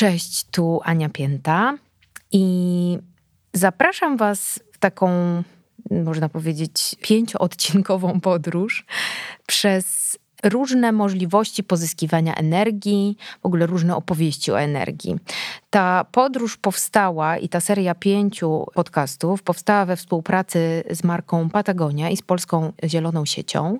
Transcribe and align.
Cześć, 0.00 0.44
tu 0.50 0.80
Ania 0.84 1.08
Pięta 1.08 1.78
i 2.32 2.98
zapraszam 3.52 4.16
Was 4.16 4.60
w 4.72 4.78
taką, 4.78 5.08
można 5.90 6.28
powiedzieć, 6.28 6.96
pięcioodcinkową 7.00 8.20
podróż 8.30 8.84
przez 9.46 10.18
różne 10.44 10.92
możliwości 10.92 11.64
pozyskiwania 11.64 12.34
energii, 12.34 13.16
w 13.42 13.46
ogóle 13.46 13.66
różne 13.66 13.96
opowieści 13.96 14.52
o 14.52 14.60
energii. 14.60 15.18
Ta 15.70 16.04
podróż 16.12 16.56
powstała 16.56 17.38
i 17.38 17.48
ta 17.48 17.60
seria 17.60 17.94
pięciu 17.94 18.66
podcastów 18.74 19.42
powstała 19.42 19.84
we 19.84 19.96
współpracy 19.96 20.84
z 20.90 21.04
marką 21.04 21.50
Patagonia 21.50 22.10
i 22.10 22.16
z 22.16 22.22
Polską 22.22 22.72
Zieloną 22.84 23.24
Siecią 23.24 23.78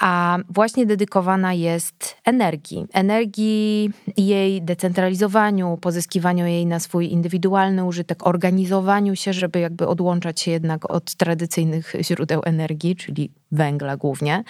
a 0.00 0.38
właśnie 0.48 0.86
dedykowana 0.86 1.52
jest 1.52 2.16
energii. 2.24 2.86
Energii, 2.92 3.90
jej 4.16 4.62
decentralizowaniu, 4.62 5.78
pozyskiwaniu 5.80 6.46
jej 6.46 6.66
na 6.66 6.80
swój 6.80 7.12
indywidualny 7.12 7.84
użytek, 7.84 8.26
organizowaniu 8.26 9.16
się, 9.16 9.32
żeby 9.32 9.60
jakby 9.60 9.86
odłączać 9.86 10.40
się 10.40 10.50
jednak 10.50 10.90
od 10.90 11.14
tradycyjnych 11.14 11.92
źródeł 12.00 12.42
energii, 12.44 12.96
czyli 12.96 13.30
węgla 13.52 13.96
głównie. 13.96 14.44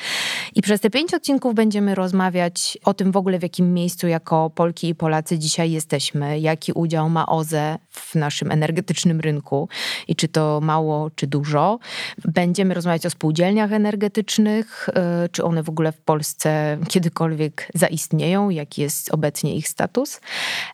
I 0.55 0.63
przez 0.63 0.81
te 0.81 0.91
pięć 0.91 1.15
odcinków 1.15 1.55
będziemy 1.55 1.95
rozmawiać 1.95 2.79
o 2.85 2.95
tym 2.95 3.13
w 3.13 3.17
ogóle, 3.17 3.39
w 3.39 3.43
jakim 3.43 3.75
miejscu 3.75 4.09
jako 4.09 4.51
Polki 4.51 4.89
i 4.89 4.95
Polacy 4.95 5.39
dzisiaj 5.39 5.71
jesteśmy, 5.71 6.41
jaki 6.41 6.73
udział 6.73 7.11
ma 7.11 7.27
OZE 7.27 7.79
w 7.91 8.15
naszym 8.15 8.51
energetycznym 8.51 9.21
rynku 9.21 9.69
i 10.09 10.17
czy 10.17 10.29
to 10.29 10.61
mało, 10.63 11.11
czy 11.11 11.27
dużo. 11.27 11.79
Będziemy 12.25 12.75
rozmawiać 12.75 13.07
o 13.07 13.11
spółdzielniach 13.11 13.73
energetycznych, 13.73 14.89
y, 15.25 15.29
czy 15.37 15.45
one 15.45 15.63
w 15.63 15.69
ogóle 15.69 15.93
w 15.93 16.01
Polsce 16.01 16.79
kiedykolwiek 16.89 17.69
zaistnieją, 17.75 18.51
jaki 18.51 18.83
jest 18.83 19.15
obecnie 19.15 19.57
ich 19.57 19.69
status. 19.69 20.21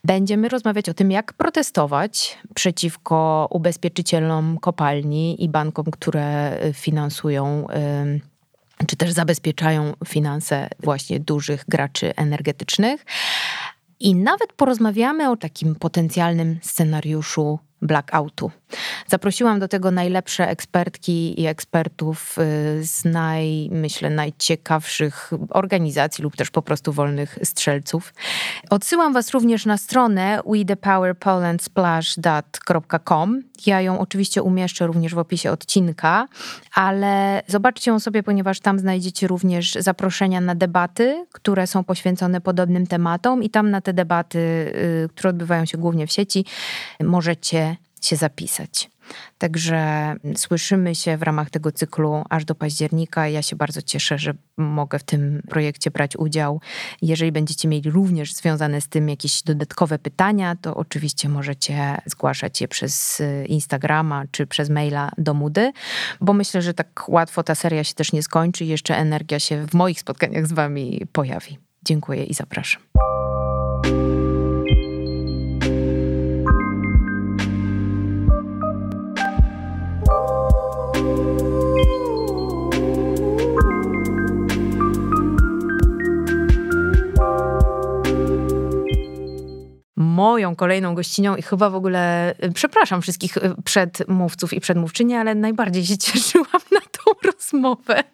Będziemy 0.05 0.49
rozmawiać 0.49 0.89
o 0.89 0.95
tym, 0.95 1.11
jak 1.11 1.33
protestować 1.33 2.39
przeciwko 2.55 3.49
ubezpieczycielom 3.51 4.59
kopalni 4.59 5.45
i 5.45 5.49
bankom, 5.49 5.85
które 5.85 6.59
finansują 6.73 7.67
czy 8.87 8.97
też 8.97 9.13
zabezpieczają 9.13 9.93
finanse 10.07 10.69
właśnie 10.81 11.21
dużych 11.21 11.65
graczy 11.69 12.17
energetycznych. 12.17 13.05
I 14.01 14.15
nawet 14.15 14.53
porozmawiamy 14.53 15.31
o 15.31 15.37
takim 15.37 15.75
potencjalnym 15.75 16.59
scenariuszu 16.63 17.59
blackoutu. 17.83 18.51
Zaprosiłam 19.07 19.61
do 19.61 19.69
tego 19.69 19.91
najlepsze 19.91 20.49
ekspertki 20.49 21.41
i 21.41 21.47
ekspertów 21.47 22.39
y, 22.39 22.43
z 22.87 23.05
naj, 23.05 23.69
myślę, 23.73 24.11
najciekawszych 24.11 25.31
organizacji 25.51 26.25
lub 26.25 26.37
też 26.37 26.51
po 26.51 26.63
prostu 26.63 26.93
wolnych 26.93 27.39
strzelców. 27.43 28.15
Odsyłam 28.71 29.13
Was 29.13 29.31
również 29.31 29.67
na 29.67 29.79
stronę 29.79 30.41
wethepowerpolandsplash.com. 30.47 33.43
Ja 33.67 33.81
ją 33.81 33.99
oczywiście 33.99 34.43
umieszczę 34.43 34.87
również 34.87 35.15
w 35.15 35.19
opisie 35.19 35.51
odcinka, 35.51 36.29
ale 36.75 37.43
zobaczcie 37.47 37.91
ją 37.91 38.01
sobie, 38.01 38.23
ponieważ 38.23 38.61
tam 38.61 38.79
znajdziecie 38.79 39.27
również 39.27 39.75
zaproszenia 39.75 40.41
na 40.41 40.55
debaty, 40.55 41.27
które 41.33 41.67
są 41.67 41.85
poświęcone 41.85 42.41
podobnym 42.41 42.87
tematom 42.87 43.43
i 43.43 43.51
tam 43.51 43.71
na 43.71 43.81
te 43.81 43.93
debaty, 43.93 44.39
y, 44.39 45.09
które 45.09 45.31
odbywają 45.31 45.67
się 45.67 45.79
głównie 45.79 46.07
w 46.07 46.13
sieci, 46.13 46.45
możecie 47.01 47.72
się 48.07 48.17
zapisać. 48.17 48.91
Także 49.39 50.15
słyszymy 50.37 50.95
się 50.95 51.17
w 51.17 51.23
ramach 51.23 51.51
tego 51.51 51.73
cyklu 51.73 52.25
aż 52.31 52.45
do 52.45 52.55
października. 52.55 53.29
Ja 53.29 53.43
się 53.43 53.57
bardzo 53.57 53.83
cieszę, 53.83 54.19
że 54.19 54.35
mogę 54.57 54.99
w 54.99 55.03
tym 55.03 55.43
projekcie 55.49 55.91
brać 55.91 56.17
udział. 56.17 56.61
Jeżeli 57.03 57.33
będziecie 57.33 57.69
mieli 57.69 57.91
również 57.91 58.35
związane 58.35 58.81
z 58.81 58.89
tym 58.89 59.09
jakieś 59.09 59.43
dodatkowe 59.43 59.99
pytania, 59.99 60.57
to 60.61 60.77
oczywiście 60.77 61.29
możecie 61.29 61.99
zgłaszać 62.07 62.61
je 62.61 62.69
przez 62.69 63.23
Instagrama 63.47 64.25
czy 64.31 64.47
przez 64.47 64.71
maila 64.71 65.11
do 65.19 65.35
Mudy, 65.35 65.73
bo 66.21 66.33
myślę, 66.33 66.63
że 66.63 66.75
tak 66.75 67.05
łatwo 67.09 67.43
ta 67.43 67.55
seria 67.55 67.85
się 67.85 67.95
też 67.95 68.13
nie 68.13 68.23
skończy 68.23 68.65
i 68.65 68.69
jeszcze 68.69 68.97
energia 68.97 69.41
się 69.41 69.67
w 69.67 69.75
moich 69.75 70.01
spotkaniach 70.01 70.47
z 70.47 70.53
Wami 70.53 71.07
pojawi. 71.13 71.59
Dziękuję 71.85 72.25
i 72.25 72.35
zapraszam. 72.35 72.83
Moją 90.13 90.57
kolejną 90.57 90.95
gościnią 90.95 91.37
i 91.37 91.43
chyba 91.43 91.71
w 91.71 91.75
ogóle, 91.75 92.35
y, 92.45 92.53
przepraszam 92.53 93.03
wszystkich 93.03 93.37
y, 93.37 93.55
przedmówców 93.65 94.53
i 94.53 94.61
przedmówczyni, 94.61 95.15
ale 95.15 95.35
najbardziej 95.35 95.87
się 95.87 95.99
cieszyłam 95.99 96.63
na 96.73 96.81
tą 96.81 97.15
rozmowę, 97.43 98.05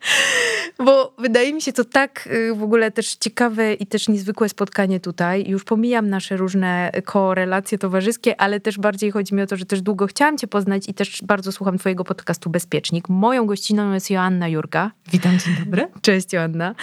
bo 0.79 1.15
wydaje 1.19 1.53
mi 1.53 1.63
się 1.63 1.73
to 1.73 1.85
tak 1.85 2.29
y, 2.33 2.55
w 2.55 2.63
ogóle 2.63 2.91
też 2.91 3.15
ciekawe 3.15 3.75
i 3.75 3.87
też 3.87 4.09
niezwykłe 4.09 4.49
spotkanie 4.49 5.01
tutaj. 5.01 5.45
Już 5.49 5.65
pomijam 5.65 6.11
nasze 6.11 6.37
różne 6.37 6.91
korelacje 7.05 7.79
towarzyskie, 7.79 8.41
ale 8.41 8.61
też 8.61 8.79
bardziej 8.79 9.11
chodzi 9.11 9.35
mi 9.35 9.43
o 9.43 9.47
to, 9.47 9.57
że 9.57 9.65
też 9.65 9.83
długo 9.83 10.07
chciałam 10.07 10.39
cię 10.39 10.47
poznać 10.47 10.89
i 10.89 10.95
też 10.95 11.23
bardzo 11.23 11.53
słucham 11.53 11.79
twojego 11.79 12.05
podcastu 12.05 12.51
Bezpiecznik. 12.51 13.09
Moją 13.09 13.47
gościną 13.47 13.95
jest 13.95 14.11
Joanna 14.11 14.49
Jurga. 14.49 14.91
Witam, 15.13 15.39
dzień 15.39 15.55
dobry. 15.65 15.89
Cześć 16.03 16.33
Joanna. 16.33 16.75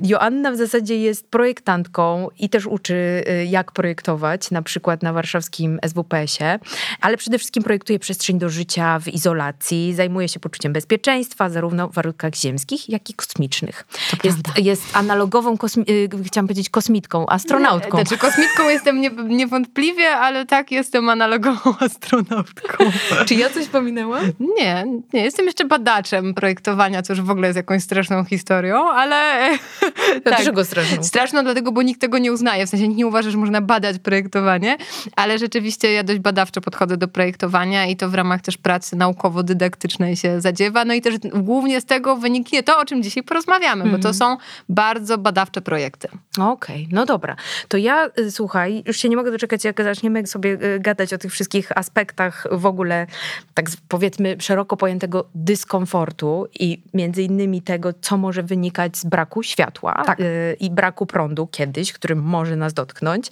Joanna 0.00 0.52
w 0.52 0.56
zasadzie 0.56 0.96
jest 0.96 1.30
projektantką 1.30 2.28
i 2.38 2.48
też 2.48 2.66
uczy 2.66 3.24
jak 3.46 3.72
projektować, 3.72 4.50
na 4.50 4.62
przykład 4.62 5.02
na 5.02 5.12
warszawskim 5.12 5.78
SWPS-ie, 5.86 6.58
ale 7.00 7.16
przede 7.16 7.38
wszystkim 7.38 7.62
projektuje 7.62 7.98
przestrzeń 7.98 8.38
do 8.38 8.48
życia 8.48 8.98
w 8.98 9.08
izolacji, 9.08 9.94
zajmuje 9.94 10.28
się 10.28 10.40
poczuciem 10.40 10.72
bezpieczeństwa, 10.72 11.50
zarówno 11.50 11.89
warunkach 11.92 12.34
ziemskich, 12.34 12.88
jak 12.88 13.10
i 13.10 13.14
kosmicznych. 13.14 13.86
Jest, 14.24 14.38
jest, 14.56 14.82
analogową, 14.96 15.54
kosmi- 15.54 15.90
y, 15.90 16.08
chciałam 16.24 16.46
powiedzieć 16.46 16.70
kosmitką, 16.70 17.26
astronautką. 17.28 17.98
Nie, 17.98 18.04
znaczy 18.04 18.18
kosmitką 18.18 18.68
jestem 18.68 19.00
nie, 19.00 19.10
niewątpliwie, 19.10 20.10
ale 20.10 20.46
tak, 20.46 20.70
jestem 20.70 21.08
analogową 21.08 21.74
astronautką. 21.86 22.84
Czy 23.26 23.34
ja 23.34 23.50
coś 23.50 23.66
pominęłam? 23.66 24.24
Nie, 24.56 24.84
nie, 25.12 25.24
jestem 25.24 25.46
jeszcze 25.46 25.64
badaczem 25.64 26.34
projektowania, 26.34 27.02
co 27.02 27.12
już 27.12 27.22
w 27.22 27.30
ogóle 27.30 27.46
jest 27.46 27.56
jakąś 27.56 27.82
straszną 27.82 28.24
historią, 28.24 28.90
ale... 28.90 29.50
Dlaczego 30.24 30.60
tak, 30.60 30.66
straszną? 30.66 31.04
Straszną 31.04 31.42
dlatego, 31.42 31.72
bo 31.72 31.82
nikt 31.82 32.00
tego 32.00 32.18
nie 32.18 32.32
uznaje, 32.32 32.66
w 32.66 32.70
sensie 32.70 32.88
nikt 32.88 32.98
nie 32.98 33.06
uważa, 33.06 33.30
że 33.30 33.38
można 33.38 33.60
badać 33.60 33.98
projektowanie 33.98 34.76
ale 35.16 35.38
rzeczywiście 35.38 35.92
ja 35.92 36.02
dość 36.02 36.18
badawczo 36.18 36.60
podchodzę 36.60 36.96
do 36.96 37.08
projektowania 37.08 37.86
i 37.86 37.96
to 37.96 38.08
w 38.08 38.14
ramach 38.14 38.40
też 38.40 38.56
pracy 38.56 38.96
naukowo-dydaktycznej 38.96 40.16
się 40.16 40.40
zadziewa. 40.40 40.84
No 40.84 40.94
i 40.94 41.00
też 41.00 41.14
głównie 41.34 41.79
z 41.80 41.84
tego 41.84 42.16
wyniknie 42.16 42.62
to, 42.62 42.78
o 42.78 42.84
czym 42.84 43.02
dzisiaj 43.02 43.22
porozmawiamy, 43.22 43.82
mm. 43.82 43.96
bo 43.96 44.02
to 44.02 44.08
mhm. 44.08 44.14
są 44.14 44.36
bardzo 44.68 45.18
badawcze 45.18 45.60
projekty. 45.60 46.08
Okej, 46.32 46.50
okay, 46.50 46.86
no 46.90 47.06
dobra. 47.06 47.36
To 47.68 47.76
ja, 47.76 48.10
y, 48.18 48.30
słuchaj, 48.30 48.82
już 48.86 48.96
się 48.96 49.08
nie 49.08 49.16
mogę 49.16 49.30
doczekać, 49.30 49.64
jak 49.64 49.82
zaczniemy 49.82 50.26
sobie 50.26 50.58
y, 50.62 50.80
gadać 50.80 51.12
o 51.12 51.18
tych 51.18 51.32
wszystkich 51.32 51.78
aspektach 51.78 52.46
w 52.50 52.66
ogóle, 52.66 53.06
tak 53.54 53.66
powiedzmy, 53.88 54.36
szeroko 54.40 54.76
pojętego 54.76 55.28
dyskomfortu 55.34 56.46
i 56.60 56.82
między 56.94 57.22
innymi 57.22 57.62
tego, 57.62 57.92
co 58.00 58.16
może 58.16 58.42
wynikać 58.42 58.96
z 58.96 59.04
braku 59.04 59.42
światła 59.42 60.02
tak. 60.06 60.20
Y, 60.20 60.56
i 60.60 60.70
braku 60.70 61.06
prądu 61.06 61.46
kiedyś, 61.46 61.92
którym 61.92 62.22
może 62.22 62.56
nas 62.56 62.74
dotknąć. 62.74 63.30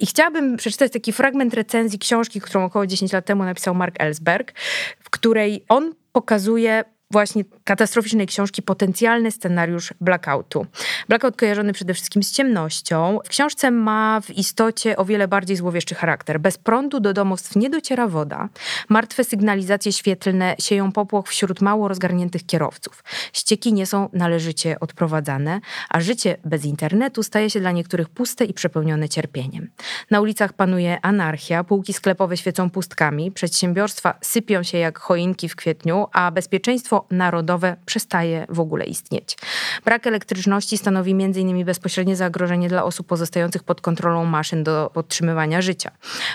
I 0.00 0.06
chciałabym 0.06 0.56
przeczytać 0.56 0.92
taki 0.92 1.12
fragment 1.12 1.54
recenzji 1.54 1.98
książki, 1.98 2.40
którą 2.40 2.64
około 2.64 2.86
10 2.86 3.12
lat 3.12 3.24
temu 3.24 3.44
napisał 3.44 3.74
Mark 3.74 3.94
Ellsberg, 3.98 4.52
w 5.00 5.10
której 5.10 5.64
on 5.68 5.92
pokazuje 6.12 6.84
właśnie 7.10 7.44
katastroficznej 7.64 8.26
książki 8.26 8.62
potencjalny 8.62 9.30
scenariusz 9.30 9.94
blackoutu. 10.00 10.66
Blackout 11.08 11.36
kojarzony 11.36 11.72
przede 11.72 11.94
wszystkim 11.94 12.22
z 12.22 12.32
ciemnością. 12.32 13.18
W 13.24 13.28
książce 13.28 13.70
ma 13.70 14.20
w 14.20 14.30
istocie 14.30 14.96
o 14.96 15.04
wiele 15.04 15.28
bardziej 15.28 15.56
złowieszczy 15.56 15.94
charakter. 15.94 16.40
Bez 16.40 16.58
prądu 16.58 17.00
do 17.00 17.12
domostw 17.12 17.56
nie 17.56 17.70
dociera 17.70 18.08
woda. 18.08 18.48
Martwe 18.88 19.24
sygnalizacje 19.24 19.92
świetlne 19.92 20.56
sieją 20.58 20.92
popłoch 20.92 21.28
wśród 21.28 21.60
mało 21.60 21.88
rozgarniętych 21.88 22.46
kierowców. 22.46 23.04
Ścieki 23.32 23.72
nie 23.72 23.86
są 23.86 24.08
należycie 24.12 24.80
odprowadzane, 24.80 25.60
a 25.88 26.00
życie 26.00 26.36
bez 26.44 26.64
internetu 26.64 27.22
staje 27.22 27.50
się 27.50 27.60
dla 27.60 27.72
niektórych 27.72 28.08
puste 28.08 28.44
i 28.44 28.54
przepełnione 28.54 29.08
cierpieniem. 29.08 29.70
Na 30.10 30.20
ulicach 30.20 30.52
panuje 30.52 30.98
anarchia, 31.02 31.64
półki 31.64 31.92
sklepowe 31.92 32.36
świecą 32.36 32.70
pustkami, 32.70 33.32
przedsiębiorstwa 33.32 34.18
sypią 34.20 34.62
się 34.62 34.78
jak 34.78 34.98
choinki 34.98 35.48
w 35.48 35.56
kwietniu, 35.56 36.06
a 36.12 36.30
bezpieczeństwo 36.30 36.93
narodowe 37.10 37.76
przestaje 37.86 38.46
w 38.48 38.60
ogóle 38.60 38.84
istnieć. 38.84 39.36
Brak 39.84 40.06
elektryczności 40.06 40.78
stanowi 40.78 41.12
m.in. 41.12 41.64
bezpośrednie 41.64 42.16
zagrożenie 42.16 42.68
dla 42.68 42.84
osób 42.84 43.06
pozostających 43.06 43.62
pod 43.62 43.80
kontrolą 43.80 44.24
maszyn 44.24 44.64
do 44.64 44.90
podtrzymywania 44.94 45.62
życia. 45.62 45.90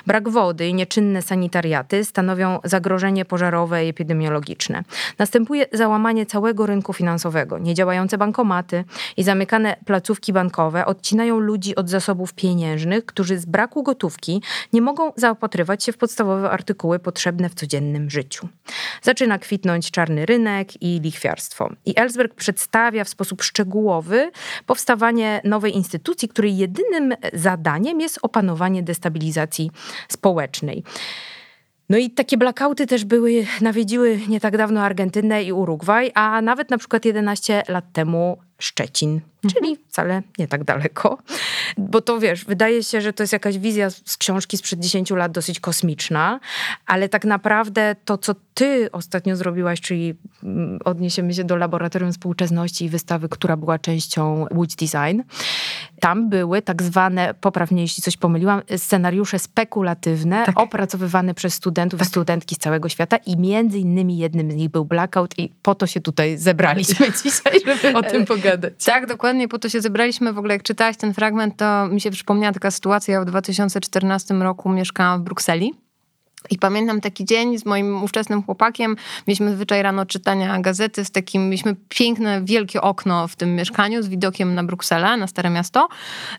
Brak 0.08 0.30
wody 0.30 0.68
i 0.68 0.74
nieczynne 0.74 1.22
sanitariaty 1.22 2.06
stanowią 2.06 2.60
zagrożenie 2.64 3.26
pożarowe 3.26 3.86
i 3.86 3.90
epidemiologiczne. 3.90 4.84
Następuje 5.18 5.66
załamanie 5.74 6.26
całego 6.26 6.66
rynku 6.66 6.94
finansowego. 6.94 7.58
Niedziałające 7.58 8.18
bankomaty 8.18 8.84
i 9.18 9.24
zamykane 9.24 9.76
placówki 9.86 10.34
bankowe 10.34 10.86
odcinają 10.86 11.40
ludzi 11.40 11.76
od 11.76 11.90
zasobów 11.90 12.34
pieniężnych, 12.34 13.06
którzy 13.06 13.38
z 13.38 13.46
braku 13.46 13.84
gotówki 13.84 14.42
nie 14.74 14.82
mogą 14.82 15.12
zaopatrywać 15.16 15.84
się 15.84 15.92
w 15.92 15.98
podstawowe 15.98 16.52
artykuły 16.52 17.00
potrzebne 17.00 17.50
w 17.50 17.56
codziennym 17.56 18.10
życiu. 18.10 18.48
Zaczyna 19.02 19.40
kwitnąć 19.40 19.92
czarny 19.92 20.26
rynek 20.26 20.49
i 20.82 21.00
lichwiarstwo. 21.04 21.70
I 21.86 21.94
Ellsberg 21.96 22.34
przedstawia 22.34 23.04
w 23.04 23.10
sposób 23.10 23.44
szczegółowy 23.44 24.32
powstawanie 24.66 25.42
nowej 25.44 25.76
instytucji, 25.76 26.30
której 26.30 26.58
jedynym 26.58 27.14
zadaniem 27.34 28.02
jest 28.02 28.20
opanowanie 28.22 28.84
destabilizacji 28.84 29.72
społecznej. 30.08 30.84
No 31.90 31.98
i 31.98 32.10
takie 32.10 32.38
blackouty 32.38 32.88
też 32.88 33.06
były, 33.06 33.46
nawiedziły 33.62 34.20
nie 34.28 34.40
tak 34.40 34.58
dawno 34.58 34.82
Argentynę 34.82 35.44
i 35.44 35.52
Urugwaj, 35.52 36.12
a 36.14 36.42
nawet 36.42 36.70
na 36.70 36.78
przykład 36.78 37.06
11 37.06 37.64
lat 37.68 37.86
temu 37.94 38.38
Szczecin, 38.60 39.22
mhm. 39.44 39.54
czyli 39.54 39.78
wcale 39.88 40.22
nie 40.38 40.48
tak 40.48 40.64
daleko. 40.64 41.18
Bo 41.78 42.02
to 42.02 42.20
wiesz, 42.20 42.46
wydaje 42.46 42.84
się, 42.84 43.02
że 43.02 43.14
to 43.14 43.24
jest 43.24 43.34
jakaś 43.34 43.58
wizja 43.58 43.90
z 43.90 44.18
książki 44.18 44.58
sprzed 44.58 44.80
10 44.80 45.12
lat 45.12 45.32
dosyć 45.32 45.60
kosmiczna, 45.60 46.40
ale 46.86 47.10
tak 47.10 47.26
naprawdę 47.26 47.96
to, 48.06 48.18
co 48.18 48.36
ty 48.54 48.92
ostatnio 48.92 49.36
zrobiłaś, 49.36 49.82
czyli 49.82 50.16
mm, 50.44 50.80
odniesiemy 50.86 51.34
się 51.34 51.44
do 51.44 51.56
Laboratorium 51.56 52.12
Współczesności 52.12 52.86
i 52.86 52.90
wystawy, 52.90 53.30
która 53.30 53.58
była 53.58 53.80
częścią 53.80 54.46
Łódź 54.54 54.76
Design. 54.76 55.22
Tam 56.00 56.30
były 56.30 56.62
tak 56.62 56.84
zwane, 56.84 57.34
poprawnie 57.42 57.82
jeśli 57.82 58.04
coś 58.04 58.18
pomyliłam, 58.18 58.62
scenariusze 58.78 59.40
spekulatywne, 59.40 60.46
tak. 60.46 60.60
opracowywane 60.60 61.34
przez 61.34 61.54
studentów 61.54 62.00
tak. 62.00 62.08
i 62.08 62.10
studentki 62.10 62.56
z 62.56 62.58
całego 62.58 62.90
świata 62.90 63.18
i 63.18 63.38
między 63.38 63.80
innymi 63.80 64.18
jednym 64.18 64.52
z 64.52 64.56
nich 64.56 64.70
był 64.70 64.86
Blackout 64.86 65.40
i 65.40 65.54
po 65.62 65.76
to 65.76 65.88
się 65.88 66.02
tutaj 66.02 66.38
zebraliśmy 66.38 67.06
dzisiaj, 67.24 67.62
żeby 67.66 67.98
o 67.98 68.04
tym 68.04 68.26
pogadać. 68.26 68.74
Tak, 68.86 69.06
dokładnie 69.06 69.48
po 69.48 69.60
to 69.60 69.70
się 69.70 69.82
zebraliśmy. 69.82 70.34
W 70.34 70.38
ogóle 70.38 70.54
jak 70.54 70.64
czytałaś 70.64 70.98
ten 70.98 71.14
fragment, 71.14 71.58
to 71.58 71.88
mi 71.88 72.02
się 72.02 72.12
przypomniała 72.12 72.54
taka 72.54 72.72
sytuacja. 72.72 73.14
Ja 73.14 73.22
w 73.22 73.26
2014 73.26 74.34
roku 74.34 74.70
mieszkałam 74.70 75.22
w 75.22 75.24
Brukseli. 75.24 75.74
I 76.50 76.58
pamiętam 76.58 77.02
taki 77.02 77.26
dzień 77.26 77.58
z 77.58 77.66
moim 77.66 78.04
ówczesnym 78.04 78.44
chłopakiem. 78.44 78.96
Mieliśmy 79.28 79.56
zwyczaj 79.56 79.82
rano 79.82 80.06
czytania 80.06 80.60
gazety 80.60 81.06
z 81.06 81.12
takim, 81.12 81.46
mieliśmy 81.46 81.76
piękne, 81.90 82.42
wielkie 82.44 82.82
okno 82.82 83.28
w 83.28 83.36
tym 83.36 83.56
mieszkaniu 83.56 84.04
z 84.04 84.08
widokiem 84.08 84.56
na 84.56 84.64
Brukselę, 84.64 85.18
na 85.18 85.28
Stare 85.28 85.50
Miasto, 85.50 85.88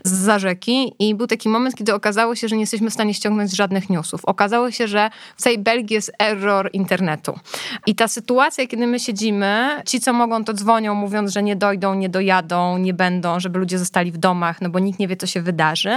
z 0.05 0.12
za 0.12 0.38
rzeki. 0.38 0.94
I 0.99 1.14
był 1.14 1.26
taki 1.26 1.49
moment, 1.49 1.75
kiedy 1.75 1.94
okazało 1.94 2.35
się, 2.35 2.49
że 2.49 2.56
nie 2.56 2.62
jesteśmy 2.62 2.91
w 2.91 2.93
stanie 2.93 3.14
ściągnąć 3.14 3.56
żadnych 3.56 3.91
newsów. 3.91 4.25
Okazało 4.25 4.70
się, 4.70 4.88
że 4.88 5.11
w 5.37 5.43
całej 5.43 5.58
Belgii 5.58 5.94
jest 5.94 6.12
error 6.19 6.70
internetu. 6.73 7.38
I 7.87 7.94
ta 7.94 8.08
sytuacja, 8.08 8.67
kiedy 8.67 8.87
my 8.87 9.00
siedzimy, 9.00 9.82
ci, 9.87 10.00
co 10.00 10.12
mogą, 10.12 10.44
to 10.44 10.52
dzwonią, 10.52 10.94
mówiąc, 10.94 11.32
że 11.32 11.43
nie 11.43 11.56
dojdą, 11.56 11.94
nie 11.94 12.08
dojadą, 12.08 12.79
nie 12.79 12.94
będą, 12.94 13.41
żeby 13.41 13.58
ludzie 13.58 13.79
zostali 13.79 14.12
w 14.12 14.19
domach, 14.19 14.61
no 14.61 14.70
bo 14.70 14.79
nikt 14.79 14.99
nie 14.99 15.08
wie, 15.08 15.17
co 15.17 15.26
się 15.26 15.43
wydarzy. 15.43 15.97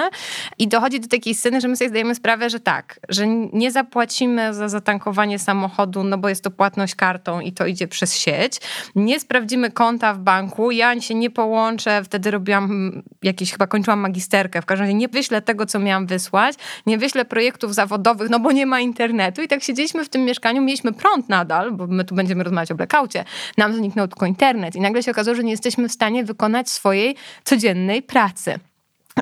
I 0.60 0.68
dochodzi 0.68 1.00
do 1.00 1.08
takiej 1.08 1.36
sceny, 1.36 1.62
że 1.62 1.68
my 1.68 1.76
sobie 1.76 1.90
zdajemy 1.90 2.16
sprawę, 2.16 2.50
że 2.50 2.60
tak, 2.60 3.00
że 3.10 3.28
nie 3.28 3.72
zapłacimy 3.72 3.93
płacimy 3.94 4.54
za 4.54 4.70
zatankowanie 4.70 5.40
samochodu, 5.40 6.04
no 6.04 6.18
bo 6.18 6.30
jest 6.30 6.44
to 6.44 6.52
płatność 6.52 6.96
kartą 6.96 7.40
i 7.40 7.52
to 7.52 7.66
idzie 7.66 7.88
przez 7.88 8.18
sieć. 8.18 8.60
Nie 8.96 9.20
sprawdzimy 9.20 9.72
konta 9.72 10.14
w 10.14 10.20
banku, 10.20 10.72
ja 10.72 11.02
się 11.02 11.16
nie 11.16 11.30
połączę, 11.30 12.04
wtedy 12.04 12.32
robiłam 12.32 12.92
jakieś, 13.24 13.52
chyba 13.52 13.68
kończyłam 13.68 14.00
magisterkę, 14.00 14.62
w 14.62 14.66
każdym 14.66 14.86
razie 14.86 14.94
nie 14.94 15.08
wyślę 15.08 15.42
tego, 15.42 15.66
co 15.66 15.80
miałam 15.80 16.08
wysłać, 16.08 16.56
nie 16.86 16.98
wyślę 16.98 17.26
projektów 17.26 17.74
zawodowych, 17.74 18.30
no 18.30 18.40
bo 18.40 18.52
nie 18.52 18.66
ma 18.66 18.80
internetu. 18.80 19.42
I 19.42 19.48
tak 19.48 19.64
siedzieliśmy 19.64 20.06
w 20.06 20.10
tym 20.10 20.26
mieszkaniu, 20.26 20.62
mieliśmy 20.62 20.94
prąd 20.94 21.30
nadal, 21.30 21.72
bo 21.72 21.88
my 21.88 22.04
tu 22.04 22.16
będziemy 22.16 22.44
rozmawiać 22.44 22.72
o 22.72 22.76
blackoutie, 22.76 23.26
nam 23.58 23.74
zniknął 23.74 24.08
tylko 24.08 24.26
internet. 24.26 24.76
I 24.76 24.82
nagle 24.82 25.04
się 25.04 25.12
okazało, 25.12 25.36
że 25.36 25.44
nie 25.44 25.52
jesteśmy 25.52 25.90
w 25.90 25.92
stanie 25.92 26.24
wykonać 26.24 26.70
swojej 26.70 27.16
codziennej 27.44 28.02
pracy. 28.02 28.60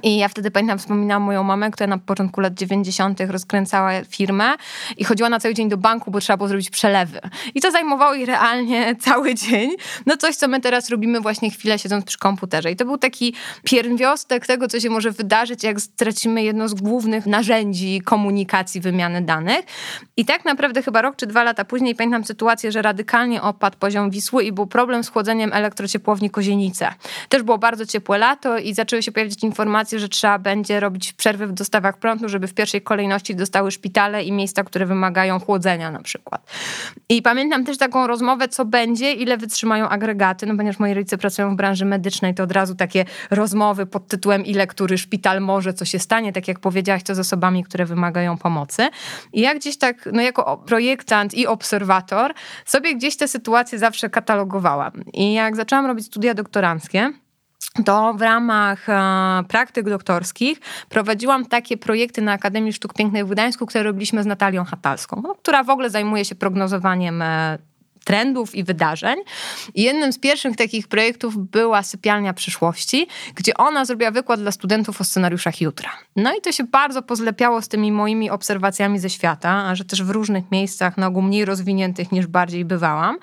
I 0.04 0.18
ja 0.18 0.28
wtedy 0.28 0.52
pamiętam, 0.52 0.80
wspominałam 0.80 1.24
moją 1.24 1.44
mamę, 1.44 1.72
która 1.72 1.88
na 1.88 1.98
początku 1.98 2.42
lat 2.42 2.54
90. 2.54 3.20
rozkręcała 3.28 3.92
firmę 4.10 4.54
i 4.98 5.04
chodziła 5.04 5.30
na 5.30 5.40
cały 5.40 5.54
dzień 5.54 5.70
do 5.70 5.78
banku, 5.78 6.12
bo 6.12 6.20
trzeba 6.20 6.38
było 6.38 6.48
zrobić 6.48 6.70
przelewy. 6.70 7.20
I 7.56 7.62
to 7.62 7.72
zajmowało 7.72 8.14
jej 8.14 8.26
realnie 8.26 8.96
cały 9.06 9.36
dzień. 9.36 9.72
No 10.06 10.18
coś, 10.18 10.36
co 10.36 10.48
my 10.48 10.62
teraz 10.62 10.90
robimy 10.90 11.22
właśnie 11.22 11.52
chwilę 11.52 11.80
siedząc 11.80 12.06
przy 12.06 12.18
komputerze. 12.18 12.72
I 12.72 12.76
to 12.76 12.86
był 12.86 12.98
taki 12.98 13.34
pierwiostek 13.64 14.48
tego, 14.48 14.68
co 14.68 14.80
się 14.80 14.90
może 14.90 15.12
wydarzyć, 15.12 15.64
jak 15.64 15.82
stracimy 15.82 16.44
jedno 16.44 16.70
z 16.70 16.74
głównych 16.74 17.26
narzędzi 17.26 18.02
komunikacji, 18.02 18.82
wymiany 18.82 19.22
danych. 19.22 19.66
I 20.18 20.26
tak 20.26 20.46
naprawdę 20.46 20.82
chyba 20.82 21.02
rok 21.02 21.16
czy 21.16 21.28
dwa 21.28 21.44
lata 21.44 21.66
później 21.66 21.96
pamiętam 21.96 22.24
sytuację, 22.24 22.72
że 22.72 22.82
radykalnie 22.82 23.42
opadł 23.42 23.78
poziom 23.78 24.10
Wisły 24.10 24.44
i 24.44 24.52
był 24.52 24.68
problem 24.68 25.04
z 25.04 25.10
chłodzeniem 25.10 25.54
elektrociepłowni 25.54 26.30
Kozienice. 26.30 26.94
Też 27.30 27.44
było 27.44 27.58
bardzo 27.58 27.86
ciepłe 27.86 28.18
lato 28.18 28.58
i 28.58 28.74
zaczęły 28.74 29.04
się 29.04 29.12
pojawiać 29.12 29.44
informacje, 29.44 29.81
informację, 29.82 30.00
że 30.00 30.10
trzeba 30.10 30.40
będzie 30.40 30.80
robić 30.80 31.14
przerwy 31.14 31.48
w 31.48 31.52
dostawach 31.52 31.98
prądu, 31.98 32.30
żeby 32.30 32.48
w 32.48 32.54
pierwszej 32.54 32.82
kolejności 32.82 33.36
dostały 33.36 33.72
szpitale 33.72 34.24
i 34.24 34.32
miejsca, 34.32 34.64
które 34.64 34.86
wymagają 34.86 35.40
chłodzenia 35.40 35.92
na 35.92 36.02
przykład. 36.02 36.52
I 37.10 37.22
pamiętam 37.22 37.66
też 37.66 37.78
taką 37.78 38.08
rozmowę, 38.08 38.48
co 38.48 38.66
będzie, 38.66 39.14
ile 39.14 39.38
wytrzymają 39.38 39.90
agregaty, 39.90 40.46
no 40.46 40.56
ponieważ 40.56 40.80
moi 40.80 40.94
rodzice 40.94 41.18
pracują 41.18 41.54
w 41.54 41.56
branży 41.56 41.86
medycznej, 41.86 42.34
to 42.34 42.44
od 42.44 42.52
razu 42.52 42.76
takie 42.76 43.06
rozmowy 43.32 43.86
pod 43.86 44.08
tytułem 44.08 44.46
ile 44.46 44.68
który 44.68 44.98
szpital 44.98 45.42
może, 45.42 45.74
co 45.74 45.86
się 45.86 46.00
stanie, 46.00 46.34
tak 46.34 46.48
jak 46.48 46.60
powiedziałaś, 46.60 47.04
to 47.04 47.16
z 47.16 47.20
osobami, 47.20 47.64
które 47.64 47.86
wymagają 47.86 48.38
pomocy. 48.38 48.90
I 49.34 49.42
ja 49.42 49.56
gdzieś 49.56 49.78
tak, 49.78 50.10
no 50.14 50.22
jako 50.22 50.58
projektant 50.58 51.34
i 51.34 51.48
obserwator, 51.48 52.34
sobie 52.66 52.96
gdzieś 52.96 53.18
te 53.18 53.28
sytuacje 53.28 53.80
zawsze 53.80 54.10
katalogowałam. 54.10 54.92
I 55.14 55.34
jak 55.34 55.56
zaczęłam 55.56 55.86
robić 55.86 56.06
studia 56.06 56.34
doktoranckie, 56.34 57.12
to 57.86 58.14
w 58.14 58.22
ramach 58.22 58.90
e, 58.90 59.44
praktyk 59.48 59.90
doktorskich 59.90 60.60
prowadziłam 60.90 61.46
takie 61.46 61.78
projekty 61.78 62.22
na 62.22 62.32
Akademii 62.32 62.74
Sztuk 62.74 62.94
Pięknych 62.94 63.28
w 63.28 63.30
Gdańsku, 63.30 63.66
które 63.66 63.84
robiliśmy 63.84 64.24
z 64.24 64.26
Natalią 64.26 64.64
Hatalską, 64.64 65.22
no, 65.24 65.36
która 65.36 65.64
w 65.64 65.70
ogóle 65.70 65.90
zajmuje 65.90 66.26
się 66.26 66.36
prognozowaniem 66.36 67.22
e, 67.22 67.58
trendów 68.04 68.56
i 68.56 68.64
wydarzeń. 68.64 69.20
I 69.76 69.82
jednym 69.82 70.14
z 70.14 70.20
pierwszych 70.20 70.56
takich 70.56 70.88
projektów 70.88 71.38
była 71.38 71.84
Sypialnia 71.84 72.34
Przyszłości, 72.34 73.08
gdzie 73.36 73.58
ona 73.58 73.86
zrobiła 73.86 74.12
wykład 74.12 74.40
dla 74.40 74.52
studentów 74.52 75.02
o 75.02 75.04
scenariuszach 75.04 75.62
jutra. 75.62 75.90
No 76.16 76.34
i 76.34 76.42
to 76.42 76.52
się 76.52 76.64
bardzo 76.64 77.02
pozlepiało 77.02 77.62
z 77.62 77.68
tymi 77.68 77.92
moimi 77.92 78.30
obserwacjami 78.30 79.00
ze 79.00 79.10
świata, 79.10 79.50
a 79.50 79.76
że 79.76 79.86
też 79.86 80.04
w 80.04 80.10
różnych 80.10 80.52
miejscach, 80.52 80.98
na 80.98 81.08
ogół 81.08 81.22
mniej 81.22 81.46
rozwiniętych 81.46 82.12
niż 82.12 82.28
bardziej 82.28 82.66
bywałam, 82.66 83.18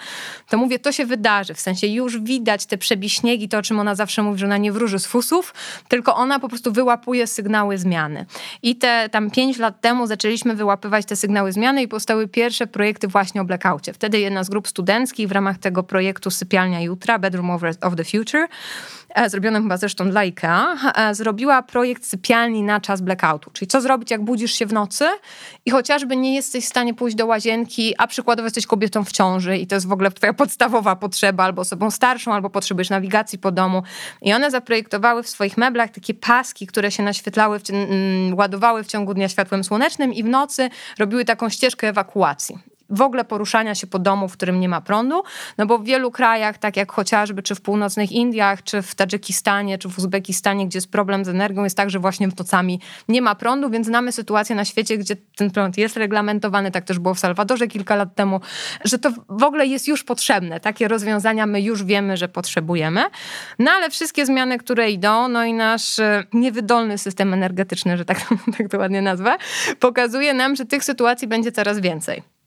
to 0.48 0.58
mówię, 0.58 0.78
to 0.78 0.92
się 0.92 1.06
wydarzy, 1.06 1.54
w 1.54 1.60
sensie 1.60 1.86
już 1.86 2.20
widać 2.20 2.66
te 2.66 2.78
przebiśniegi, 2.78 3.48
to 3.48 3.58
o 3.58 3.62
czym 3.62 3.80
ona 3.80 3.94
zawsze 3.94 4.22
mówi, 4.22 4.38
że 4.38 4.46
ona 4.46 4.56
nie 4.56 4.72
wróży 4.72 4.98
z 4.98 5.06
fusów, 5.06 5.54
tylko 5.88 6.16
ona 6.16 6.38
po 6.40 6.48
prostu 6.48 6.72
wyłapuje 6.72 7.26
sygnały 7.26 7.78
zmiany. 7.78 8.26
I 8.62 8.76
te 8.76 9.08
tam 9.08 9.30
pięć 9.30 9.58
lat 9.58 9.80
temu 9.80 10.06
zaczęliśmy 10.06 10.54
wyłapywać 10.54 11.06
te 11.06 11.16
sygnały 11.16 11.52
zmiany 11.52 11.82
i 11.82 11.88
powstały 11.88 12.28
pierwsze 12.28 12.66
projekty 12.66 13.08
właśnie 13.08 13.40
o 13.40 13.44
blackoutie. 13.44 13.92
Wtedy 13.92 14.20
jedna 14.20 14.44
z 14.44 14.50
grup 14.50 14.67
studenckich 14.68 15.28
w 15.28 15.32
ramach 15.32 15.58
tego 15.58 15.82
projektu 15.82 16.30
Sypialnia 16.30 16.80
Jutra, 16.80 17.18
Bedroom 17.18 17.50
of 17.50 17.96
the 17.96 18.04
Future, 18.04 18.48
e, 19.14 19.30
zrobionym 19.30 19.62
chyba 19.62 19.76
zresztą 19.76 20.10
dla 20.10 20.20
IKEA, 20.20 20.76
e, 20.94 21.14
zrobiła 21.14 21.62
projekt 21.62 22.06
sypialni 22.06 22.62
na 22.62 22.80
czas 22.80 23.00
blackoutu. 23.00 23.50
Czyli 23.50 23.68
co 23.68 23.80
zrobić, 23.80 24.10
jak 24.10 24.24
budzisz 24.24 24.52
się 24.52 24.66
w 24.66 24.72
nocy 24.72 25.04
i 25.66 25.70
chociażby 25.70 26.16
nie 26.16 26.34
jesteś 26.34 26.64
w 26.64 26.68
stanie 26.68 26.94
pójść 26.94 27.16
do 27.16 27.26
łazienki, 27.26 27.94
a 27.98 28.06
przykładowo 28.06 28.46
jesteś 28.46 28.66
kobietą 28.66 29.04
w 29.04 29.12
ciąży 29.12 29.56
i 29.56 29.66
to 29.66 29.74
jest 29.74 29.88
w 29.88 29.92
ogóle 29.92 30.10
twoja 30.10 30.32
podstawowa 30.32 30.96
potrzeba, 30.96 31.44
albo 31.44 31.62
osobą 31.62 31.90
starszą, 31.90 32.34
albo 32.34 32.50
potrzebujesz 32.50 32.90
nawigacji 32.90 33.38
po 33.38 33.52
domu. 33.52 33.82
I 34.22 34.32
one 34.32 34.50
zaprojektowały 34.50 35.22
w 35.22 35.28
swoich 35.28 35.56
meblach 35.56 35.90
takie 35.90 36.14
paski, 36.14 36.66
które 36.66 36.90
się 36.90 37.02
naświetlały, 37.02 37.58
w, 37.58 37.70
mm, 37.70 38.34
ładowały 38.34 38.84
w 38.84 38.86
ciągu 38.86 39.14
dnia 39.14 39.28
światłem 39.28 39.64
słonecznym 39.64 40.14
i 40.14 40.22
w 40.22 40.26
nocy 40.26 40.70
robiły 40.98 41.24
taką 41.24 41.48
ścieżkę 41.48 41.88
ewakuacji 41.88 42.77
w 42.90 43.02
ogóle 43.02 43.24
poruszania 43.24 43.74
się 43.74 43.86
po 43.86 43.98
domu, 43.98 44.28
w 44.28 44.32
którym 44.32 44.60
nie 44.60 44.68
ma 44.68 44.80
prądu, 44.80 45.22
no 45.58 45.66
bo 45.66 45.78
w 45.78 45.84
wielu 45.84 46.10
krajach, 46.10 46.58
tak 46.58 46.76
jak 46.76 46.92
chociażby 46.92 47.42
czy 47.42 47.54
w 47.54 47.60
północnych 47.60 48.12
Indiach, 48.12 48.62
czy 48.62 48.82
w 48.82 48.94
Tadżykistanie, 48.94 49.78
czy 49.78 49.88
w 49.88 49.98
Uzbekistanie, 49.98 50.66
gdzie 50.66 50.76
jest 50.76 50.92
problem 50.92 51.24
z 51.24 51.28
energią, 51.28 51.64
jest 51.64 51.76
tak, 51.76 51.90
że 51.90 51.98
właśnie 51.98 52.28
w 52.28 52.38
nocami 52.38 52.80
nie 53.08 53.22
ma 53.22 53.34
prądu, 53.34 53.70
więc 53.70 53.86
znamy 53.86 54.12
sytuację 54.12 54.56
na 54.56 54.64
świecie, 54.64 54.98
gdzie 54.98 55.16
ten 55.36 55.50
prąd 55.50 55.78
jest 55.78 55.96
reglamentowany, 55.96 56.70
tak 56.70 56.84
też 56.84 56.98
było 56.98 57.14
w 57.14 57.18
Salwadorze 57.18 57.68
kilka 57.68 57.96
lat 57.96 58.14
temu, 58.14 58.40
że 58.84 58.98
to 58.98 59.10
w 59.28 59.42
ogóle 59.42 59.66
jest 59.66 59.88
już 59.88 60.04
potrzebne. 60.04 60.60
Takie 60.60 60.88
rozwiązania 60.88 61.46
my 61.46 61.60
już 61.60 61.84
wiemy, 61.84 62.16
że 62.16 62.28
potrzebujemy. 62.28 63.04
No 63.58 63.70
ale 63.70 63.90
wszystkie 63.90 64.26
zmiany, 64.26 64.58
które 64.58 64.90
idą, 64.90 65.28
no 65.28 65.44
i 65.44 65.54
nasz 65.54 65.98
e, 65.98 66.24
niewydolny 66.32 66.98
system 66.98 67.34
energetyczny, 67.34 67.96
że 67.96 68.04
tak, 68.04 68.18
tak 68.58 68.68
to 68.70 68.78
ładnie 68.78 69.02
nazwę, 69.02 69.36
pokazuje 69.80 70.34
nam, 70.34 70.56
że 70.56 70.64
tych 70.64 70.84
sytuacji 70.84 71.28
będzie 71.28 71.52
coraz 71.52 71.80
więcej. 71.80 72.37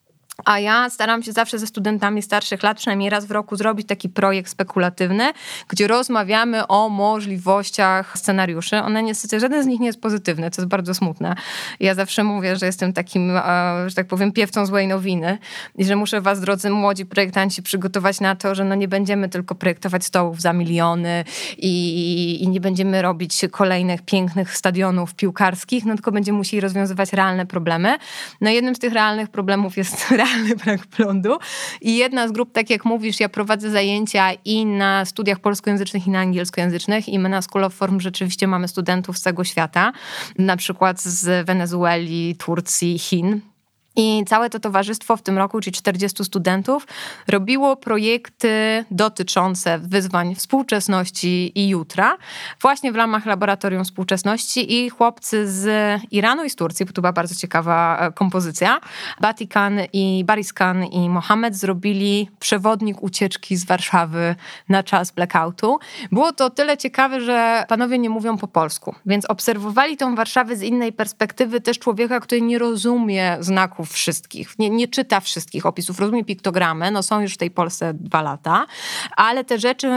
A 0.46 0.60
ja 0.60 0.90
staram 0.90 1.24
się 1.24 1.32
zawsze 1.32 1.60
ze 1.60 1.68
studentami 1.68 2.22
starszych 2.22 2.64
lat, 2.64 2.78
przynajmniej 2.78 3.10
raz 3.10 3.26
w 3.26 3.32
roku, 3.32 3.56
zrobić 3.56 3.88
taki 3.88 4.10
projekt 4.10 4.52
spekulatywny, 4.52 5.32
gdzie 5.68 5.88
rozmawiamy 5.88 6.68
o 6.68 6.90
możliwościach 6.90 8.18
scenariuszy. 8.18 8.78
One 8.78 9.04
niestety, 9.04 9.40
żaden 9.40 9.64
z 9.64 9.66
nich 9.66 9.80
nie 9.80 9.88
jest 9.88 10.02
pozytywny, 10.02 10.52
co 10.52 10.62
jest 10.62 10.70
bardzo 10.70 10.94
smutne. 10.94 11.36
Ja 11.80 11.96
zawsze 11.96 12.24
mówię, 12.24 12.56
że 12.56 12.66
jestem 12.66 12.94
takim, 12.94 13.38
e, 13.38 13.42
że 13.88 13.96
tak 13.96 14.08
powiem, 14.08 14.32
piewcą 14.32 14.66
złej 14.66 14.88
nowiny 14.88 15.38
i 15.78 15.86
że 15.86 15.96
muszę 15.96 16.22
was, 16.22 16.42
drodzy 16.42 16.70
młodzi 16.70 17.06
projektanci, 17.06 17.64
przygotować 17.64 18.20
na 18.20 18.36
to, 18.36 18.56
że 18.56 18.64
no 18.64 18.76
nie 18.76 18.88
będziemy 18.88 19.30
tylko 19.30 19.56
projektować 19.56 20.06
stołów 20.06 20.42
za 20.42 20.54
miliony 20.54 21.24
i, 21.58 22.44
i 22.44 22.48
nie 22.48 22.62
będziemy 22.62 23.02
robić 23.02 23.42
kolejnych 23.52 24.02
pięknych 24.02 24.58
stadionów 24.58 25.16
piłkarskich, 25.16 25.86
no 25.86 25.94
tylko 25.94 26.12
będziemy 26.12 26.38
musieli 26.38 26.62
rozwiązywać 26.62 27.14
realne 27.14 27.46
problemy. 27.46 27.98
No 28.42 28.50
jednym 28.50 28.76
z 28.76 28.80
tych 28.80 28.94
realnych 28.94 29.30
problemów 29.30 29.78
jest 29.78 30.06
brak 30.66 30.88
prądu. 30.88 31.38
I 31.82 31.98
jedna 31.98 32.28
z 32.28 32.32
grup, 32.32 32.52
tak 32.52 32.70
jak 32.70 32.86
mówisz, 32.86 33.20
ja 33.20 33.30
prowadzę 33.30 33.70
zajęcia 33.70 34.32
i 34.46 34.66
na 34.66 35.06
studiach 35.06 35.40
polskojęzycznych, 35.40 36.08
i 36.08 36.10
na 36.10 36.20
angielskojęzycznych. 36.20 37.10
I 37.10 37.20
my 37.20 37.30
na 37.30 37.42
School 37.42 37.64
of 37.64 37.74
Form 37.74 38.00
rzeczywiście 38.00 38.48
mamy 38.48 38.68
studentów 38.68 39.18
z 39.18 39.22
całego 39.22 39.44
świata, 39.44 39.92
na 40.38 40.58
przykład 40.58 41.02
z 41.02 41.46
Wenezueli, 41.46 42.36
Turcji, 42.36 43.00
Chin. 43.00 43.50
I 43.95 44.24
całe 44.27 44.50
to 44.50 44.60
towarzystwo 44.60 45.17
w 45.17 45.21
tym 45.21 45.38
roku, 45.38 45.62
czyli 45.62 45.74
40 45.74 46.25
studentów, 46.25 46.88
robiło 47.27 47.75
projekty 47.75 48.86
dotyczące 48.91 49.79
wyzwań 49.79 50.36
współczesności 50.36 51.60
i 51.60 51.69
jutra, 51.69 52.17
właśnie 52.62 52.91
w 52.91 52.95
ramach 52.95 53.25
Laboratorium 53.25 53.83
Współczesności. 53.83 54.74
I 54.74 54.89
chłopcy 54.89 55.51
z 55.51 56.01
Iranu 56.12 56.43
i 56.43 56.50
z 56.50 56.55
Turcji, 56.55 56.86
bo 56.86 56.93
to 56.93 57.01
była 57.01 57.13
bardzo 57.13 57.36
ciekawa 57.36 57.98
e, 58.00 58.12
kompozycja, 58.12 58.79
Batikan 59.21 59.79
i 59.93 60.24
Bariskan 60.25 60.83
i 60.83 61.10
Mohamed 61.10 61.55
zrobili 61.55 62.29
przewodnik 62.39 63.03
ucieczki 63.03 63.57
z 63.57 63.65
Warszawy 63.65 64.36
na 64.69 64.83
czas 64.83 65.12
blackoutu. 65.12 65.79
Było 66.12 66.31
to 66.31 66.50
tyle 66.50 66.77
ciekawe, 66.77 67.21
że 67.21 67.65
panowie 67.67 68.00
nie 68.00 68.10
mówią 68.10 68.38
po 68.38 68.48
polsku, 68.48 68.95
więc 69.05 69.25
obserwowali 69.25 69.98
tą 69.98 70.15
Warszawę 70.15 70.55
z 70.55 70.62
innej 70.62 70.93
perspektywy 70.93 71.62
też 71.62 71.79
człowieka, 71.79 72.19
który 72.19 72.41
nie 72.41 72.60
rozumie 72.60 73.38
znaków 73.82 73.94
wszystkich, 73.94 74.60
nie, 74.60 74.70
nie 74.70 74.88
czyta 74.88 75.20
wszystkich 75.20 75.66
opisów, 75.66 76.00
rozumie 76.00 76.26
piktogramy, 76.26 76.92
no 76.92 77.04
są 77.04 77.22
już 77.22 77.34
w 77.34 77.38
tej 77.38 77.52
Polsce 77.52 77.94
dwa 77.94 78.22
lata, 78.22 78.66
ale 79.18 79.44
te 79.44 79.60
rzeczy 79.60 79.88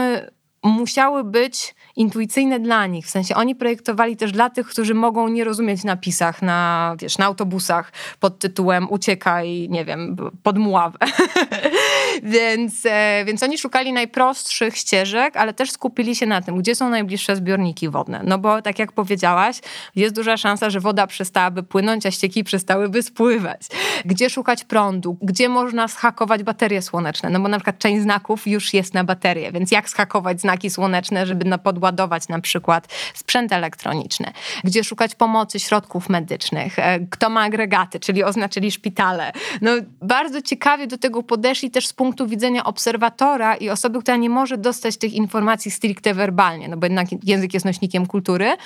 musiały 0.63 1.23
być 1.23 1.75
intuicyjne 1.95 2.59
dla 2.59 2.87
nich. 2.87 3.05
W 3.05 3.09
sensie 3.09 3.35
oni 3.35 3.55
projektowali 3.55 4.17
też 4.17 4.31
dla 4.31 4.49
tych, 4.49 4.67
którzy 4.67 4.93
mogą 4.93 5.27
nie 5.27 5.43
rozumieć 5.43 5.83
napisach 5.83 6.41
na, 6.41 6.95
wiesz, 6.99 7.17
na 7.17 7.25
autobusach 7.25 7.91
pod 8.19 8.39
tytułem 8.39 8.87
uciekaj, 8.91 9.67
nie 9.69 9.85
wiem, 9.85 10.17
pod 10.43 10.57
Muławę. 10.57 10.97
więc, 12.23 12.85
e, 12.85 13.23
więc 13.25 13.43
oni 13.43 13.57
szukali 13.57 13.93
najprostszych 13.93 14.77
ścieżek, 14.77 15.37
ale 15.37 15.53
też 15.53 15.71
skupili 15.71 16.15
się 16.15 16.25
na 16.25 16.41
tym, 16.41 16.57
gdzie 16.57 16.75
są 16.75 16.89
najbliższe 16.89 17.35
zbiorniki 17.35 17.89
wodne. 17.89 18.21
No 18.23 18.37
bo 18.37 18.61
tak 18.61 18.79
jak 18.79 18.91
powiedziałaś, 18.91 19.59
jest 19.95 20.15
duża 20.15 20.37
szansa, 20.37 20.69
że 20.69 20.79
woda 20.79 21.07
przestałaby 21.07 21.63
płynąć, 21.63 22.05
a 22.05 22.11
ścieki 22.11 22.43
przestałyby 22.43 23.03
spływać. 23.03 23.61
Gdzie 24.05 24.29
szukać 24.29 24.63
prądu? 24.63 25.17
Gdzie 25.21 25.49
można 25.49 25.87
schakować 25.87 26.43
baterie 26.43 26.81
słoneczne? 26.81 27.29
No 27.29 27.39
bo 27.39 27.47
na 27.47 27.57
przykład 27.57 27.79
część 27.79 28.01
znaków 28.01 28.47
już 28.47 28.73
jest 28.73 28.93
na 28.93 29.03
baterie, 29.03 29.51
więc 29.51 29.71
jak 29.71 29.89
schakować 29.89 30.41
znaki 30.41 30.69
słoneczne, 30.69 31.25
żeby 31.25 31.45
na 31.45 31.57
podładować 31.57 32.05
ładować 32.05 32.27
na 32.27 32.41
przykład 32.41 32.87
sprzęt 33.13 33.51
elektroniczny, 33.51 34.31
gdzie 34.63 34.83
szukać 34.83 35.15
pomocy 35.15 35.59
środków 35.59 36.09
medycznych, 36.09 36.79
e, 36.79 36.99
kto 37.09 37.29
ma 37.29 37.41
agregaty, 37.41 37.99
czyli 37.99 38.23
oznaczyli 38.23 38.71
szpitale. 38.71 39.31
No, 39.61 39.71
bardzo 40.01 40.41
ciekawie 40.41 40.87
do 40.87 40.97
tego 40.97 41.23
podeszli 41.23 41.71
też 41.71 41.87
z 41.87 41.93
widzenia 42.27 42.63
obserwatora 42.63 43.55
i 43.55 43.69
osoby, 43.69 44.01
która 44.01 44.17
nie 44.17 44.29
może 44.29 44.57
dostać 44.57 44.97
tych 44.97 45.13
informacji 45.13 45.71
stricte 45.71 46.13
werbalnie, 46.13 46.67
no 46.67 46.77
bo 46.77 46.85
jednak 46.85 47.07
język 47.23 47.53
jest 47.53 47.65
nośnikiem 47.65 48.05
kultury. 48.05 48.57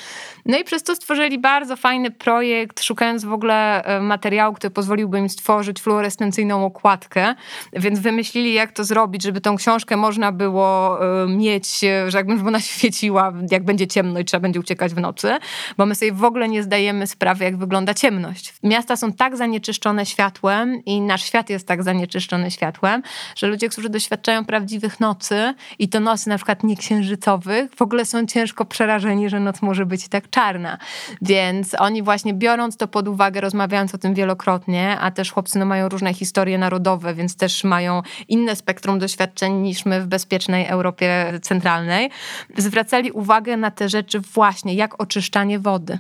No 0.46 0.58
i 0.58 0.64
przez 0.64 0.84
to 0.84 0.96
stworzyli 0.96 1.40
bardzo 1.40 1.76
fajny 1.76 2.12
projekt, 2.12 2.84
szukając 2.84 3.26
w 3.26 3.34
ogóle 3.34 3.84
e, 3.84 4.02
materiału, 4.02 4.54
który 4.56 4.72
pozwoliłby 4.72 5.20
im 5.20 5.30
stworzyć 5.30 5.80
fluorescencyjną 5.80 6.66
okładkę, 6.66 7.36
więc 7.74 8.00
wymyślili, 8.00 8.54
jak 8.54 8.72
to 8.72 8.84
zrobić, 8.84 9.24
żeby 9.24 9.42
tą 9.42 9.56
książkę 9.56 9.98
można 9.98 10.32
było 10.32 11.00
e, 11.24 11.28
mieć, 11.28 11.80
że 12.08 12.18
jakby 12.18 12.48
ona 12.48 12.60
świeciła 12.60 13.34
jak 13.52 13.64
będzie 13.64 13.88
ciemno 13.88 14.20
i 14.20 14.26
trzeba 14.26 14.42
będzie 14.42 14.60
uciekać 14.60 14.94
w 14.94 15.00
nocy, 15.00 15.38
bo 15.78 15.86
my 15.86 15.96
sobie 15.96 16.12
w 16.12 16.24
ogóle 16.24 16.50
nie 16.50 16.64
zdajemy 16.64 17.08
sprawy, 17.08 17.44
jak 17.44 17.58
wygląda 17.58 17.94
ciemność. 17.94 18.54
Miasta 18.64 18.96
są 18.96 19.14
tak 19.14 19.38
zanieczyszczone 19.38 20.06
światłem 20.06 20.86
i 20.86 21.02
nasz 21.02 21.24
świat 21.24 21.50
jest 21.50 21.68
tak 21.68 21.84
zanieczyszczony 21.84 22.52
światłem, 22.52 23.02
że 23.36 23.48
ludzie, 23.48 23.70
którzy 23.70 23.90
doświadczają 23.90 24.46
prawdziwych 24.46 25.00
nocy 25.00 25.54
i 25.80 25.90
to 25.90 26.00
nocy 26.00 26.30
na 26.30 26.36
przykład 26.36 26.64
nieksiężycowych, 26.64 27.72
w 27.76 27.82
ogóle 27.82 28.06
są 28.06 28.26
ciężko 28.26 28.66
przerażeni, 28.66 29.30
że 29.30 29.40
noc 29.40 29.62
może 29.62 29.86
być 29.86 30.08
tak 30.08 30.30
czarna. 30.30 30.78
Więc 31.22 31.76
oni 31.80 32.04
właśnie 32.04 32.34
biorąc 32.34 32.78
to 32.78 32.88
pod 32.88 33.08
uwagę, 33.08 33.42
rozmawiając 33.42 33.96
o 33.96 33.98
tym 33.98 34.14
wielokrotnie, 34.14 34.98
a 35.00 35.12
też 35.12 35.32
chłopcy 35.32 35.60
no, 35.60 35.66
mają 35.66 35.90
różne 35.90 36.14
historie 36.14 36.58
narodowe, 36.58 37.14
więc 37.14 37.36
też 37.36 37.64
mają 37.64 38.02
inne 38.28 38.56
spektrum 38.56 39.00
doświadczeń 39.00 39.54
niż 39.54 39.86
my 39.86 40.02
w 40.02 40.08
bezpiecznej 40.08 40.66
Europie 40.66 41.40
centralnej, 41.42 42.10
zwracali 42.58 43.12
uwagę 43.12 43.58
na 43.58 43.72
te 43.72 43.90
rzeczy 43.90 44.20
właśnie, 44.20 44.74
jak 44.74 45.02
oczyszczanie 45.02 45.60
wody. 45.60 46.00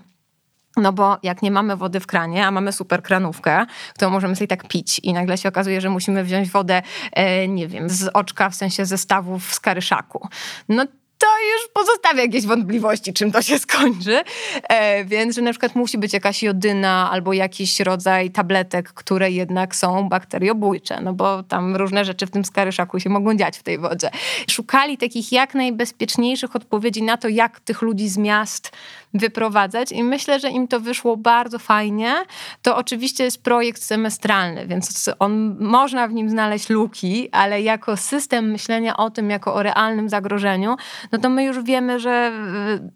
No 0.81 0.93
bo 0.93 1.17
jak 1.23 1.41
nie 1.41 1.51
mamy 1.51 1.75
wody 1.75 1.99
w 1.99 2.07
kranie, 2.07 2.45
a 2.45 2.51
mamy 2.51 2.71
super 2.71 3.03
kranówkę, 3.03 3.65
to 3.97 4.09
możemy 4.09 4.35
sobie 4.35 4.47
tak 4.47 4.67
pić 4.67 4.99
i 4.99 5.13
nagle 5.13 5.37
się 5.37 5.49
okazuje, 5.49 5.81
że 5.81 5.89
musimy 5.89 6.23
wziąć 6.23 6.49
wodę, 6.49 6.81
e, 7.13 7.47
nie 7.47 7.67
wiem, 7.67 7.89
z 7.89 8.09
oczka, 8.13 8.49
w 8.49 8.55
sensie 8.55 8.85
zestawów 8.85 9.53
z 9.53 9.59
karyszaku. 9.59 10.27
No 10.69 10.85
to 11.19 11.27
już 11.53 11.73
pozostawia 11.73 12.21
jakieś 12.21 12.45
wątpliwości, 12.45 13.13
czym 13.13 13.31
to 13.31 13.41
się 13.41 13.59
skończy. 13.59 14.21
E, 14.63 15.05
więc, 15.05 15.35
że 15.35 15.41
na 15.41 15.51
przykład 15.51 15.75
musi 15.75 15.97
być 15.97 16.13
jakaś 16.13 16.43
jodyna 16.43 17.11
albo 17.11 17.33
jakiś 17.33 17.79
rodzaj 17.79 18.31
tabletek, 18.31 18.93
które 18.93 19.31
jednak 19.31 19.75
są 19.75 20.09
bakteriobójcze, 20.09 21.01
no 21.01 21.13
bo 21.13 21.43
tam 21.43 21.75
różne 21.75 22.05
rzeczy 22.05 22.27
w 22.27 22.31
tym 22.31 22.45
skaryszaku 22.45 22.99
się 22.99 23.09
mogą 23.09 23.35
dziać 23.35 23.57
w 23.57 23.63
tej 23.63 23.77
wodzie. 23.77 24.09
Szukali 24.49 24.97
takich 24.97 25.31
jak 25.31 25.55
najbezpieczniejszych 25.55 26.55
odpowiedzi 26.55 27.03
na 27.03 27.17
to, 27.17 27.27
jak 27.27 27.59
tych 27.59 27.81
ludzi 27.81 28.09
z 28.09 28.17
miast 28.17 28.71
wyprowadzać 29.13 29.91
i 29.91 30.03
myślę, 30.03 30.39
że 30.39 30.49
im 30.49 30.67
to 30.67 30.79
wyszło 30.79 31.17
bardzo 31.17 31.59
fajnie. 31.59 32.15
To 32.61 32.77
oczywiście 32.77 33.23
jest 33.23 33.43
projekt 33.43 33.83
semestralny, 33.83 34.67
więc 34.67 35.09
on, 35.19 35.57
można 35.59 36.07
w 36.07 36.13
nim 36.13 36.29
znaleźć 36.29 36.69
luki, 36.69 37.29
ale 37.31 37.61
jako 37.61 37.97
system 37.97 38.51
myślenia 38.51 38.97
o 38.97 39.09
tym, 39.09 39.29
jako 39.29 39.53
o 39.53 39.63
realnym 39.63 40.09
zagrożeniu, 40.09 40.75
no 41.11 41.19
to 41.19 41.29
my 41.29 41.43
już 41.43 41.63
wiemy, 41.63 41.99
że 41.99 42.31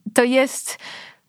y, 0.08 0.12
to 0.14 0.24
jest 0.24 0.78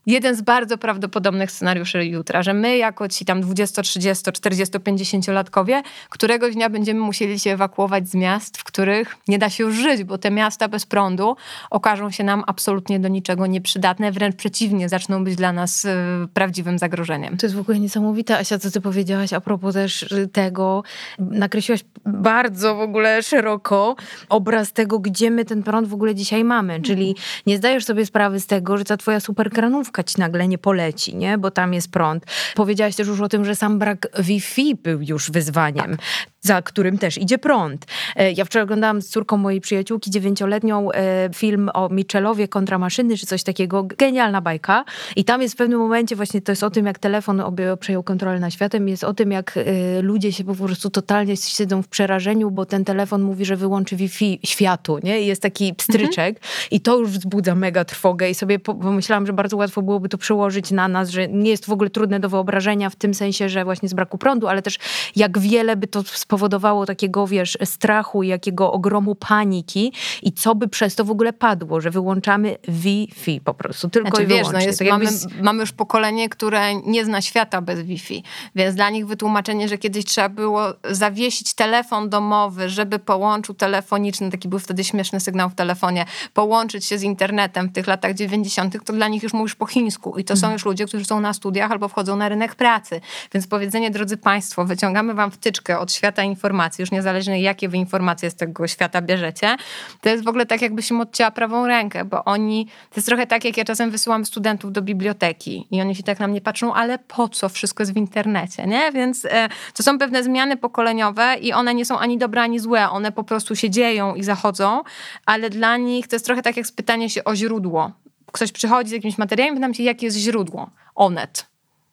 jeden 0.07 0.37
z 0.37 0.43
bardzo 0.43 0.79
prawdopodobnych 0.79 1.51
scenariuszy 1.51 2.05
jutra, 2.05 2.43
że 2.43 2.55
my 2.55 2.77
jako 2.77 3.09
ci 3.09 3.25
tam 3.25 3.41
20, 3.41 3.83
30, 3.83 4.33
40, 4.33 4.79
50-latkowie 4.79 5.83
któregoś 6.11 6.55
dnia 6.55 6.71
będziemy 6.71 7.01
musieli 7.01 7.41
się 7.41 7.51
ewakuować 7.51 8.09
z 8.09 8.15
miast, 8.15 8.59
w 8.59 8.65
których 8.65 9.17
nie 9.29 9.39
da 9.39 9.51
się 9.51 9.65
już 9.65 9.75
żyć, 9.75 10.05
bo 10.05 10.19
te 10.19 10.31
miasta 10.31 10.69
bez 10.69 10.87
prądu 10.87 11.37
okażą 11.71 12.11
się 12.11 12.25
nam 12.25 12.45
absolutnie 12.47 13.01
do 13.01 13.09
niczego 13.09 13.47
nieprzydatne, 13.47 14.13
wręcz 14.13 14.37
przeciwnie, 14.37 14.89
zaczną 14.89 15.25
być 15.25 15.37
dla 15.37 15.53
nas 15.53 15.85
y, 15.85 15.89
prawdziwym 16.35 16.79
zagrożeniem. 16.79 17.37
To 17.37 17.47
jest 17.47 17.57
w 17.57 17.61
ogóle 17.61 17.79
niesamowite, 17.79 18.39
Asia, 18.39 18.59
co 18.59 18.71
ty 18.71 18.81
powiedziałaś 18.81 19.33
a 19.33 19.41
propos 19.41 19.75
też 19.75 20.15
tego. 20.33 20.83
Nakreśliłaś 21.19 21.85
bardzo 22.07 22.75
w 22.75 22.81
ogóle 22.81 23.23
szeroko 23.23 23.97
obraz 24.29 24.73
tego, 24.73 24.99
gdzie 24.99 25.31
my 25.31 25.45
ten 25.45 25.63
prąd 25.63 25.89
w 25.89 25.95
ogóle 25.95 26.15
dzisiaj 26.15 26.45
mamy, 26.45 26.81
czyli 26.83 27.17
nie 27.47 27.57
zdajesz 27.57 27.85
sobie 27.85 28.07
sprawy 28.07 28.41
z 28.41 28.47
tego, 28.47 28.79
że 28.79 28.85
ta 28.85 28.97
twoja 28.97 29.21
superkranówka 29.21 29.94
ci 30.03 30.21
nagle 30.21 30.49
nie 30.49 30.59
poleci, 30.59 31.17
nie? 31.17 31.39
bo 31.39 31.51
tam 31.51 31.75
jest 31.75 31.91
prąd. 31.91 32.25
Powiedziałaś 32.55 32.97
też 32.97 33.09
już 33.09 33.21
o 33.21 33.29
tym, 33.29 33.45
że 33.45 33.57
sam 33.57 33.79
brak 33.79 34.09
Wi-Fi 34.19 34.75
był 34.75 35.03
już 35.03 35.31
wyzwaniem. 35.31 35.97
Tak 35.97 36.35
za 36.45 36.63
którym 36.63 36.99
też 36.99 37.19
idzie 37.19 37.39
prąd. 37.39 37.87
E, 38.17 38.33
ja 38.33 38.45
wczoraj 38.45 38.65
oglądałam 38.65 39.03
z 39.03 39.09
córką 39.09 39.37
mojej 39.37 39.61
przyjaciółki 39.61 40.11
dziewięcioletnią 40.11 40.93
e, 40.93 41.31
film 41.35 41.71
o 41.75 41.89
Michelowie 41.89 42.49
kontra 42.49 42.79
maszyny, 42.79 43.17
czy 43.17 43.27
coś 43.27 43.43
takiego. 43.43 43.83
Genialna 43.83 44.41
bajka. 44.41 44.85
I 45.17 45.25
tam 45.25 45.43
jest 45.43 45.55
w 45.55 45.57
pewnym 45.59 45.79
momencie 45.79 46.17
właśnie 46.17 46.41
to 46.41 46.53
jest 46.53 46.63
o 46.63 46.71
tym, 46.71 46.87
jak 46.87 46.99
telefon 46.99 47.43
przejął 47.81 48.03
kontrolę 48.03 48.41
nad 48.41 48.53
światem, 48.53 48.89
jest 48.89 49.05
o 49.05 49.15
tym, 49.15 49.33
jak 49.33 49.57
e, 49.57 50.03
ludzie 50.03 50.33
się 50.33 50.45
po 50.45 50.55
prostu 50.55 50.91
totalnie 50.91 51.37
siedzą 51.37 51.83
w 51.83 51.89
przerażeniu, 51.89 52.51
bo 52.51 52.67
ten 52.67 52.85
telefon 52.85 53.23
mówi, 53.23 53.45
że 53.45 53.57
wyłączy 53.57 53.97
Wi-Fi 53.97 54.41
światu, 54.45 54.99
nie? 55.03 55.21
I 55.21 55.27
jest 55.27 55.43
taki 55.43 55.75
pstryczek 55.75 56.37
mhm. 56.37 56.69
i 56.71 56.81
to 56.81 56.99
już 56.99 57.11
wzbudza 57.11 57.55
mega 57.55 57.85
trwogę 57.85 58.31
i 58.31 58.35
sobie 58.35 58.59
pomyślałam, 58.59 59.27
że 59.27 59.33
bardzo 59.33 59.57
łatwo 59.57 59.83
byłoby 59.85 60.09
to 60.09 60.19
przełożyć 60.19 60.71
na 60.71 60.89
nas, 60.89 61.11
że 61.11 61.29
nie 61.29 61.51
jest 61.51 61.67
w 61.67 61.73
ogóle 61.73 61.91
trudne 61.91 62.21
do 62.21 62.29
wyobrażenia 62.29 62.91
w 62.91 62.97
tym 62.97 63.15
sensie, 63.15 63.49
że 63.49 63.65
właśnie 63.65 63.89
z 63.89 63.95
braku 63.95 64.19
prądu, 64.19 64.49
ale 64.49 64.63
też 64.63 64.79
jak 65.17 65.39
wiele 65.39 65.77
by 65.77 65.87
to 65.87 66.03
spowodowało 66.03 66.87
takiego, 66.87 67.27
wiesz, 67.27 67.59
strachu, 67.65 68.23
jakiego 68.23 68.73
ogromu 68.73 69.15
paniki 69.15 69.93
i 70.23 70.33
co 70.33 70.55
by 70.55 70.69
przez 70.69 70.95
to 70.95 71.05
w 71.05 71.11
ogóle 71.11 71.33
padło, 71.33 71.81
że 71.81 71.91
wyłączamy 71.91 72.57
Wi-Fi 72.69 73.41
po 73.41 73.55
prostu, 73.55 73.89
tylko 73.89 74.09
znaczy, 74.09 74.25
i 74.25 74.27
wiesz, 74.27 74.47
no 74.53 74.61
jest, 74.61 74.79
tak 74.79 74.89
mamy, 74.89 75.07
mamy 75.43 75.61
już 75.61 75.73
pokolenie, 75.73 76.29
które 76.29 76.75
nie 76.75 77.05
zna 77.05 77.23
świata 77.23 77.61
bez 77.61 77.81
Wi-Fi, 77.81 78.23
więc 78.55 78.75
dla 78.75 78.91
nich 78.91 79.07
wytłumaczenie, 79.07 79.69
że 79.69 79.79
kiedyś 79.79 80.05
trzeba 80.05 80.29
było 80.29 80.63
zawiesić 80.91 81.55
telefon 81.55 82.09
domowy, 82.09 82.69
żeby 82.69 82.99
połączył 82.99 83.55
telefoniczny, 83.55 84.31
taki 84.31 84.49
był 84.49 84.59
wtedy 84.59 84.85
śmieszny 84.85 85.21
sygnał 85.21 85.51
w 85.51 85.55
telefonie, 85.55 86.07
połączyć 86.35 86.85
się 86.85 86.99
z 86.99 87.03
internetem 87.03 87.69
w 87.69 87.73
tych 87.73 87.87
latach 87.87 88.15
90., 88.15 88.85
to 88.85 88.93
dla 88.93 89.09
nich 89.09 89.23
już 89.23 89.33
mówisz 89.33 89.55
po 89.55 89.67
chińsku. 89.75 90.19
I 90.19 90.25
to 90.25 90.37
są 90.37 90.47
mhm. 90.47 90.53
już 90.53 90.65
ludzie, 90.65 90.87
którzy 90.87 91.05
są 91.05 91.21
na 91.21 91.33
studiach 91.33 91.71
albo 91.71 91.89
wchodzą 91.89 92.17
na 92.17 92.29
rynek 92.29 92.55
pracy. 92.55 93.01
Więc 93.35 93.47
powiedzenie, 93.47 93.91
drodzy 93.91 94.17
Państwo, 94.17 94.65
wyciągamy 94.65 95.15
Wam 95.15 95.31
wtyczkę 95.31 95.79
od 95.79 95.93
świata 95.93 96.23
informacji, 96.23 96.83
już 96.83 96.91
niezależnie 96.91 97.41
jakie 97.41 97.69
Wy 97.69 97.77
informacje 97.77 98.31
z 98.31 98.35
tego 98.35 98.69
świata 98.69 99.03
bierzecie, 99.03 99.57
to 100.01 100.09
jest 100.09 100.25
w 100.25 100.29
ogóle 100.29 100.47
tak, 100.47 100.63
jakbyś 100.63 100.91
im 100.91 101.01
odcięła 101.01 101.31
prawą 101.31 101.67
rękę, 101.67 102.05
bo 102.05 102.25
oni, 102.25 102.67
to 102.67 102.97
jest 102.97 103.09
trochę 103.09 103.27
tak, 103.27 103.45
jak 103.45 103.57
ja 103.57 103.65
czasem 103.65 103.91
wysyłam 103.91 104.27
studentów 104.27 104.73
do 104.73 104.83
biblioteki 104.83 105.67
i 105.71 105.81
oni 105.81 105.95
się 105.95 106.03
tak 106.03 106.21
na 106.21 106.29
mnie 106.29 106.41
patrzą, 106.41 106.75
ale 106.75 106.99
po 106.99 107.29
co? 107.29 107.49
Wszystko 107.49 107.83
jest 107.83 107.93
w 107.93 107.97
internecie, 107.97 108.67
nie? 108.67 108.93
Więc 108.93 109.25
e, 109.25 109.49
to 109.75 109.83
są 109.83 109.99
pewne 109.99 110.25
zmiany 110.25 110.57
pokoleniowe 110.57 111.37
i 111.41 111.53
one 111.53 111.75
nie 111.75 111.85
są 111.85 111.99
ani 111.99 112.19
dobre, 112.19 112.43
ani 112.43 112.59
złe. 112.59 112.91
One 112.91 113.13
po 113.13 113.25
prostu 113.25 113.57
się 113.57 113.71
dzieją 113.71 114.15
i 114.15 114.23
zachodzą, 114.23 114.83
ale 115.27 115.51
dla 115.51 115.77
nich 115.77 116.09
to 116.09 116.17
jest 116.17 116.27
trochę 116.27 116.43
tak 116.43 116.57
jak 116.57 116.67
spytanie 116.67 117.11
się 117.11 117.25
o 117.25 117.37
źródło. 117.37 118.04
Ktoś 118.35 118.53
przychodzi 118.53 118.91
z 118.91 118.93
jakimś 118.93 119.19
materiałem 119.19 119.55
i 119.55 119.57
pytam 119.57 119.75
się, 119.75 119.83
jakie 119.83 120.07
jest 120.07 120.19
źródło. 120.19 120.71
Onet. 120.95 121.47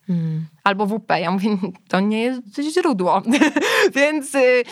Hmm. 0.08 0.46
Albo 0.64 0.86
WP. 0.86 1.20
Ja 1.20 1.32
mówię, 1.32 1.58
to 1.88 2.00
nie 2.00 2.22
jest 2.22 2.42
źródło. 2.74 3.22
Więc 3.96 4.36
y, 4.36 4.64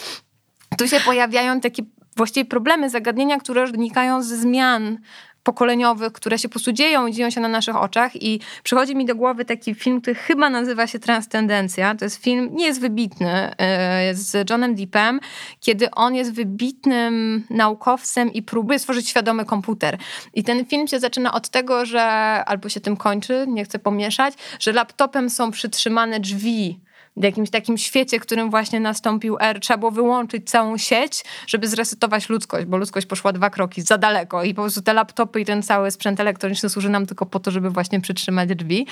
tu 0.77 0.87
się 0.87 0.99
pojawiają 0.99 1.61
takie 1.61 1.83
właściwie 2.17 2.45
problemy, 2.45 2.89
zagadnienia, 2.89 3.37
które 3.37 3.67
wynikają 3.67 4.23
ze 4.23 4.37
zmian 4.37 4.97
pokoleniowych, 5.43 6.13
które 6.13 6.39
się 6.39 6.49
po 6.49 6.51
prostu 6.51 6.71
dzieją 6.71 7.07
i 7.07 7.13
dzieją 7.13 7.29
się 7.29 7.41
na 7.41 7.47
naszych 7.47 7.75
oczach 7.75 8.23
i 8.23 8.39
przychodzi 8.63 8.95
mi 8.95 9.05
do 9.05 9.15
głowy 9.15 9.45
taki 9.45 9.75
film, 9.75 10.01
który 10.01 10.15
chyba 10.15 10.49
nazywa 10.49 10.87
się 10.87 10.99
Transcendencja. 10.99 11.95
To 11.95 12.05
jest 12.05 12.23
film, 12.23 12.49
nie 12.51 12.65
jest 12.65 12.81
wybitny, 12.81 13.55
e, 13.57 14.15
z 14.15 14.49
Johnem 14.49 14.75
Deepem, 14.75 15.19
kiedy 15.59 15.91
on 15.91 16.15
jest 16.15 16.33
wybitnym 16.33 17.43
naukowcem 17.49 18.33
i 18.33 18.41
próbuje 18.41 18.79
stworzyć 18.79 19.09
świadomy 19.09 19.45
komputer. 19.45 19.97
I 20.33 20.43
ten 20.43 20.65
film 20.65 20.87
się 20.87 20.99
zaczyna 20.99 21.33
od 21.33 21.49
tego, 21.49 21.85
że, 21.85 22.01
albo 22.45 22.69
się 22.69 22.79
tym 22.79 22.97
kończy, 22.97 23.45
nie 23.47 23.65
chcę 23.65 23.79
pomieszać, 23.79 24.33
że 24.59 24.71
laptopem 24.71 25.29
są 25.29 25.51
przytrzymane 25.51 26.19
drzwi 26.19 26.79
w 27.19 27.23
jakimś 27.23 27.49
takim 27.49 27.77
świecie, 27.77 28.19
którym 28.19 28.49
właśnie 28.49 28.79
nastąpił 28.79 29.37
R, 29.39 29.59
trzeba 29.59 29.77
było 29.77 29.91
wyłączyć 29.91 30.49
całą 30.49 30.77
sieć, 30.77 31.23
żeby 31.47 31.67
zresetować 31.67 32.29
ludzkość, 32.29 32.65
bo 32.65 32.77
ludzkość 32.77 33.07
poszła 33.07 33.33
dwa 33.33 33.49
kroki 33.49 33.81
za 33.81 33.97
daleko 33.97 34.43
i 34.43 34.53
po 34.53 34.61
prostu 34.61 34.81
te 34.81 34.93
laptopy 34.93 35.41
i 35.41 35.45
ten 35.45 35.63
cały 35.63 35.91
sprzęt 35.91 36.19
elektroniczny 36.19 36.69
służy 36.69 36.89
nam 36.89 37.05
tylko 37.05 37.25
po 37.25 37.39
to, 37.39 37.51
żeby 37.51 37.69
właśnie 37.69 38.01
przytrzymać 38.01 38.49
drzwi. 38.49 38.87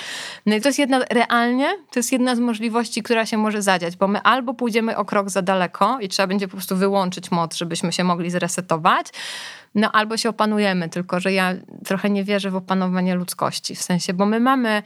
No 0.46 0.56
i 0.56 0.60
to 0.60 0.68
jest 0.68 0.78
jedna, 0.78 1.00
realnie, 1.10 1.68
to 1.90 1.98
jest 1.98 2.12
jedna 2.12 2.36
z 2.36 2.38
możliwości, 2.38 3.02
która 3.02 3.26
się 3.26 3.38
może 3.38 3.62
zadziać, 3.62 3.96
bo 3.96 4.08
my 4.08 4.22
albo 4.22 4.54
pójdziemy 4.54 4.96
o 4.96 5.04
krok 5.04 5.30
za 5.30 5.42
daleko 5.42 5.98
i 6.00 6.08
trzeba 6.08 6.26
będzie 6.26 6.48
po 6.48 6.56
prostu 6.56 6.76
wyłączyć 6.76 7.30
moc, 7.30 7.56
żebyśmy 7.56 7.92
się 7.92 8.04
mogli 8.04 8.30
zresetować, 8.30 9.06
no 9.74 9.92
albo 9.92 10.16
się 10.16 10.28
opanujemy, 10.28 10.88
tylko 10.88 11.20
że 11.20 11.32
ja 11.32 11.54
trochę 11.84 12.10
nie 12.10 12.24
wierzę 12.24 12.50
w 12.50 12.56
opanowanie 12.56 13.14
ludzkości, 13.14 13.74
w 13.74 13.82
sensie, 13.82 14.14
bo 14.14 14.26
my 14.26 14.40
mamy 14.40 14.82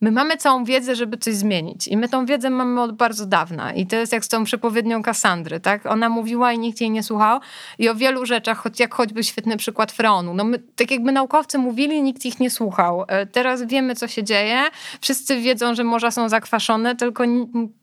My 0.00 0.10
mamy 0.10 0.36
całą 0.36 0.64
wiedzę, 0.64 0.96
żeby 0.96 1.16
coś 1.16 1.34
zmienić. 1.34 1.88
I 1.88 1.96
my 1.96 2.08
tą 2.08 2.26
wiedzę 2.26 2.50
mamy 2.50 2.82
od 2.82 2.92
bardzo 2.92 3.26
dawna. 3.26 3.72
I 3.72 3.86
to 3.86 3.96
jest 3.96 4.12
jak 4.12 4.24
z 4.24 4.28
tą 4.28 4.44
przepowiednią 4.44 5.02
Kasandry, 5.02 5.60
tak? 5.60 5.86
Ona 5.86 6.08
mówiła 6.08 6.52
i 6.52 6.58
nikt 6.58 6.80
jej 6.80 6.90
nie 6.90 7.02
słuchał. 7.02 7.40
I 7.78 7.88
o 7.88 7.94
wielu 7.94 8.26
rzeczach, 8.26 8.58
choć, 8.58 8.80
jak 8.80 8.94
choćby 8.94 9.24
świetny 9.24 9.56
przykład 9.56 9.92
freonu. 9.92 10.34
No 10.34 10.44
my, 10.44 10.58
tak 10.58 10.90
jakby 10.90 11.12
naukowcy 11.12 11.58
mówili, 11.58 12.02
nikt 12.02 12.24
ich 12.24 12.40
nie 12.40 12.50
słuchał. 12.50 13.04
E, 13.08 13.26
teraz 13.26 13.62
wiemy, 13.62 13.94
co 13.94 14.08
się 14.08 14.24
dzieje. 14.24 14.62
Wszyscy 15.00 15.40
wiedzą, 15.40 15.74
że 15.74 15.84
morza 15.84 16.10
są 16.10 16.28
zakwaszone, 16.28 16.96
tylko 16.96 17.24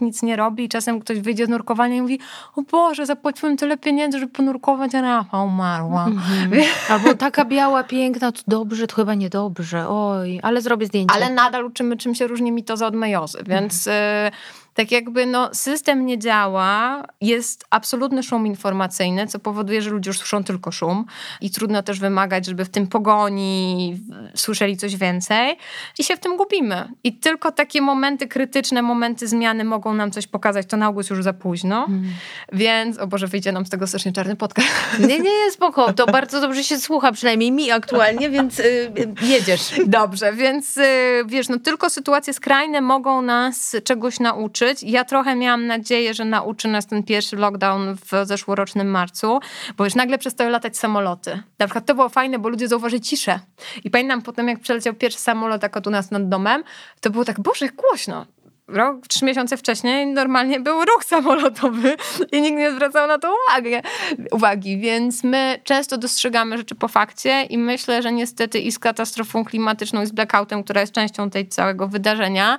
nic 0.02 0.24
nie 0.24 0.36
robi. 0.36 0.64
I 0.64 0.70
czasem 0.70 1.00
ktoś 1.00 1.20
wyjdzie 1.20 1.46
z 1.46 1.50
nurkowania 1.50 1.96
i 1.96 2.02
mówi, 2.02 2.20
o 2.56 2.62
Boże, 2.62 3.06
zapłaciłem 3.06 3.58
tyle 3.58 3.78
pieniędzy, 3.78 4.20
żeby 4.20 4.32
ponurkować, 4.32 4.96
a 4.96 5.02
Rafa 5.02 5.44
umarła. 5.44 6.06
Mm-hmm. 6.06 6.64
Albo 6.94 7.14
taka 7.14 7.46
biała, 7.46 7.84
piękna, 7.84 8.32
to 8.32 8.42
dobrze, 8.48 8.88
to 8.88 8.96
chyba 8.96 9.14
niedobrze. 9.14 9.90
Oj, 9.90 10.40
ale 10.44 10.62
zrobię 10.62 10.86
zdjęcie. 10.86 11.16
Ale 11.16 11.30
nadal 11.30 11.66
uczymy 11.66 11.98
czym 12.06 12.16
się 12.16 12.28
różni 12.28 12.52
mitoza 12.52 12.88
od 12.88 12.96
mejozy, 12.96 13.44
więc... 13.48 13.88
Mhm. 13.88 14.32
Tak 14.76 14.92
jakby 14.92 15.26
no, 15.26 15.50
system 15.54 16.06
nie 16.06 16.20
działa, 16.20 17.04
jest 17.22 17.66
absolutny 17.70 18.24
szum 18.24 18.48
informacyjny, 18.48 19.28
co 19.28 19.40
powoduje, 19.40 19.82
że 19.82 19.90
ludzie 19.90 20.10
już 20.10 20.18
słyszą 20.18 20.44
tylko 20.44 20.72
szum 20.72 21.06
i 21.42 21.52
trudno 21.52 21.84
też 21.84 22.00
wymagać, 22.00 22.46
żeby 22.46 22.66
w 22.66 22.70
tym 22.70 22.88
pogoni 22.88 24.00
słyszeli 24.36 24.78
coś 24.78 24.96
więcej 24.96 25.58
i 26.00 26.04
się 26.04 26.16
w 26.16 26.20
tym 26.20 26.38
gubimy. 26.38 26.90
I 27.04 27.14
tylko 27.14 27.52
takie 27.52 27.82
momenty 27.82 28.28
krytyczne, 28.28 28.82
momenty 28.82 29.28
zmiany 29.28 29.64
mogą 29.64 29.94
nam 29.94 30.12
coś 30.12 30.28
pokazać. 30.28 30.66
To 30.68 30.78
na 30.78 30.90
ogół 30.90 31.00
jest 31.00 31.10
już 31.10 31.24
za 31.24 31.34
późno, 31.34 31.86
mm. 31.86 32.04
więc, 32.52 32.98
o 33.00 33.08
Boże, 33.08 33.28
wyjdzie 33.28 33.52
nam 33.52 33.66
z 33.66 33.70
tego 33.70 33.88
strasznie 33.88 34.14
czarny 34.14 34.36
podcast. 34.36 34.70
Nie, 35.00 35.08
nie, 35.08 35.20
nie, 35.20 35.52
spoko. 35.52 35.94
To 35.94 36.06
bardzo 36.18 36.42
dobrze 36.42 36.64
się 36.64 36.80
słucha, 36.80 37.12
przynajmniej 37.12 37.52
mi 37.52 37.72
aktualnie, 37.72 38.30
więc 38.30 38.60
y, 38.60 38.92
jedziesz. 39.22 39.74
Dobrze, 39.86 40.34
więc 40.34 40.78
y, 40.78 40.82
wiesz, 41.26 41.50
no 41.50 41.60
tylko 41.60 41.90
sytuacje 41.90 42.34
skrajne 42.34 42.82
mogą 42.82 43.22
nas 43.22 43.76
czegoś 43.84 44.20
nauczyć, 44.20 44.65
ja 44.84 45.04
trochę 45.04 45.36
miałam 45.36 45.68
nadzieję, 45.68 46.14
że 46.14 46.26
nauczy 46.26 46.68
nas 46.68 46.88
ten 46.88 47.04
pierwszy 47.04 47.36
lockdown 47.36 47.96
w 47.96 48.28
zeszłorocznym 48.28 48.88
marcu, 48.88 49.40
bo 49.78 49.84
już 49.84 49.96
nagle 49.96 50.18
przestały 50.18 50.50
latać 50.50 50.78
samoloty. 50.78 51.44
Na 51.60 51.66
przykład 51.66 51.86
to 51.86 51.96
było 51.96 52.10
fajne, 52.10 52.40
bo 52.40 52.50
ludzie 52.50 52.68
zauważyli 52.68 53.02
ciszę. 53.02 53.40
I 53.84 53.90
pamiętam 53.90 54.22
potem, 54.22 54.48
jak 54.48 54.60
przeleciał 54.60 54.94
pierwszy 54.94 55.20
samolot 55.20 55.64
od 55.76 55.88
u 55.88 55.90
nas 55.90 56.12
nad 56.12 56.30
domem, 56.30 56.64
to 57.02 57.10
było 57.10 57.26
tak, 57.26 57.40
boże, 57.40 57.70
głośno 57.70 58.26
rok, 58.68 59.08
trzy 59.08 59.26
miesiące 59.26 59.58
wcześniej 59.58 60.08
normalnie 60.08 60.60
był 60.60 60.86
ruch 60.86 61.04
samolotowy 61.04 61.96
i 62.32 62.42
nikt 62.42 62.58
nie 62.58 62.72
zwracał 62.72 63.08
na 63.08 63.20
to 63.20 63.36
uwagę, 63.48 63.82
uwagi, 64.32 64.78
więc 64.78 65.24
my 65.24 65.60
często 65.64 65.98
dostrzegamy 65.98 66.58
rzeczy 66.58 66.76
po 66.76 66.88
fakcie 66.88 67.44
i 67.44 67.58
myślę, 67.58 68.02
że 68.02 68.12
niestety 68.12 68.60
i 68.60 68.72
z 68.72 68.80
katastrofą 68.80 69.46
klimatyczną 69.46 70.02
i 70.02 70.06
z 70.06 70.12
blackoutem, 70.12 70.64
która 70.64 70.82
jest 70.82 70.94
częścią 70.94 71.30
tej 71.30 71.48
całego 71.48 71.88
wydarzenia, 71.88 72.58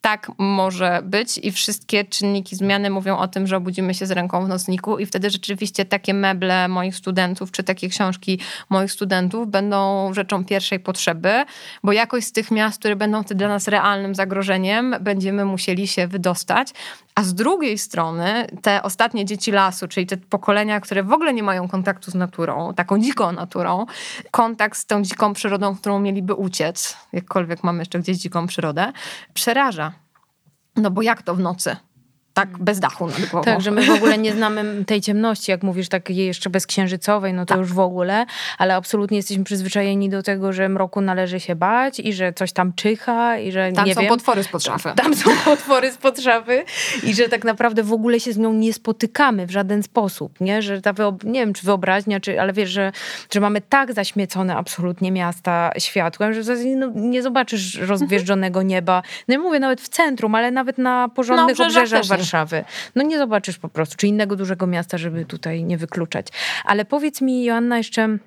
tak 0.00 0.30
może 0.38 1.00
być 1.04 1.38
i 1.42 1.52
wszystkie 1.52 2.04
czynniki 2.04 2.56
zmiany 2.56 2.90
mówią 2.90 3.16
o 3.16 3.28
tym, 3.28 3.46
że 3.46 3.56
obudzimy 3.56 3.94
się 3.94 4.06
z 4.06 4.10
ręką 4.10 4.44
w 4.44 4.48
nocniku 4.48 4.98
i 4.98 5.06
wtedy 5.06 5.30
rzeczywiście 5.30 5.84
takie 5.84 6.14
meble 6.14 6.68
moich 6.68 6.96
studentów, 6.96 7.52
czy 7.52 7.62
takie 7.62 7.88
książki 7.88 8.40
moich 8.70 8.92
studentów 8.92 9.48
będą 9.48 10.10
rzeczą 10.14 10.44
pierwszej 10.44 10.80
potrzeby, 10.80 11.44
bo 11.84 11.92
jakoś 11.92 12.24
z 12.24 12.32
tych 12.32 12.50
miast, 12.50 12.78
które 12.78 12.96
będą 12.96 13.22
wtedy 13.22 13.38
dla 13.38 13.48
nas 13.48 13.68
realnym 13.68 14.14
zagrożeniem, 14.14 14.96
będziemy 15.00 15.44
musieli 15.44 15.88
się 15.88 16.06
wydostać. 16.06 16.68
A 17.18 17.22
z 17.22 17.34
drugiej 17.34 17.78
strony 17.78 18.46
te 18.62 18.82
ostatnie 18.82 19.24
dzieci 19.24 19.52
lasu, 19.52 19.88
czyli 19.88 20.06
te 20.06 20.16
pokolenia, 20.16 20.80
które 20.80 21.02
w 21.02 21.12
ogóle 21.12 21.34
nie 21.34 21.42
mają 21.42 21.68
kontaktu 21.68 22.10
z 22.10 22.14
naturą, 22.14 22.74
taką 22.74 22.98
dziką 22.98 23.32
naturą, 23.32 23.86
kontakt 24.30 24.78
z 24.78 24.86
tą 24.86 25.02
dziką 25.02 25.32
przyrodą, 25.32 25.76
którą 25.76 26.00
mieliby 26.00 26.34
uciec, 26.34 26.96
jakkolwiek 27.12 27.64
mamy 27.64 27.78
jeszcze 27.78 27.98
gdzieś 27.98 28.16
dziką 28.16 28.46
przyrodę, 28.46 28.92
przeraża. 29.34 29.92
No 30.76 30.90
bo 30.90 31.02
jak 31.02 31.22
to 31.22 31.34
w 31.34 31.40
nocy? 31.40 31.76
Tak 32.38 32.58
bez 32.58 32.80
dachu 32.80 33.06
nad 33.06 33.20
głową. 33.20 33.44
Tak, 33.44 33.60
że 33.60 33.70
my 33.70 33.86
w 33.86 33.90
ogóle 33.90 34.18
nie 34.18 34.32
znamy 34.32 34.84
tej 34.84 35.00
ciemności, 35.00 35.50
jak 35.50 35.62
mówisz, 35.62 35.88
takiej 35.88 36.16
jeszcze 36.16 36.50
bezksiężycowej, 36.50 37.34
no 37.34 37.46
to 37.46 37.54
tak. 37.54 37.58
już 37.58 37.72
w 37.72 37.78
ogóle, 37.78 38.26
ale 38.58 38.74
absolutnie 38.74 39.16
jesteśmy 39.16 39.44
przyzwyczajeni 39.44 40.10
do 40.10 40.22
tego, 40.22 40.52
że 40.52 40.68
mroku 40.68 41.00
należy 41.00 41.40
się 41.40 41.56
bać 41.56 42.00
i 42.00 42.12
że 42.12 42.32
coś 42.32 42.52
tam 42.52 42.72
czyha 42.72 43.38
i 43.38 43.52
że 43.52 43.72
tam 43.72 43.86
nie 43.86 43.94
są 43.94 44.00
wiem, 44.00 44.08
potwory 44.08 44.42
spod 44.44 44.62
szafy. 44.62 44.92
Tam 44.96 45.14
są 45.14 45.30
potwory 45.44 45.92
spod 45.92 46.20
szafy 46.20 46.64
i 47.02 47.14
że 47.14 47.28
tak 47.28 47.44
naprawdę 47.44 47.82
w 47.82 47.92
ogóle 47.92 48.20
się 48.20 48.32
z 48.32 48.38
nią 48.38 48.52
nie 48.52 48.72
spotykamy 48.72 49.46
w 49.46 49.50
żaden 49.50 49.82
sposób, 49.82 50.40
nie? 50.40 50.62
Że 50.62 50.82
ta, 50.82 50.94
nie 51.24 51.40
wiem, 51.40 51.52
czy 51.52 51.66
wyobraźnia, 51.66 52.20
czy, 52.20 52.40
ale 52.40 52.52
wiesz, 52.52 52.70
że, 52.70 52.92
że 53.30 53.40
mamy 53.40 53.60
tak 53.60 53.94
zaśmiecone 53.94 54.56
absolutnie 54.56 55.12
miasta 55.12 55.70
światłem, 55.78 56.34
że 56.34 56.40
w 56.40 56.44
zasadzie 56.44 56.76
no, 56.76 56.90
nie 56.94 57.22
zobaczysz 57.22 57.74
rozgwieżdżonego 57.74 58.62
nieba. 58.74 59.02
No 59.28 59.34
i 59.34 59.38
mówię 59.38 59.60
nawet 59.60 59.80
w 59.80 59.88
centrum, 59.88 60.34
ale 60.34 60.50
nawet 60.50 60.78
na 60.78 61.08
porządnych 61.08 61.58
no, 61.58 61.64
obrzeżach 61.64 62.04
Warszawy 62.04 62.27
Warszawy. 62.28 62.64
No 62.94 63.02
nie 63.02 63.18
zobaczysz 63.18 63.58
po 63.58 63.68
prostu, 63.68 63.96
czy 63.96 64.06
innego 64.06 64.36
dużego 64.36 64.66
miasta, 64.66 64.98
żeby 64.98 65.24
tutaj 65.24 65.64
nie 65.64 65.78
wykluczać. 65.78 66.26
Ale 66.64 66.84
powiedz 66.84 67.20
mi, 67.20 67.44
Joanna, 67.44 67.78
jeszcze 67.78 68.18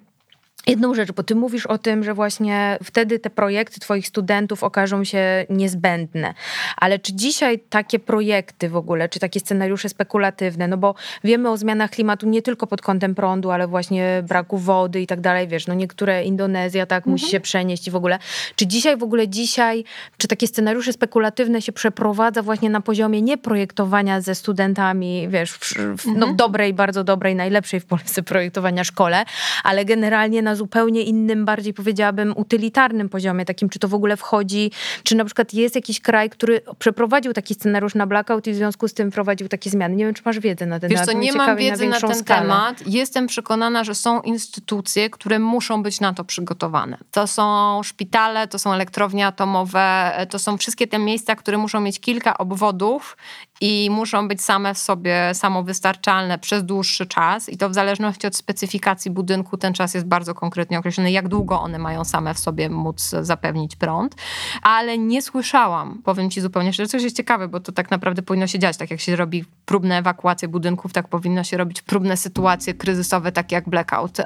jedną 0.67 0.93
rzecz, 0.93 1.11
bo 1.11 1.23
ty 1.23 1.35
mówisz 1.35 1.65
o 1.65 1.77
tym, 1.77 2.03
że 2.03 2.13
właśnie 2.13 2.77
wtedy 2.83 3.19
te 3.19 3.29
projekty 3.29 3.79
twoich 3.79 4.07
studentów 4.07 4.63
okażą 4.63 5.03
się 5.03 5.45
niezbędne. 5.49 6.33
Ale 6.77 6.99
czy 6.99 7.13
dzisiaj 7.13 7.59
takie 7.59 7.99
projekty 7.99 8.69
w 8.69 8.75
ogóle, 8.75 9.09
czy 9.09 9.19
takie 9.19 9.39
scenariusze 9.39 9.89
spekulatywne, 9.89 10.67
no 10.67 10.77
bo 10.77 10.95
wiemy 11.23 11.49
o 11.49 11.57
zmianach 11.57 11.89
klimatu 11.89 12.29
nie 12.29 12.41
tylko 12.41 12.67
pod 12.67 12.81
kątem 12.81 13.15
prądu, 13.15 13.51
ale 13.51 13.67
właśnie 13.67 14.23
braku 14.27 14.57
wody 14.57 15.01
i 15.01 15.07
tak 15.07 15.21
dalej, 15.21 15.47
wiesz, 15.47 15.67
no 15.67 15.73
niektóre 15.73 16.23
Indonezja 16.23 16.85
tak 16.85 16.97
mhm. 16.97 17.11
musi 17.11 17.27
się 17.27 17.39
przenieść 17.39 17.87
i 17.87 17.91
w 17.91 17.95
ogóle. 17.95 18.19
Czy 18.55 18.67
dzisiaj 18.67 18.97
w 18.97 19.03
ogóle 19.03 19.27
dzisiaj, 19.27 19.83
czy 20.17 20.27
takie 20.27 20.47
scenariusze 20.47 20.93
spekulatywne 20.93 21.61
się 21.61 21.71
przeprowadza 21.71 22.41
właśnie 22.41 22.69
na 22.69 22.81
poziomie 22.81 23.21
nie 23.21 23.37
projektowania 23.37 24.21
ze 24.21 24.35
studentami, 24.35 25.29
wiesz, 25.29 25.51
w, 25.51 25.73
w 25.97 26.05
no, 26.05 26.11
mhm. 26.11 26.35
dobrej, 26.35 26.73
bardzo 26.73 27.03
dobrej, 27.03 27.35
najlepszej 27.35 27.79
w 27.79 27.85
Polsce 27.85 28.23
projektowania 28.23 28.83
szkole, 28.83 29.25
ale 29.63 29.85
generalnie 29.85 30.41
na 30.41 30.50
na 30.51 30.55
zupełnie 30.55 31.03
innym, 31.03 31.45
bardziej 31.45 31.73
powiedziałabym, 31.73 32.33
utylitarnym 32.35 33.09
poziomie, 33.09 33.45
takim, 33.45 33.69
czy 33.69 33.79
to 33.79 33.87
w 33.87 33.93
ogóle 33.93 34.17
wchodzi, 34.17 34.71
czy 35.03 35.15
na 35.15 35.25
przykład 35.25 35.53
jest 35.53 35.75
jakiś 35.75 35.99
kraj, 35.99 36.29
który 36.29 36.61
przeprowadził 36.79 37.33
taki 37.33 37.53
scenariusz 37.53 37.95
na 37.95 38.07
blackout 38.07 38.47
i 38.47 38.51
w 38.51 38.55
związku 38.55 38.87
z 38.87 38.93
tym 38.93 39.11
wprowadził 39.11 39.47
takie 39.47 39.69
zmiany. 39.69 39.95
Nie 39.95 40.05
wiem, 40.05 40.13
czy 40.13 40.21
masz 40.25 40.39
wiedzę 40.39 40.65
na 40.65 40.79
ten 40.79 40.89
temat. 40.89 41.07
Wiesz 41.07 41.13
co, 41.13 41.19
nie 41.19 41.33
mam 41.33 41.57
wiedzy 41.57 41.87
na, 41.87 41.99
na 41.99 42.07
ten 42.07 42.15
skalę. 42.15 42.41
temat. 42.41 42.87
Jestem 42.87 43.27
przekonana, 43.27 43.83
że 43.83 43.95
są 43.95 44.21
instytucje, 44.21 45.09
które 45.09 45.39
muszą 45.39 45.83
być 45.83 45.99
na 45.99 46.13
to 46.13 46.23
przygotowane. 46.23 46.97
To 47.11 47.27
są 47.27 47.83
szpitale, 47.83 48.47
to 48.47 48.59
są 48.59 48.73
elektrownie 48.73 49.27
atomowe, 49.27 50.11
to 50.29 50.39
są 50.39 50.57
wszystkie 50.57 50.87
te 50.87 50.99
miejsca, 50.99 51.35
które 51.35 51.57
muszą 51.57 51.81
mieć 51.81 51.99
kilka 51.99 52.37
obwodów 52.37 53.17
i 53.61 53.89
muszą 53.91 54.27
być 54.27 54.41
same 54.41 54.73
w 54.73 54.77
sobie 54.77 55.31
samowystarczalne 55.33 56.39
przez 56.39 56.65
dłuższy 56.65 57.05
czas 57.05 57.49
i 57.49 57.57
to 57.57 57.69
w 57.69 57.73
zależności 57.73 58.27
od 58.27 58.35
specyfikacji 58.35 59.11
budynku 59.11 59.57
ten 59.57 59.73
czas 59.73 59.93
jest 59.93 60.07
bardzo 60.07 60.33
konkretnie 60.33 60.79
określony, 60.79 61.11
jak 61.11 61.27
długo 61.27 61.61
one 61.61 61.79
mają 61.79 62.05
same 62.05 62.33
w 62.33 62.39
sobie 62.39 62.69
móc 62.69 63.01
zapewnić 63.21 63.75
prąd, 63.75 64.15
ale 64.61 64.97
nie 64.97 65.21
słyszałam, 65.21 66.01
powiem 66.03 66.29
ci 66.29 66.41
zupełnie 66.41 66.73
szczerze, 66.73 66.87
coś 66.87 67.03
jest 67.03 67.17
ciekawe, 67.17 67.47
bo 67.47 67.59
to 67.59 67.71
tak 67.71 67.91
naprawdę 67.91 68.21
powinno 68.21 68.47
się 68.47 68.59
dziać, 68.59 68.77
tak 68.77 68.91
jak 68.91 68.99
się 68.99 69.15
robi 69.15 69.45
próbne 69.65 69.97
ewakuacje 69.97 70.47
budynków, 70.47 70.93
tak 70.93 71.07
powinno 71.07 71.43
się 71.43 71.57
robić 71.57 71.81
próbne 71.81 72.17
sytuacje 72.17 72.73
kryzysowe, 72.73 73.31
takie 73.31 73.55
jak 73.55 73.69
blackout, 73.69 74.17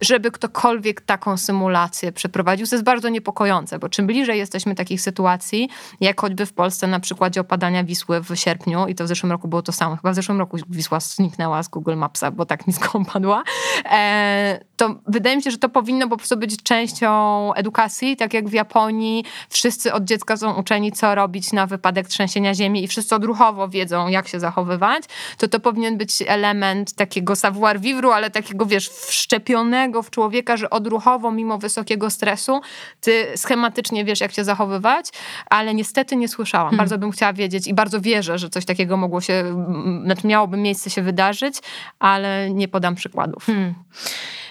żeby 0.00 0.30
ktokolwiek 0.30 1.00
taką 1.00 1.36
symulację 1.36 2.12
przeprowadził, 2.12 2.66
to 2.66 2.76
jest 2.76 2.84
bardzo 2.84 3.08
niepokojące, 3.08 3.78
bo 3.78 3.88
czym 3.88 4.06
bliżej 4.06 4.38
jesteśmy 4.38 4.74
takich 4.74 5.00
sytuacji, 5.00 5.68
jak 6.00 6.20
choćby 6.20 6.46
w 6.46 6.52
Polsce 6.52 6.86
na 6.86 7.00
przykładzie 7.00 7.40
opadania 7.40 7.84
Wisły 7.84 8.20
w 8.20 8.36
sierpniu 8.46 8.86
i 8.86 8.94
to 8.94 9.04
w 9.04 9.08
zeszłym 9.08 9.32
roku 9.32 9.48
było 9.48 9.62
to 9.62 9.72
samo. 9.72 9.96
Chyba 9.96 10.12
w 10.12 10.14
zeszłym 10.14 10.38
roku 10.38 10.56
Wisła 10.70 11.00
zniknęła 11.00 11.62
z 11.62 11.68
Google 11.68 11.96
Mapsa, 11.96 12.30
bo 12.30 12.46
tak 12.46 12.66
nisko 12.66 12.98
upadła. 12.98 13.42
E, 13.84 14.60
to 14.76 14.94
wydaje 15.06 15.36
mi 15.36 15.42
się, 15.42 15.50
że 15.50 15.58
to 15.58 15.68
powinno 15.68 16.08
po 16.08 16.16
prostu 16.16 16.36
być 16.36 16.62
częścią 16.62 17.52
edukacji, 17.54 18.16
tak 18.16 18.34
jak 18.34 18.48
w 18.48 18.52
Japonii 18.52 19.24
wszyscy 19.48 19.92
od 19.92 20.04
dziecka 20.04 20.36
są 20.36 20.54
uczeni, 20.54 20.92
co 20.92 21.14
robić 21.14 21.52
na 21.52 21.66
wypadek 21.66 22.08
trzęsienia 22.08 22.54
ziemi 22.54 22.84
i 22.84 22.88
wszyscy 22.88 23.14
odruchowo 23.14 23.68
wiedzą, 23.68 24.08
jak 24.08 24.28
się 24.28 24.40
zachowywać, 24.40 25.04
to 25.38 25.48
to 25.48 25.60
powinien 25.60 25.98
być 25.98 26.22
element 26.26 26.92
takiego 26.92 27.36
savoir 27.36 27.80
vivre, 27.80 28.14
ale 28.14 28.30
takiego, 28.30 28.66
wiesz, 28.66 28.88
wszczepionego 28.88 30.02
w 30.02 30.10
człowieka, 30.10 30.56
że 30.56 30.70
odruchowo, 30.70 31.30
mimo 31.30 31.58
wysokiego 31.58 32.10
stresu, 32.10 32.60
ty 33.00 33.26
schematycznie 33.36 34.04
wiesz, 34.04 34.20
jak 34.20 34.32
się 34.32 34.44
zachowywać, 34.44 35.06
ale 35.50 35.74
niestety 35.74 36.16
nie 36.16 36.28
słyszałam. 36.28 36.66
Hmm. 36.66 36.78
Bardzo 36.78 36.98
bym 36.98 37.10
chciała 37.10 37.32
wiedzieć 37.32 37.66
i 37.66 37.74
bardzo 37.74 38.00
wierzę, 38.00 38.38
że 38.38 38.50
coś 38.50 38.64
takiego 38.64 38.96
mogło 38.96 39.20
się, 39.20 39.64
znaczy 40.04 40.26
miałoby 40.26 40.56
miejsce 40.56 40.90
się 40.90 41.02
wydarzyć, 41.02 41.54
ale 41.98 42.50
nie 42.50 42.68
podam 42.68 42.94
przykładów. 42.94 43.44
Hmm. 43.44 43.74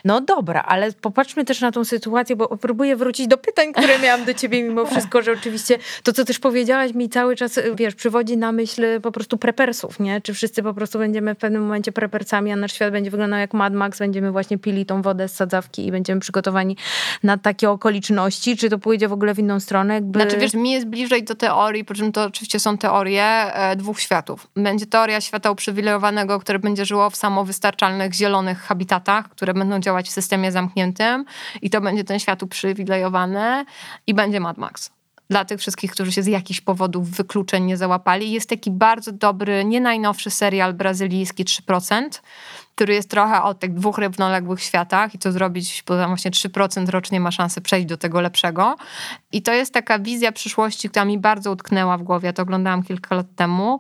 No 0.05 0.21
dobra, 0.21 0.61
ale 0.61 0.91
popatrzmy 0.91 1.45
też 1.45 1.61
na 1.61 1.71
tą 1.71 1.85
sytuację, 1.85 2.35
bo 2.35 2.57
próbuję 2.57 2.95
wrócić 2.95 3.27
do 3.27 3.37
pytań, 3.37 3.73
które 3.73 3.99
miałam 4.03 4.25
do 4.25 4.33
ciebie 4.33 4.63
mimo 4.63 4.85
wszystko, 4.85 5.21
że 5.21 5.31
oczywiście 5.31 5.77
to, 6.03 6.13
co 6.13 6.25
też 6.25 6.39
powiedziałaś 6.39 6.93
mi 6.93 7.09
cały 7.09 7.35
czas, 7.35 7.59
wiesz, 7.75 7.95
przywodzi 7.95 8.37
na 8.37 8.51
myśl 8.51 9.01
po 9.01 9.11
prostu 9.11 9.37
prepersów, 9.37 9.99
nie? 9.99 10.21
Czy 10.21 10.33
wszyscy 10.33 10.63
po 10.63 10.73
prostu 10.73 10.99
będziemy 10.99 11.35
w 11.35 11.37
pewnym 11.37 11.61
momencie 11.61 11.91
prepersami, 11.91 12.51
a 12.51 12.55
nasz 12.55 12.73
świat 12.73 12.91
będzie 12.91 13.11
wyglądał 13.11 13.39
jak 13.39 13.53
Mad 13.53 13.73
Max, 13.73 13.99
będziemy 13.99 14.31
właśnie 14.31 14.57
pili 14.57 14.85
tą 14.85 15.01
wodę 15.01 15.27
z 15.27 15.35
sadzawki 15.35 15.87
i 15.87 15.91
będziemy 15.91 16.21
przygotowani 16.21 16.77
na 17.23 17.37
takie 17.37 17.69
okoliczności, 17.69 18.57
czy 18.57 18.69
to 18.69 18.79
pójdzie 18.79 19.07
w 19.07 19.13
ogóle 19.13 19.35
w 19.35 19.39
inną 19.39 19.59
stronę? 19.59 19.93
Jakby... 19.93 20.19
Znaczy 20.19 20.37
wiesz, 20.37 20.53
mi 20.53 20.71
jest 20.71 20.87
bliżej 20.87 21.23
do 21.23 21.35
teorii, 21.35 21.85
po 21.85 21.93
czym 21.93 22.11
to 22.11 22.23
oczywiście 22.23 22.59
są 22.59 22.77
teorie 22.77 23.23
e, 23.23 23.75
dwóch 23.75 23.99
światów. 23.99 24.47
Będzie 24.55 24.85
teoria 24.85 25.21
świata 25.21 25.51
uprzywilejowanego, 25.51 26.39
które 26.39 26.59
będzie 26.59 26.85
żyło 26.85 27.09
w 27.09 27.15
samowystarczalnych, 27.15 28.13
zielonych 28.13 28.59
habitatach, 28.59 29.29
które 29.29 29.53
będą 29.53 29.79
działać 29.79 29.94
działać 29.95 30.09
w 30.09 30.11
systemie 30.11 30.51
zamkniętym 30.51 31.25
i 31.61 31.69
to 31.69 31.81
będzie 31.81 32.03
ten 32.03 32.19
świat 32.19 32.43
uprzywilejowany 32.43 33.65
i 34.07 34.13
będzie 34.13 34.39
Mad 34.39 34.57
Max 34.57 34.91
dla 35.29 35.45
tych 35.45 35.59
wszystkich, 35.59 35.91
którzy 35.91 36.11
się 36.11 36.23
z 36.23 36.27
jakichś 36.27 36.61
powodów 36.61 37.09
wykluczeń 37.09 37.65
nie 37.65 37.77
załapali. 37.77 38.31
Jest 38.31 38.49
taki 38.49 38.71
bardzo 38.71 39.11
dobry, 39.11 39.65
nie 39.65 39.81
najnowszy 39.81 40.29
serial 40.29 40.73
brazylijski 40.73 41.45
3%, 41.45 42.21
który 42.75 42.93
jest 42.93 43.09
trochę 43.09 43.43
o 43.43 43.53
tych 43.53 43.73
dwóch 43.73 43.97
równoległych 43.97 44.61
światach 44.63 45.15
i 45.15 45.19
co 45.19 45.31
zrobić, 45.31 45.83
bo 45.87 45.97
tam 45.97 46.09
właśnie 46.09 46.31
3% 46.31 46.89
rocznie 46.89 47.19
ma 47.19 47.31
szansę 47.31 47.61
przejść 47.61 47.87
do 47.87 47.97
tego 47.97 48.21
lepszego. 48.21 48.75
I 49.31 49.41
to 49.41 49.53
jest 49.53 49.73
taka 49.73 49.99
wizja 49.99 50.31
przyszłości, 50.31 50.89
która 50.89 51.05
mi 51.05 51.17
bardzo 51.17 51.51
utknęła 51.51 51.97
w 51.97 52.03
głowie. 52.03 52.25
Ja 52.25 52.33
to 52.33 52.41
oglądałam 52.41 52.83
kilka 52.83 53.15
lat 53.15 53.27
temu 53.35 53.79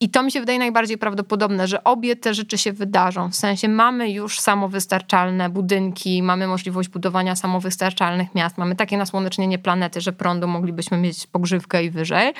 i 0.00 0.10
to 0.10 0.22
mi 0.22 0.32
się 0.32 0.40
wydaje 0.40 0.58
najbardziej 0.58 0.98
prawdopodobne, 0.98 1.68
że 1.68 1.84
obie 1.84 2.16
te 2.16 2.34
rzeczy 2.34 2.58
się 2.58 2.72
wydarzą. 2.72 3.30
W 3.30 3.36
sensie 3.36 3.68
mamy 3.68 4.10
już 4.10 4.40
samowystarczalne 4.40 5.50
budynki, 5.50 6.22
mamy 6.22 6.46
możliwość 6.46 6.88
budowania 6.88 7.36
samowystarczalnych 7.36 8.34
miast, 8.34 8.58
mamy 8.58 8.76
takie 8.76 8.96
nasłonecznienie 8.96 9.58
planety, 9.58 10.00
że 10.00 10.12
prądu 10.12 10.48
moglibyśmy 10.48 10.98
mieć 10.98 11.26
pogrzywkę 11.26 11.84
i 11.84 11.90
wyżej. 11.90 12.34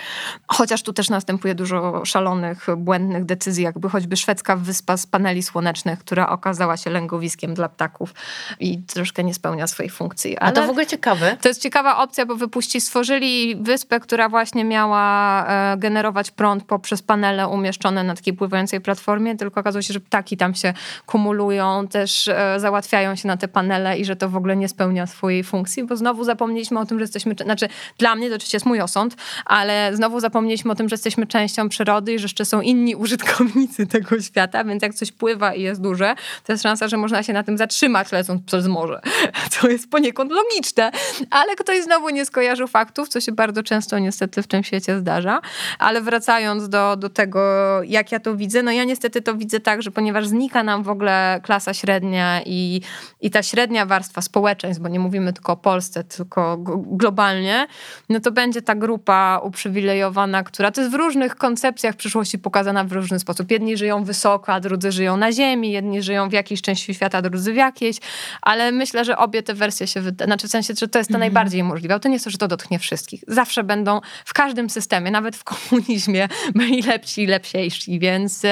Chociaż 0.49 0.83
tu 0.83 0.93
też 0.93 1.11
następuje 1.11 1.55
dużo 1.55 2.05
szalonych, 2.05 2.67
błędnych 2.77 3.25
decyzji, 3.25 3.65
jakby 3.65 3.89
choćby 3.89 4.17
szwedzka 4.17 4.57
wyspa 4.57 4.97
z 4.97 5.07
paneli 5.07 5.43
słonecznych, 5.43 5.96
która 5.97 6.29
okazała 6.29 6.77
się 6.77 6.91
lęgowiskiem 6.91 7.55
dla 7.55 7.69
ptaków 7.69 8.15
i 8.61 8.79
troszkę 8.79 9.25
nie 9.25 9.35
spełnia 9.35 9.67
swojej 9.67 9.91
funkcji. 9.91 10.39
Ale 10.39 10.51
A 10.51 10.53
to 10.53 10.67
w 10.67 10.71
ogóle 10.71 10.87
ciekawe. 10.87 11.37
To 11.41 11.49
jest 11.49 11.63
ciekawa 11.63 11.97
opcja, 12.03 12.27
bo 12.27 12.37
wypuści, 12.37 12.81
stworzyli 12.81 13.57
wyspę, 13.57 14.01
która 14.01 14.29
właśnie 14.29 14.65
miała 14.65 15.47
e, 15.47 15.77
generować 15.77 16.31
prąd 16.31 16.65
poprzez 16.65 17.03
panele 17.03 17.49
umieszczone 17.49 18.05
na 18.05 18.15
takiej 18.15 18.35
pływającej 18.35 18.81
platformie, 18.81 19.37
tylko 19.37 19.61
okazuje 19.61 19.83
się, 19.83 19.95
że 19.95 20.01
ptaki 20.01 20.37
tam 20.37 20.55
się 20.55 20.75
kumulują, 21.07 21.89
też 21.89 22.29
e, 22.29 22.61
załatwiają 22.61 23.17
się 23.17 23.29
na 23.29 23.37
te 23.37 23.49
panele 23.49 23.99
i 23.99 24.05
że 24.05 24.17
to 24.17 24.29
w 24.29 24.37
ogóle 24.37 24.57
nie 24.57 24.69
spełnia 24.69 25.07
swojej 25.07 25.45
funkcji, 25.45 25.85
bo 25.85 25.97
znowu 25.97 26.25
zapomnieliśmy 26.25 26.81
o 26.81 26.87
tym, 26.87 26.99
że 26.99 27.03
jesteśmy, 27.03 27.35
znaczy 27.45 27.69
dla 27.99 28.15
mnie 28.15 28.29
to 28.29 28.37
oczywiście 28.37 28.57
jest 28.57 28.67
mój 28.67 28.81
osąd, 28.81 29.17
ale 29.45 29.97
znowu 29.97 30.21
zapomnieliśmy 30.21 30.73
o 30.73 30.75
tym, 30.75 30.89
że 30.89 30.95
jesteśmy 30.95 31.27
częścią 31.27 31.69
przyrody 31.69 32.13
i 32.13 32.19
że 32.19 32.25
jeszcze 32.25 32.45
są 32.45 32.61
inni 32.61 32.95
użytkownicy 32.95 33.87
tego 33.97 34.21
świata, 34.21 34.65
więc 34.65 34.83
jak 34.83 34.95
coś 34.95 35.13
pływa 35.13 35.55
i 35.55 35.63
jest 35.63 35.81
duże, 35.89 36.15
to 36.45 36.53
jest 36.53 36.63
szansa, 36.63 36.89
że 36.89 36.97
można 36.97 37.23
się 37.23 37.33
na 37.33 37.43
tym 37.43 37.59
zatrzymać 37.59 38.13
lecąc 38.13 38.43
przez 38.43 38.67
morze, 38.67 39.01
co 39.53 39.69
jest 39.69 39.91
poniekąd 39.91 40.33
logiczne, 40.33 40.91
ale 41.31 41.57
ktoś 41.57 41.83
znowu 41.83 42.09
nie 42.09 42.27
skojarzył 42.27 42.67
faktów, 42.67 43.09
co 43.09 43.21
się 43.21 43.33
bardzo 43.33 43.63
często 43.63 43.99
niestety 43.99 44.43
w 44.43 44.47
tym 44.47 44.65
świecie 44.65 44.99
zdarza, 44.99 45.41
ale 45.79 46.01
wracając 46.01 46.69
do, 46.69 46.97
do 46.97 47.11
tego, 47.11 47.27
tego, 47.27 47.83
jak 47.83 48.13
ja 48.13 48.21
to 48.21 48.37
widzę. 48.37 48.63
No 48.63 48.71
ja 48.71 48.85
niestety 48.85 49.23
to 49.23 49.35
widzę 49.35 49.61
tak, 49.61 49.83
że 49.83 49.91
ponieważ 49.91 50.27
znika 50.27 50.63
nam 50.63 50.83
w 50.83 50.89
ogóle 50.89 51.41
klasa 51.43 51.75
średnia 51.75 52.43
i, 52.47 52.81
i 53.21 53.31
ta 53.31 53.43
średnia 53.43 53.87
warstwa 53.87 54.23
społeczeństw, 54.23 54.83
bo 54.83 54.89
nie 54.89 55.01
mówimy 55.01 55.33
tylko 55.33 55.53
o 55.53 55.57
Polsce, 55.57 56.05
tylko 56.05 56.57
globalnie, 56.87 57.67
no 58.09 58.21
to 58.21 58.33
będzie 58.33 58.63
ta 58.63 58.75
grupa 58.75 59.41
uprzywilejowana, 59.45 60.43
która 60.43 60.71
to 60.71 60.81
jest 60.81 60.93
w 60.93 60.95
różnych 60.95 61.37
koncepcjach 61.37 61.97
przyszłości 61.97 62.39
pokazana 62.39 62.85
w 62.85 62.93
różny 62.93 63.19
sposób. 63.19 63.51
Jedni 63.51 63.77
żyją 63.77 64.05
wysoko, 64.05 64.53
a 64.53 64.61
drudzy 64.61 64.93
żyją 64.93 65.17
na 65.17 65.33
ziemi, 65.33 65.73
jedni 65.77 66.03
żyją 66.03 66.29
w 66.29 66.33
jakiejś 66.33 66.63
części 66.63 66.95
świata, 66.95 67.23
drudzy 67.23 67.53
w 67.53 67.57
jakiejś, 67.57 67.97
ale 68.43 68.73
myślę, 68.73 69.05
że 69.05 69.19
obie 69.19 69.43
te 69.43 69.55
wersje 69.55 69.87
się 69.87 70.01
wydają, 70.01 70.29
znaczy 70.29 70.49
w 70.49 70.51
sensie, 70.51 70.75
że 70.81 70.89
to 70.89 70.99
jest 70.99 71.11
to 71.11 71.15
mhm. 71.15 71.21
najbardziej 71.21 71.63
możliwe. 71.63 72.01
To 72.01 72.09
nie 72.09 72.15
jest 72.15 72.25
to, 72.25 72.31
że 72.31 72.39
to 72.39 72.49
dotknie 72.49 72.79
wszystkich. 72.79 73.25
Zawsze 73.29 73.65
będą 73.65 74.01
w 74.25 74.35
każdym 74.35 74.71
systemie, 74.71 75.11
nawet 75.11 75.37
w 75.37 75.45
komunizmie, 75.45 76.29
byli 76.55 76.83
lepsi 76.83 77.27
lepsi, 77.27 77.99
więc... 77.99 78.43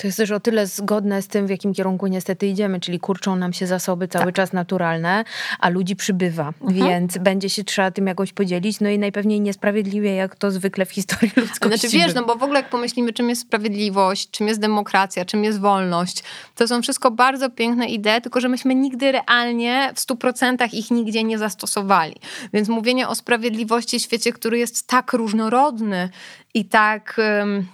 To 0.00 0.06
jest 0.06 0.16
też 0.16 0.30
o 0.30 0.40
tyle 0.40 0.66
zgodne 0.66 1.22
z 1.22 1.28
tym, 1.28 1.46
w 1.46 1.50
jakim 1.50 1.74
kierunku 1.74 2.06
niestety 2.06 2.46
idziemy, 2.46 2.80
czyli 2.80 3.00
kurczą 3.00 3.36
nam 3.36 3.52
się 3.52 3.66
zasoby 3.66 4.08
cały 4.08 4.24
tak. 4.24 4.34
czas 4.34 4.52
naturalne, 4.52 5.24
a 5.58 5.68
ludzi 5.68 5.96
przybywa, 5.96 6.52
mhm. 6.60 6.74
więc 6.74 7.18
będzie 7.18 7.48
się 7.50 7.64
trzeba 7.64 7.90
tym 7.90 8.06
jakoś 8.06 8.32
podzielić, 8.32 8.80
no 8.80 8.88
i 8.88 8.98
najpewniej 8.98 9.40
niesprawiedliwie, 9.40 10.14
jak 10.14 10.36
to 10.36 10.50
zwykle 10.50 10.86
w 10.86 10.90
historii 10.90 11.32
ludzkości. 11.36 11.78
Znaczy 11.78 11.98
wiesz, 11.98 12.14
no 12.14 12.24
bo 12.24 12.36
w 12.36 12.42
ogóle 12.42 12.60
jak 12.60 12.70
pomyślimy, 12.70 13.12
czym 13.12 13.28
jest 13.28 13.42
sprawiedliwość, 13.42 14.30
czym 14.30 14.48
jest 14.48 14.60
demokracja, 14.60 15.24
czym 15.24 15.44
jest 15.44 15.60
wolność, 15.60 16.22
to 16.54 16.66
są 16.70 16.82
wszystko 16.82 17.10
bardzo 17.10 17.50
piękne 17.50 17.86
idee, 17.86 18.20
tylko 18.22 18.40
że 18.40 18.48
myśmy 18.48 18.74
nigdy 18.74 19.12
realnie 19.12 19.92
w 19.94 20.00
stu 20.00 20.16
procentach 20.16 20.74
ich 20.74 20.90
nigdzie 20.90 21.24
nie 21.24 21.38
zastosowali. 21.38 22.16
Więc 22.52 22.68
mówienie 22.68 23.08
o 23.08 23.14
sprawiedliwości 23.14 23.98
w 23.98 24.02
świecie, 24.02 24.32
który 24.32 24.58
jest 24.58 24.86
tak 24.86 25.12
różnorodny 25.12 26.08
i 26.54 26.64
tak 26.64 27.20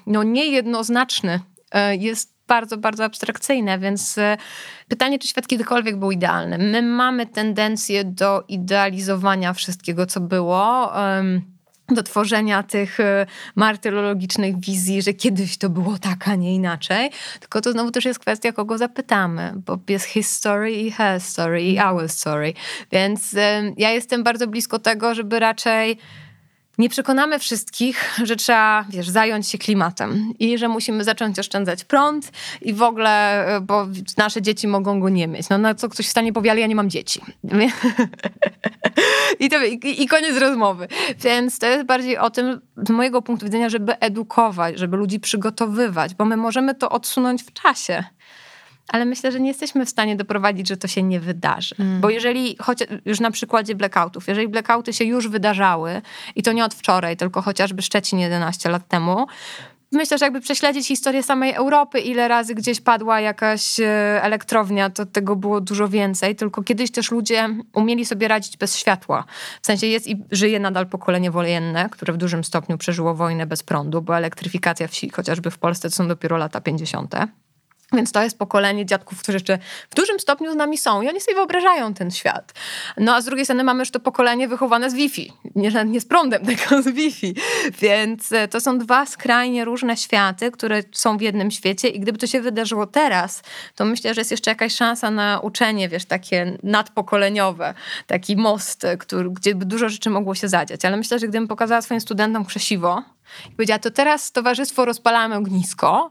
no, 0.07 0.23
niejednoznaczny 0.23 1.41
e, 1.73 1.97
jest 1.97 2.37
bardzo, 2.47 2.77
bardzo 2.77 3.05
abstrakcyjne, 3.05 3.79
więc 3.79 4.19
e, 4.19 4.37
pytanie, 4.89 5.19
czy 5.19 5.29
świat 5.29 5.47
kiedykolwiek 5.47 5.97
był 5.97 6.11
idealny. 6.11 6.59
My 6.59 6.83
mamy 6.83 7.27
tendencję 7.27 8.05
do 8.05 8.45
idealizowania 8.49 9.53
wszystkiego, 9.53 10.07
co 10.07 10.21
było. 10.21 10.93
Do 11.89 12.03
tworzenia 12.03 12.63
tych 12.63 13.01
e, 13.01 13.27
martyrologicznych 13.55 14.61
wizji, 14.61 15.03
że 15.03 15.13
kiedyś 15.13 15.59
to 15.59 15.71
było 15.71 15.99
tak, 15.99 16.29
a 16.29 16.35
nie 16.35 16.55
inaczej. 16.55 17.11
Tylko 17.41 17.61
to 17.61 17.73
znowu 17.73 17.91
też 17.91 18.05
jest 18.05 18.19
kwestia, 18.19 18.53
kogo 18.53 18.79
zapytamy, 18.79 19.53
bo 19.67 19.79
jest 19.89 20.07
his 20.07 20.31
story 20.31 20.73
i 20.73 20.91
her 20.91 21.21
story 21.21 21.63
i 21.63 21.81
our 21.81 22.09
story. 22.09 22.53
Więc 22.93 23.37
ja 23.77 23.91
jestem 23.91 24.25
bardzo 24.25 24.47
blisko 24.47 24.79
tego, 24.79 25.15
żeby 25.15 25.39
raczej 25.39 25.99
nie 26.79 26.89
przekonamy 26.89 27.39
wszystkich, 27.39 28.19
że 28.25 28.37
trzeba, 28.37 28.85
wiesz, 28.89 29.09
zająć 29.09 29.49
się 29.49 29.59
klimatem 29.59 30.33
i 30.39 30.59
że 30.59 30.69
musimy 30.69 31.05
zacząć 31.05 31.39
oszczędzać 31.39 31.85
prąd 31.85 32.33
i 32.63 32.75
w 32.75 32.83
ogóle, 32.83 33.47
e, 33.47 33.61
bo 33.61 33.87
nasze 34.17 34.43
dzieci 34.43 34.69
mogą 34.69 35.01
go 35.01 35.09
nie 35.09 35.29
mieć. 35.29 35.49
No, 35.49 35.59
no 35.59 35.75
co 35.75 35.89
ktoś 35.89 36.09
stanie 36.09 36.33
powie, 36.33 36.51
ale 36.51 36.61
ja 36.61 36.67
nie 36.67 36.77
mam 36.77 36.91
dzieci. 36.91 37.21
I, 39.41 39.49
to, 39.49 39.65
i, 39.65 40.03
I 40.03 40.07
koniec 40.07 40.39
rozmowy. 40.39 40.89
Więc 41.19 41.59
to 41.59 41.67
jest 41.67 41.87
bardziej 41.87 42.19
o 42.19 42.31
tym, 42.31 42.61
z 42.87 42.91
mojego 42.91 43.23
punktu 43.23 43.47
widzenia, 43.47 43.69
żeby 43.69 43.99
edukować, 43.99 44.79
żeby 44.79 44.97
ludzi 44.97 45.21
przygotowywać, 45.21 46.15
bo 46.15 46.25
my 46.25 46.37
możemy 46.37 46.75
to 46.75 46.91
odsunąć 46.91 47.43
w 47.43 47.53
czasie 47.53 48.05
ale 48.89 49.05
myślę, 49.05 49.33
że 49.33 49.41
nie 49.41 49.49
jesteśmy 49.49 49.87
w 49.87 49.89
stanie 49.89 50.17
doprowadzić, 50.17 50.69
że 50.69 50.77
to 50.77 50.89
się 50.89 51.03
nie 51.03 51.21
wydarzy. 51.21 51.75
Mm. 51.79 52.01
Bo 52.01 52.11
jeżeli, 52.11 52.57
choć, 52.61 52.79
już 53.05 53.21
na 53.21 53.31
przykładzie 53.31 53.75
blackoutów, 53.75 54.29
jeżeli 54.29 54.49
blackouty 54.49 54.93
się 54.93 55.05
już 55.05 55.29
wydarzały 55.29 56.03
i 56.37 56.43
to 56.43 56.53
nie 56.53 56.65
od 56.65 56.75
wczoraj, 56.75 57.17
tylko 57.17 57.43
chociażby 57.43 57.83
Szczecin 57.83 58.19
11 58.19 58.69
lat 58.71 58.89
temu, 58.89 59.27
Myślę, 59.93 60.19
że 60.19 60.27
jakby 60.27 60.41
prześledzić 60.41 60.89
historię 60.89 61.23
samej 61.23 61.53
Europy, 61.53 62.01
ile 62.01 62.29
razy 62.29 62.55
gdzieś 62.55 62.81
padła 62.81 63.21
jakaś 63.21 63.81
e, 63.81 64.23
elektrownia, 64.23 64.91
to 64.91 65.07
tego 65.07 65.37
było 65.37 65.61
dużo 65.61 65.89
więcej. 65.89 66.37
Tylko 66.37 66.63
kiedyś 66.63 66.91
też 66.91 67.11
ludzie 67.11 67.49
umieli 67.75 68.07
sobie 68.07 68.29
radzić 68.29 68.57
bez 68.57 68.77
światła. 68.77 69.25
W 69.63 69.67
sensie 69.67 69.87
jest 69.87 70.07
i 70.07 70.25
żyje 70.31 70.61
nadal 70.61 70.87
pokolenie 70.87 71.31
wojenne, 71.31 71.89
które 71.91 72.13
w 72.13 72.17
dużym 72.17 72.45
stopniu 72.45 72.79
przeżyło 72.79 73.15
wojnę 73.15 73.47
bez 73.47 73.63
prądu, 73.63 74.03
bo 74.03 74.17
elektryfikacja 74.17 74.89
wsi, 74.89 75.11
chociażby 75.11 75.51
w 75.51 75.59
Polsce, 75.59 75.89
to 75.91 75.97
są 75.97 76.09
dopiero 76.09 76.37
lata 76.37 76.61
50. 76.61 77.15
Więc 77.93 78.13
to 78.13 78.23
jest 78.23 78.39
pokolenie 78.39 78.87
dziadków, 78.87 79.23
którzy 79.23 79.37
jeszcze 79.37 79.59
w 79.91 79.95
dużym 79.95 80.21
stopniu 80.21 80.53
z 80.53 80.57
nami 80.57 80.79
są 80.79 81.03
i 81.03 81.09
oni 81.09 81.21
sobie 81.21 81.35
wyobrażają 81.35 81.95
ten 81.95 82.11
świat. 82.11 82.53
No 82.97 83.15
a 83.15 83.21
z 83.21 83.25
drugiej 83.25 83.45
strony 83.45 83.65
mamy 83.65 83.81
już 83.81 83.91
to 83.91 84.01
pokolenie 84.01 84.49
wychowane 84.49 84.91
z 84.91 84.95
Wi-Fi. 84.95 85.33
Nie, 85.55 85.85
nie 85.85 86.01
z 86.01 86.05
prądem, 86.05 86.47
tylko 86.57 86.83
z 86.83 86.89
Wi-Fi. 86.89 87.35
Więc 87.81 88.33
e, 88.33 88.49
to 88.49 88.61
są 88.61 88.79
dwa 88.79 89.07
skrajnie 89.07 89.65
różne 89.65 89.97
światy, 89.97 90.51
które 90.51 90.83
są 90.93 91.19
w 91.19 91.21
jednym 91.21 91.51
świecie 91.51 91.89
i 91.89 92.01
gdyby 92.01 92.19
to 92.19 92.27
się 92.27 92.41
wydarzyło 92.41 92.87
teraz, 92.87 93.43
to 93.75 93.85
myślę, 93.85 94.15
że 94.15 94.21
jest 94.21 94.31
jeszcze 94.31 94.51
jakaś 94.51 94.75
szansa 94.75 95.11
na 95.11 95.41
uczenie, 95.41 95.89
wiesz, 95.89 96.05
takie 96.05 96.59
nadpokoleniowe, 96.63 97.75
taki 98.07 98.37
most, 98.37 98.87
który, 98.99 99.31
gdzie 99.31 99.55
by 99.55 99.65
dużo 99.65 99.89
rzeczy 99.89 100.11
mogło 100.11 100.35
się 100.35 100.49
zadziać. 100.49 100.85
Ale 100.85 100.97
myślę, 100.97 101.19
że 101.19 101.29
gdybym 101.29 101.49
pokazała 101.49 101.83
swoim 101.83 102.01
studentom 102.01 102.45
krzesiwo, 102.45 103.03
i 103.49 103.53
powiedziała, 103.53 103.79
to 103.79 103.91
teraz 103.91 104.33
towarzystwo 104.33 104.85
rozpalamy 104.85 105.37
ognisko, 105.37 106.11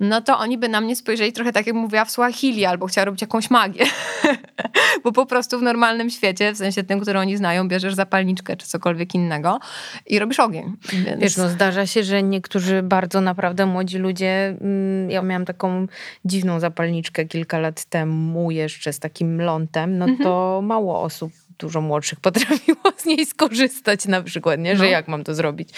no 0.00 0.20
to 0.20 0.38
oni 0.38 0.58
by 0.58 0.68
na 0.68 0.80
mnie 0.80 0.96
spojrzeli 0.96 1.32
trochę 1.32 1.52
tak, 1.52 1.66
jak 1.66 1.76
mówiła 1.76 2.04
w 2.04 2.10
Swahili, 2.10 2.64
albo 2.64 2.86
chciała 2.86 3.04
robić 3.04 3.20
jakąś 3.20 3.50
magię. 3.50 3.84
Bo 5.04 5.12
po 5.12 5.26
prostu 5.26 5.58
w 5.58 5.62
normalnym 5.62 6.10
świecie, 6.10 6.52
w 6.52 6.56
sensie 6.56 6.82
tym, 6.82 7.00
który 7.00 7.18
oni 7.18 7.36
znają, 7.36 7.68
bierzesz 7.68 7.94
zapalniczkę 7.94 8.56
czy 8.56 8.66
cokolwiek 8.66 9.14
innego 9.14 9.58
i 10.06 10.18
robisz 10.18 10.40
ogień. 10.40 10.76
Więc... 10.92 11.20
Wiesz, 11.20 11.36
no 11.36 11.48
zdarza 11.48 11.86
się, 11.86 12.04
że 12.04 12.22
niektórzy 12.22 12.82
bardzo 12.82 13.20
naprawdę 13.20 13.66
młodzi 13.66 13.98
ludzie, 13.98 14.56
mm, 14.60 15.10
ja 15.10 15.22
miałam 15.22 15.44
taką 15.44 15.86
dziwną 16.24 16.60
zapalniczkę 16.60 17.24
kilka 17.24 17.58
lat 17.58 17.84
temu 17.84 18.50
jeszcze 18.50 18.92
z 18.92 18.98
takim 18.98 19.40
lątem, 19.40 19.98
no 19.98 20.06
to 20.06 20.56
mhm. 20.56 20.66
mało 20.66 21.02
osób 21.02 21.32
dużo 21.60 21.80
młodszych 21.80 22.20
potrafiło 22.26 22.92
z 22.96 23.04
niej 23.04 23.26
skorzystać 23.26 24.06
na 24.06 24.22
przykład, 24.22 24.60
nie? 24.60 24.76
że 24.76 24.84
no. 24.84 24.90
jak 24.90 25.08
mam 25.08 25.24
to 25.24 25.34
zrobić. 25.34 25.68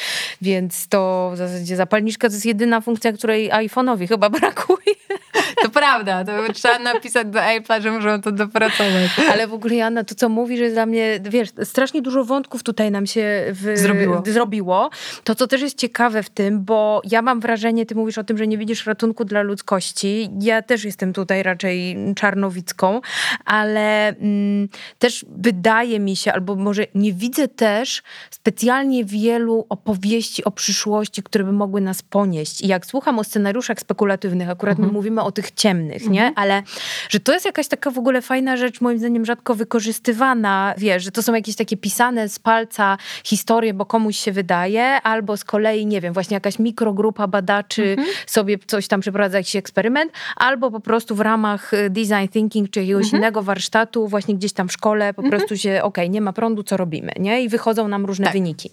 Więc 0.43 0.89
to 0.89 1.31
w 1.35 1.37
zasadzie 1.37 1.77
zapalniczka 1.77 2.29
to 2.29 2.35
jest 2.35 2.47
jedyna 2.47 2.81
funkcja, 2.81 3.13
której 3.13 3.51
iPhone'owi 3.51 4.09
chyba 4.09 4.31
brakuje. 4.41 4.82
To 5.63 5.71
prawda, 5.71 6.25
to 6.25 6.53
trzeba 6.53 6.79
napisać 6.79 7.27
do 7.27 7.39
Apple'a, 7.39 7.83
że 7.83 7.91
muszą 7.91 8.23
to 8.23 8.33
dopracować. 8.33 9.11
Ale 9.33 9.47
w 9.47 9.55
ogóle 9.55 9.75
Jana, 9.75 10.05
to 10.05 10.15
co 10.15 10.29
mówisz 10.29 10.61
jest 10.61 10.75
dla 10.75 10.87
mnie, 10.87 11.21
wiesz, 11.23 11.49
strasznie 11.65 12.03
dużo 12.03 12.25
wątków 12.25 12.63
tutaj 12.63 12.91
nam 12.91 13.07
się 13.07 13.45
w, 13.51 13.79
zrobiło. 13.79 14.23
zrobiło. 14.27 14.91
To, 15.25 15.35
co 15.35 15.47
też 15.47 15.61
jest 15.61 15.79
ciekawe 15.79 16.23
w 16.23 16.31
tym, 16.31 16.65
bo 16.65 17.03
ja 17.05 17.23
mam 17.23 17.41
wrażenie, 17.41 17.87
ty 17.87 17.95
mówisz 17.95 18.19
o 18.19 18.25
tym, 18.25 18.39
że 18.39 18.47
nie 18.47 18.59
widzisz 18.59 18.87
ratunku 18.87 19.25
dla 19.25 19.43
ludzkości. 19.43 20.31
Ja 20.41 20.63
też 20.63 20.85
jestem 20.85 21.13
tutaj 21.13 21.43
raczej 21.43 21.97
czarnowicką, 22.17 23.01
ale 23.45 24.09
mm, 24.09 24.69
też 24.99 25.25
wydaje 25.29 26.01
mi 26.01 26.17
się, 26.17 26.33
albo 26.33 26.57
może 26.57 26.87
nie 26.95 27.13
widzę 27.13 27.49
też 27.49 28.03
specjalnie 28.31 29.05
wielu 29.05 29.67
opowieści 29.69 30.45
o 30.45 30.51
przyszłości, 30.51 31.23
które 31.23 31.45
by 31.45 31.53
mogły 31.53 31.81
nas 31.81 32.03
ponieść. 32.03 32.61
I 32.61 32.69
jak 32.69 32.87
słucham 32.87 33.19
o 33.19 33.25
scenariuszach 33.25 33.81
spekulatywnych, 33.81 34.51
akurat 34.51 34.73
mhm. 34.73 34.89
my 34.89 34.93
mówimy 34.93 35.23
o 35.23 35.33
tych 35.33 35.52
ciemnych, 35.57 36.09
nie? 36.09 36.27
Mhm. 36.27 36.35
Ale 36.37 36.63
że 37.09 37.21
to 37.21 37.33
jest 37.33 37.47
jakaś 37.47 37.69
taka 37.69 37.91
w 37.91 37.99
ogóle 37.99 38.23
fajna 38.23 38.57
rzecz, 38.57 38.81
moim 38.81 38.99
zdaniem 38.99 39.25
rzadko 39.25 39.55
wykorzystywana, 39.55 40.75
wiesz, 40.79 41.05
że 41.05 41.11
to 41.11 41.23
są 41.23 41.35
jakieś 41.35 41.57
takie 41.57 41.77
pisane 41.77 42.29
z 42.29 42.39
palca 42.39 42.99
historie, 43.25 43.75
bo 43.75 43.87
komuś 43.87 44.17
się 44.17 44.33
wydaje, 44.33 44.85
albo 45.03 45.37
z 45.37 45.45
kolei, 45.45 45.87
nie 45.87 46.01
wiem, 46.01 46.15
właśnie 46.15 46.35
jakaś 46.35 46.59
mikrogrupa 46.59 47.27
badaczy 47.27 47.83
mhm. 47.83 48.09
sobie 48.27 48.59
coś 48.67 48.89
tam 48.89 49.01
przeprowadza, 49.01 49.39
jakiś 49.39 49.57
eksperyment, 49.57 50.13
albo 50.37 50.71
po 50.71 50.81
prostu 50.81 51.15
w 51.15 51.21
ramach 51.21 51.75
y, 51.75 51.91
design 51.91 52.29
thinking 52.33 52.71
czy 52.71 52.81
jakiegoś 52.81 53.05
mhm. 53.05 53.23
innego 53.23 53.43
warsztatu, 53.43 54.09
właśnie 54.09 54.35
gdzieś 54.35 54.53
tam 54.53 54.69
w 54.69 54.73
szkole 54.73 55.15
po 55.15 55.23
mhm. 55.23 55.39
prostu 55.39 55.57
się, 55.57 55.71
okej, 55.71 56.05
okay, 56.05 56.09
nie 56.09 56.21
ma 56.21 56.33
prądu, 56.33 56.63
co 56.63 56.77
robimy, 56.77 57.13
nie? 57.19 57.43
I 57.43 57.49
wychodzą 57.49 57.89
nam 57.89 58.07
różne 58.07 58.25
tak. 58.25 58.33
wyniki. 58.33 58.71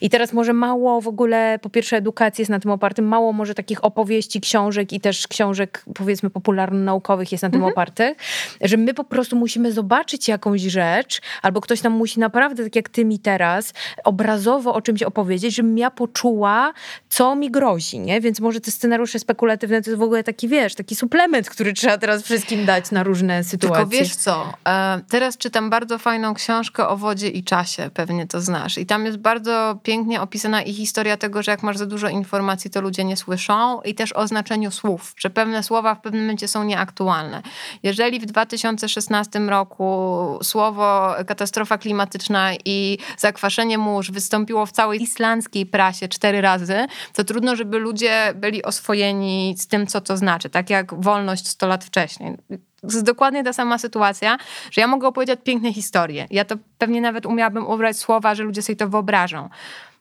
I 0.00 0.10
teraz 0.10 0.32
może 0.32 0.52
mało 0.52 1.00
w 1.00 1.08
ogóle, 1.08 1.58
po 1.62 1.70
pierwsze 1.70 1.96
edukacja 1.96 2.42
jest 2.42 2.50
na 2.50 2.60
tym 2.60 2.70
opartym, 2.70 3.04
mało 3.04 3.32
może 3.32 3.54
takich 3.54 3.84
opowieści, 3.84 4.40
książek 4.40 4.92
i 4.92 5.00
też 5.00 5.28
książek, 5.28 5.84
powiedzmy, 5.94 6.21
popularno-naukowych 6.30 7.32
jest 7.32 7.42
na 7.42 7.50
tym 7.50 7.56
mhm. 7.56 7.72
opartych, 7.72 8.16
że 8.60 8.76
my 8.76 8.94
po 8.94 9.04
prostu 9.04 9.36
musimy 9.36 9.72
zobaczyć 9.72 10.28
jakąś 10.28 10.60
rzecz, 10.60 11.20
albo 11.42 11.60
ktoś 11.60 11.82
nam 11.82 11.92
musi 11.92 12.20
naprawdę, 12.20 12.64
tak 12.64 12.76
jak 12.76 12.88
ty 12.88 13.04
mi 13.04 13.18
teraz, 13.18 13.72
obrazowo 14.04 14.74
o 14.74 14.82
czymś 14.82 15.02
opowiedzieć, 15.02 15.54
żebym 15.54 15.78
ja 15.78 15.90
poczuła, 15.90 16.72
co 17.08 17.36
mi 17.36 17.50
grozi, 17.50 18.00
nie? 18.00 18.20
Więc 18.20 18.40
może 18.40 18.60
te 18.60 18.70
scenariusze 18.70 19.18
spekulatywne 19.18 19.82
to 19.82 19.90
jest 19.90 20.00
w 20.00 20.02
ogóle 20.02 20.24
taki, 20.24 20.48
wiesz, 20.48 20.74
taki 20.74 20.96
suplement, 20.96 21.50
który 21.50 21.72
trzeba 21.72 21.98
teraz 21.98 22.22
wszystkim 22.22 22.66
dać 22.66 22.90
na 22.90 23.02
różne 23.02 23.44
sytuacje. 23.44 23.76
Tylko 23.76 23.90
wiesz 23.90 24.16
co, 24.16 24.52
e, 24.68 25.00
teraz 25.08 25.38
czytam 25.38 25.70
bardzo 25.70 25.98
fajną 25.98 26.34
książkę 26.34 26.88
o 26.88 26.96
wodzie 26.96 27.28
i 27.28 27.44
czasie, 27.44 27.90
pewnie 27.94 28.26
to 28.26 28.40
znasz. 28.40 28.78
I 28.78 28.86
tam 28.86 29.06
jest 29.06 29.18
bardzo 29.18 29.78
pięknie 29.82 30.20
opisana 30.20 30.62
i 30.62 30.72
historia 30.72 31.16
tego, 31.16 31.42
że 31.42 31.50
jak 31.50 31.62
masz 31.62 31.78
za 31.78 31.86
dużo 31.86 32.08
informacji, 32.08 32.70
to 32.70 32.80
ludzie 32.80 33.04
nie 33.04 33.16
słyszą 33.16 33.80
i 33.80 33.94
też 33.94 34.12
o 34.12 34.26
znaczeniu 34.26 34.70
słów, 34.70 35.14
że 35.16 35.30
pewne 35.30 35.62
słowa 35.62 35.94
w 35.94 36.00
pewnym 36.00 36.11
momencie 36.20 36.48
są 36.48 36.64
nieaktualne. 36.64 37.42
Jeżeli 37.82 38.20
w 38.20 38.26
2016 38.26 39.38
roku 39.38 40.38
słowo 40.42 41.14
katastrofa 41.26 41.78
klimatyczna 41.78 42.50
i 42.64 42.98
zakwaszenie 43.18 43.78
mórz 43.78 44.10
wystąpiło 44.10 44.66
w 44.66 44.72
całej 44.72 45.02
islandzkiej 45.02 45.66
prasie 45.66 46.08
cztery 46.08 46.40
razy, 46.40 46.86
to 47.14 47.24
trudno, 47.24 47.56
żeby 47.56 47.78
ludzie 47.78 48.32
byli 48.34 48.62
oswojeni 48.62 49.54
z 49.58 49.66
tym, 49.66 49.86
co 49.86 50.00
to 50.00 50.16
znaczy, 50.16 50.50
tak 50.50 50.70
jak 50.70 50.94
wolność 50.94 51.48
100 51.48 51.66
lat 51.66 51.84
wcześniej 51.84 52.36
jest 52.82 53.04
dokładnie 53.04 53.44
ta 53.44 53.52
sama 53.52 53.78
sytuacja, 53.78 54.38
że 54.70 54.80
ja 54.80 54.86
mogę 54.86 55.08
opowiedzieć 55.08 55.40
piękne 55.44 55.72
historie. 55.72 56.26
Ja 56.30 56.44
to 56.44 56.56
pewnie 56.78 57.00
nawet 57.00 57.26
umiałabym 57.26 57.66
ubrać 57.66 57.96
słowa, 57.96 58.34
że 58.34 58.42
ludzie 58.42 58.62
sobie 58.62 58.76
to 58.76 58.88
wyobrażą. 58.88 59.48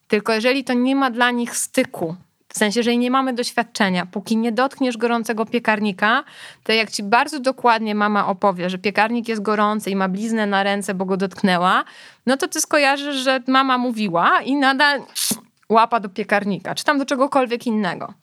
Tylko 0.08 0.34
jeżeli 0.34 0.64
to 0.64 0.74
nie 0.74 0.96
ma 0.96 1.12
dla 1.12 1.32
nich 1.32 1.58
styku 1.58 2.16
w 2.54 2.58
sensie, 2.58 2.80
jeżeli 2.80 2.98
nie 2.98 3.12
mamy 3.12 3.34
doświadczenia, 3.34 4.06
póki 4.06 4.38
nie 4.38 4.52
dotkniesz 4.52 4.98
gorącego 4.98 5.46
piekarnika, 5.46 6.24
to 6.64 6.74
jak 6.74 6.92
ci 6.92 7.04
bardzo 7.04 7.40
dokładnie 7.40 7.96
mama 7.96 8.28
opowie, 8.28 8.70
że 8.70 8.78
piekarnik 8.78 9.28
jest 9.28 9.42
gorący 9.42 9.92
i 9.92 9.96
ma 9.96 10.10
bliznę 10.10 10.48
na 10.48 10.64
ręce, 10.64 10.94
bo 10.94 11.06
go 11.06 11.18
dotknęła, 11.18 11.84
no 12.26 12.38
to 12.38 12.48
ty 12.48 12.62
skojarzysz, 12.62 13.16
że 13.16 13.40
mama 13.48 13.78
mówiła 13.78 14.42
i 14.42 14.56
nadal 14.56 15.02
łapa 15.70 16.00
do 16.00 16.10
piekarnika, 16.10 16.76
czy 16.76 16.84
tam 16.84 16.98
do 16.98 17.06
czegokolwiek 17.06 17.68
innego. 17.68 18.14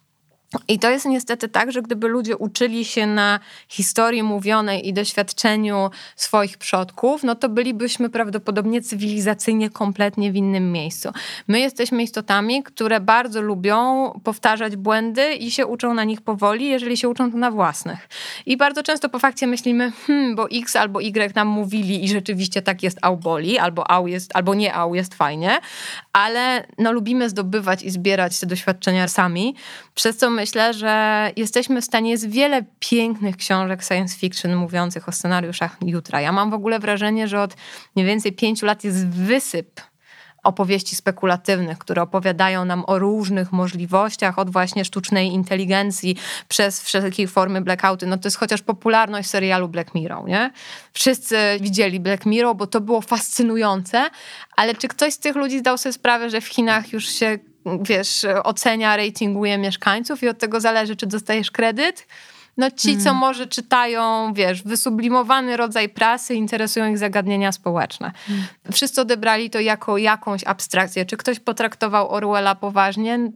I 0.68 0.78
to 0.78 0.90
jest 0.90 1.06
niestety 1.06 1.48
tak, 1.48 1.72
że 1.72 1.82
gdyby 1.82 2.08
ludzie 2.08 2.36
uczyli 2.36 2.84
się 2.84 3.06
na 3.06 3.40
historii 3.68 4.22
mówionej 4.22 4.88
i 4.88 4.92
doświadczeniu 4.92 5.90
swoich 6.16 6.58
przodków, 6.58 7.22
no 7.22 7.34
to 7.34 7.48
bylibyśmy 7.48 8.10
prawdopodobnie 8.10 8.82
cywilizacyjnie 8.82 9.70
kompletnie 9.70 10.32
w 10.32 10.36
innym 10.36 10.72
miejscu. 10.72 11.08
My 11.48 11.60
jesteśmy 11.60 12.02
istotami, 12.02 12.62
które 12.62 13.00
bardzo 13.00 13.42
lubią 13.42 14.10
powtarzać 14.24 14.76
błędy 14.76 15.34
i 15.34 15.50
się 15.50 15.66
uczą 15.66 15.94
na 15.94 16.04
nich 16.04 16.20
powoli, 16.20 16.66
jeżeli 16.66 16.96
się 16.96 17.08
uczą 17.08 17.30
to 17.32 17.38
na 17.38 17.50
własnych. 17.50 18.08
I 18.46 18.56
bardzo 18.56 18.82
często 18.82 19.08
po 19.08 19.18
fakcie 19.18 19.46
myślimy, 19.46 19.92
hmm, 20.06 20.36
bo 20.36 20.50
X 20.50 20.76
albo 20.76 21.00
Y 21.00 21.34
nam 21.34 21.48
mówili 21.48 22.04
i 22.04 22.08
rzeczywiście 22.08 22.62
tak 22.62 22.82
jest 22.82 22.98
au 23.02 23.16
boli, 23.16 23.58
albo 23.58 23.90
au 23.90 24.06
jest, 24.06 24.30
albo 24.34 24.54
nie 24.54 24.74
au 24.74 24.94
jest 24.94 25.14
fajnie, 25.14 25.58
ale 26.18 26.66
no, 26.78 26.92
lubimy 26.92 27.28
zdobywać 27.28 27.82
i 27.82 27.90
zbierać 27.90 28.40
te 28.40 28.46
doświadczenia 28.46 29.08
sami, 29.08 29.54
przez 29.94 30.16
co 30.16 30.30
myślę, 30.30 30.74
że 30.74 31.30
jesteśmy 31.36 31.80
w 31.80 31.84
stanie, 31.84 32.10
jest 32.10 32.30
wiele 32.30 32.64
pięknych 32.80 33.36
książek 33.36 33.82
science 33.82 34.16
fiction 34.16 34.56
mówiących 34.56 35.08
o 35.08 35.12
scenariuszach 35.12 35.76
jutra. 35.86 36.20
Ja 36.20 36.32
mam 36.32 36.50
w 36.50 36.54
ogóle 36.54 36.78
wrażenie, 36.78 37.28
że 37.28 37.42
od 37.42 37.56
mniej 37.96 38.06
więcej 38.06 38.32
pięciu 38.32 38.66
lat 38.66 38.84
jest 38.84 39.08
wysyp 39.08 39.80
opowieści 40.44 40.96
spekulatywnych, 40.96 41.78
które 41.78 42.02
opowiadają 42.02 42.64
nam 42.64 42.84
o 42.86 42.98
różnych 42.98 43.52
możliwościach, 43.52 44.38
od 44.38 44.50
właśnie 44.50 44.84
sztucznej 44.84 45.28
inteligencji 45.28 46.16
przez 46.48 46.82
wszelkie 46.82 47.28
formy 47.28 47.60
blackouty. 47.60 48.06
No 48.06 48.18
to 48.18 48.26
jest 48.26 48.36
chociaż 48.36 48.62
popularność 48.62 49.30
serialu 49.30 49.68
Black 49.68 49.94
Mirror, 49.94 50.24
nie? 50.28 50.50
Wszyscy 50.92 51.36
widzieli 51.60 52.00
Black 52.00 52.26
Mirror, 52.26 52.56
bo 52.56 52.66
to 52.66 52.80
było 52.80 53.00
fascynujące, 53.00 54.10
ale 54.56 54.74
czy 54.74 54.88
ktoś 54.88 55.14
z 55.14 55.18
tych 55.18 55.36
ludzi 55.36 55.58
zdał 55.58 55.78
sobie 55.78 55.92
sprawę, 55.92 56.30
że 56.30 56.40
w 56.40 56.48
Chinach 56.48 56.92
już 56.92 57.08
się, 57.08 57.38
wiesz, 57.82 58.26
ocenia, 58.44 58.96
ratinguje 58.96 59.58
mieszkańców 59.58 60.22
i 60.22 60.28
od 60.28 60.38
tego 60.38 60.60
zależy, 60.60 60.96
czy 60.96 61.06
dostajesz 61.06 61.50
kredyt? 61.50 62.06
No 62.58 62.70
ci, 62.70 62.96
co 62.96 63.04
hmm. 63.04 63.20
może 63.20 63.46
czytają, 63.46 64.32
wiesz, 64.34 64.62
wysublimowany 64.62 65.56
rodzaj 65.56 65.88
prasy, 65.88 66.34
interesują 66.34 66.90
ich 66.90 66.98
zagadnienia 66.98 67.52
społeczne. 67.52 68.12
Hmm. 68.26 68.46
Wszyscy 68.72 69.00
odebrali 69.00 69.50
to 69.50 69.60
jako 69.60 69.98
jakąś 69.98 70.44
abstrakcję. 70.44 71.06
Czy 71.06 71.16
ktoś 71.16 71.40
potraktował 71.40 72.10
Orwella 72.10 72.54
poważnie? 72.54 73.30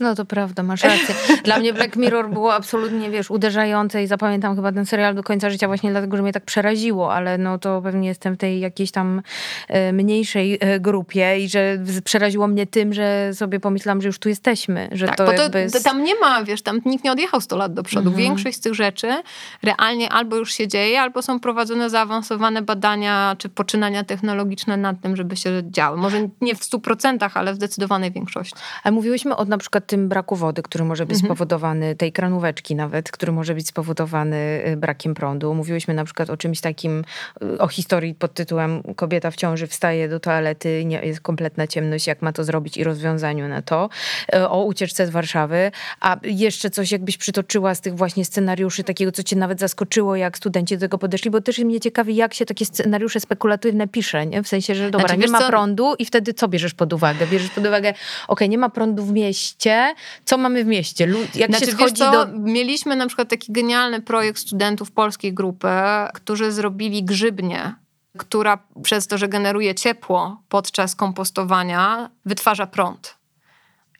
No 0.00 0.14
to 0.14 0.24
prawda, 0.24 0.62
masz 0.62 0.82
rację. 0.82 1.14
Dla 1.44 1.58
mnie 1.58 1.72
Black 1.72 1.96
Mirror 1.96 2.30
było 2.30 2.54
absolutnie, 2.54 3.10
wiesz, 3.10 3.30
uderzające 3.30 4.02
i 4.02 4.06
zapamiętam 4.06 4.56
chyba 4.56 4.72
ten 4.72 4.86
serial 4.86 5.14
do 5.14 5.22
końca 5.22 5.50
życia 5.50 5.66
właśnie 5.66 5.90
dlatego, 5.90 6.16
że 6.16 6.22
mnie 6.22 6.32
tak 6.32 6.44
przeraziło, 6.44 7.14
ale 7.14 7.38
no 7.38 7.58
to 7.58 7.82
pewnie 7.82 8.08
jestem 8.08 8.34
w 8.34 8.38
tej 8.38 8.60
jakiejś 8.60 8.90
tam 8.90 9.22
e, 9.68 9.92
mniejszej 9.92 10.58
e, 10.60 10.80
grupie 10.80 11.40
i 11.40 11.48
że 11.48 11.78
przeraziło 12.04 12.46
mnie 12.46 12.66
tym, 12.66 12.94
że 12.94 13.30
sobie 13.34 13.60
pomyślałam, 13.60 14.00
że 14.02 14.08
już 14.08 14.18
tu 14.18 14.28
jesteśmy. 14.28 14.88
Że 14.92 15.06
tak, 15.06 15.16
to, 15.16 15.26
bo 15.26 15.32
to, 15.50 15.58
jest... 15.58 15.84
tam 15.84 16.04
nie 16.04 16.14
ma, 16.14 16.44
wiesz, 16.44 16.62
tam 16.62 16.80
nikt 16.84 17.04
nie 17.04 17.12
odjechał 17.12 17.40
100 17.40 17.56
lat 17.56 17.74
do 17.74 17.82
przodu. 17.82 18.08
Mhm. 18.08 18.24
Większość 18.24 18.49
większość 18.50 18.58
z 18.58 18.60
tych 18.60 18.74
rzeczy 18.74 19.22
realnie 19.62 20.12
albo 20.12 20.36
już 20.36 20.52
się 20.52 20.68
dzieje, 20.68 21.00
albo 21.00 21.22
są 21.22 21.40
prowadzone 21.40 21.90
zaawansowane 21.90 22.62
badania 22.62 23.36
czy 23.38 23.48
poczynania 23.48 24.04
technologiczne 24.04 24.76
nad 24.76 25.00
tym, 25.00 25.16
żeby 25.16 25.36
się 25.36 25.62
działy. 25.70 25.96
Może 25.96 26.28
nie 26.40 26.54
w 26.54 26.60
100%, 26.60 27.30
ale 27.34 27.52
w 27.52 27.56
zdecydowanej 27.56 28.12
większości. 28.12 28.54
Ale 28.82 28.92
mówiłyśmy 28.92 29.36
o 29.36 29.44
na 29.44 29.58
przykład 29.58 29.86
tym 29.86 30.08
braku 30.08 30.36
wody, 30.36 30.62
który 30.62 30.84
może 30.84 31.06
być 31.06 31.16
mhm. 31.16 31.28
spowodowany, 31.28 31.96
tej 31.96 32.12
kranóweczki 32.12 32.74
nawet, 32.74 33.10
który 33.10 33.32
może 33.32 33.54
być 33.54 33.66
spowodowany 33.66 34.62
y, 34.66 34.76
brakiem 34.76 35.14
prądu. 35.14 35.54
Mówiłyśmy 35.54 35.94
na 35.94 36.04
przykład 36.04 36.30
o 36.30 36.36
czymś 36.36 36.60
takim, 36.60 37.04
y, 37.42 37.58
o 37.58 37.68
historii 37.68 38.14
pod 38.14 38.34
tytułem 38.34 38.82
kobieta 38.96 39.30
w 39.30 39.36
ciąży 39.36 39.66
wstaje 39.66 40.08
do 40.08 40.20
toalety, 40.20 40.84
nie, 40.84 41.00
jest 41.02 41.20
kompletna 41.20 41.66
ciemność, 41.66 42.06
jak 42.06 42.22
ma 42.22 42.32
to 42.32 42.44
zrobić 42.44 42.76
i 42.76 42.84
rozwiązaniu 42.84 43.48
na 43.48 43.62
to. 43.62 43.88
Y, 44.34 44.48
o 44.48 44.64
ucieczce 44.64 45.06
z 45.06 45.10
Warszawy. 45.10 45.72
A 46.00 46.16
jeszcze 46.22 46.70
coś 46.70 46.92
jakbyś 46.92 47.16
przytoczyła 47.16 47.74
z 47.74 47.80
tych 47.80 47.94
właśnie 47.94 48.24
scenariuszy 48.24 48.39
scenariuszy, 48.40 48.84
takiego, 48.84 49.12
co 49.12 49.22
cię 49.22 49.36
nawet 49.36 49.60
zaskoczyło, 49.60 50.16
jak 50.16 50.36
studenci 50.36 50.74
do 50.76 50.80
tego 50.80 50.98
podeszli, 50.98 51.30
bo 51.30 51.40
też 51.40 51.58
mnie 51.58 51.80
ciekawi, 51.80 52.16
jak 52.16 52.34
się 52.34 52.46
takie 52.46 52.64
scenariusze 52.66 53.20
spekulatywne 53.20 53.88
pisze, 53.88 54.26
nie? 54.26 54.42
W 54.42 54.48
sensie, 54.48 54.74
że 54.74 54.90
dobra, 54.90 55.08
znaczy, 55.08 55.20
nie 55.20 55.28
ma 55.28 55.38
co? 55.38 55.48
prądu 55.48 55.94
i 55.98 56.04
wtedy 56.04 56.34
co 56.34 56.48
bierzesz 56.48 56.74
pod 56.74 56.92
uwagę? 56.92 57.26
Bierzesz 57.26 57.50
pod 57.50 57.66
uwagę, 57.66 57.94
ok, 58.28 58.40
nie 58.48 58.58
ma 58.58 58.68
prądu 58.68 59.04
w 59.04 59.12
mieście, 59.12 59.94
co 60.24 60.38
mamy 60.38 60.64
w 60.64 60.66
mieście? 60.66 61.08
Jak 61.34 61.50
znaczy, 61.50 61.66
się 61.66 61.72
schodzi 61.72 62.02
do... 62.02 62.26
Mieliśmy 62.38 62.96
na 62.96 63.06
przykład 63.06 63.28
taki 63.28 63.52
genialny 63.52 64.00
projekt 64.00 64.38
studentów 64.38 64.90
polskiej 64.90 65.34
grupy, 65.34 65.68
którzy 66.14 66.52
zrobili 66.52 67.04
grzybnię, 67.04 67.74
która 68.18 68.58
przez 68.82 69.06
to, 69.06 69.18
że 69.18 69.28
generuje 69.28 69.74
ciepło 69.74 70.42
podczas 70.48 70.94
kompostowania, 70.94 72.10
wytwarza 72.24 72.66
prąd 72.66 73.19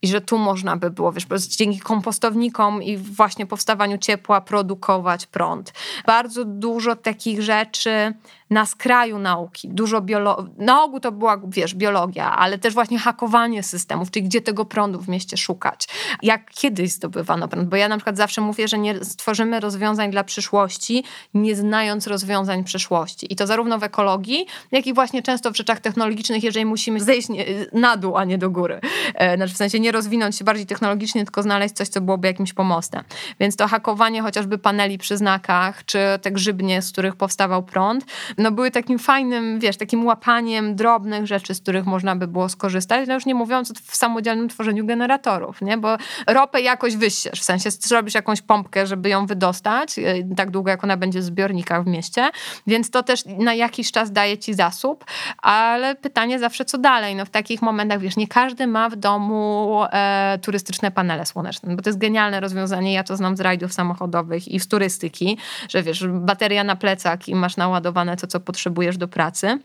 i 0.03 0.09
że 0.09 0.21
tu 0.21 0.39
można 0.39 0.77
by 0.77 0.91
było, 0.91 1.13
wiesz, 1.13 1.27
dzięki 1.49 1.81
kompostownikom 1.81 2.83
i 2.83 2.97
właśnie 2.97 3.47
powstawaniu 3.47 3.99
ciepła 3.99 4.41
produkować 4.41 5.27
prąd. 5.27 5.73
Bardzo 6.07 6.45
dużo 6.45 6.97
takich 6.97 7.43
rzeczy 7.43 8.15
na 8.51 8.67
skraju 8.67 9.19
nauki, 9.19 9.69
dużo 9.69 10.01
biologii. 10.01 10.55
Na 10.59 10.83
ogół 10.83 11.01
to 11.01 11.13
była, 11.13 11.41
wiesz, 11.49 11.75
biologia, 11.75 12.37
ale 12.37 12.59
też 12.59 12.75
właśnie 12.75 12.99
hakowanie 12.99 13.63
systemów, 13.63 14.11
czyli 14.11 14.27
gdzie 14.27 14.41
tego 14.41 14.65
prądu 14.65 15.01
w 15.01 15.09
mieście 15.09 15.37
szukać. 15.37 15.89
Jak 16.23 16.51
kiedyś 16.51 16.93
zdobywano 16.93 17.49
prąd, 17.49 17.69
bo 17.69 17.77
ja 17.77 17.89
na 17.89 17.97
przykład 17.97 18.17
zawsze 18.17 18.41
mówię, 18.41 18.69
że 18.69 18.79
nie 18.79 19.05
stworzymy 19.05 19.61
rozwiązań 19.61 20.11
dla 20.11 20.25
przyszłości, 20.25 21.05
nie 21.35 21.57
znając 21.57 22.07
rozwiązań 22.07 22.65
przeszłości. 22.65 23.33
I 23.33 23.37
to 23.37 23.47
zarówno 23.47 23.79
w 23.79 23.83
ekologii, 23.83 24.47
jak 24.73 24.87
i 24.87 24.95
właśnie 24.95 25.23
często 25.23 25.51
w 25.53 25.57
rzeczach 25.57 25.81
technologicznych, 25.81 26.45
jeżeli 26.45 26.67
musimy 26.67 27.01
zejść 27.01 27.29
na 27.73 27.97
dół, 27.97 28.17
a 28.17 28.25
nie 28.25 28.39
do 28.39 28.51
góry. 28.51 28.81
E, 29.15 29.37
znaczy 29.37 29.55
w 29.55 29.57
sensie 29.57 29.81
nie 29.81 29.93
rozwinąć 29.93 30.37
się 30.37 30.45
bardziej 30.45 30.67
technologicznie, 30.67 31.25
tylko 31.25 31.43
znaleźć 31.43 31.75
coś, 31.75 31.89
co 31.89 32.01
byłoby 32.01 32.29
jakimś 32.29 32.53
pomostem. 32.53 33.05
Więc 33.41 33.57
to 33.57 33.69
hakowanie 33.69 34.23
chociażby 34.23 34.59
paneli 34.59 34.99
przy 34.99 35.17
znakach, 35.17 35.85
czy 35.85 35.99
te 36.23 36.31
grzybnie, 36.31 36.83
z 36.83 36.93
których 36.93 37.17
powstawał 37.17 37.63
prąd, 37.63 38.05
no 38.41 38.51
były 38.51 38.71
takim 38.71 38.99
fajnym, 38.99 39.59
wiesz, 39.59 39.77
takim 39.77 40.07
łapaniem 40.07 40.77
drobnych 40.77 41.27
rzeczy, 41.27 41.55
z 41.55 41.61
których 41.61 41.87
można 41.87 42.17
by 42.17 42.27
było 42.27 42.49
skorzystać, 42.49 43.09
no 43.09 43.15
już 43.15 43.27
nie 43.27 43.35
mówiąc 43.35 43.71
o 43.71 43.75
w 43.85 43.97
samodzielnym 43.97 44.49
tworzeniu 44.49 44.87
generatorów, 44.87 45.63
nie? 45.63 45.79
Bo 45.79 45.97
ropę 46.27 46.61
jakoś 46.61 46.97
wyściesz, 46.97 47.41
w 47.41 47.45
sensie 47.45 47.71
zrobisz 47.71 48.15
jakąś 48.15 48.43
pompkę, 48.43 48.87
żeby 48.87 49.09
ją 49.09 49.27
wydostać, 49.27 49.99
y, 49.99 50.29
tak 50.37 50.51
długo 50.51 50.71
jak 50.71 50.85
ona 50.85 50.97
będzie 50.97 51.21
w 51.21 51.23
zbiornikach 51.23 51.85
w 51.85 51.87
mieście, 51.87 52.31
więc 52.67 52.91
to 52.91 53.03
też 53.03 53.25
na 53.27 53.55
jakiś 53.55 53.93
czas 53.93 54.13
daje 54.13 54.39
ci 54.39 54.55
zasób, 54.55 55.05
ale 55.39 55.95
pytanie 55.95 56.39
zawsze 56.39 56.65
co 56.65 56.79
dalej, 56.79 57.15
no 57.15 57.25
w 57.25 57.31
takich 57.31 57.63
momentach, 57.63 58.01
wiesz, 58.01 58.17
nie 58.17 58.29
każdy 58.29 58.67
ma 58.67 58.89
w 58.89 58.97
domu 58.97 59.83
e, 59.93 60.39
turystyczne 60.43 60.91
panele 60.91 61.27
słoneczne, 61.27 61.77
bo 61.77 61.83
to 61.83 61.91
jest 61.91 61.99
genialne 61.99 62.41
rozwiązanie, 62.41 62.93
ja 62.93 63.05
to 63.05 63.17
znam 63.17 63.37
z 63.37 63.41
rajdów 63.41 63.73
samochodowych 63.73 64.49
i 64.49 64.61
z 64.61 64.69
turystyki, 64.69 65.39
że 65.69 65.83
wiesz, 65.83 66.05
bateria 66.09 66.65
na 66.65 66.77
plecach 66.77 67.29
i 67.29 67.35
masz 67.35 67.57
naładowane 67.57 68.17
to, 68.17 68.27
co 68.31 68.41
potrzebujesz 68.41 68.97
do 68.97 69.09
pracy 69.09 69.59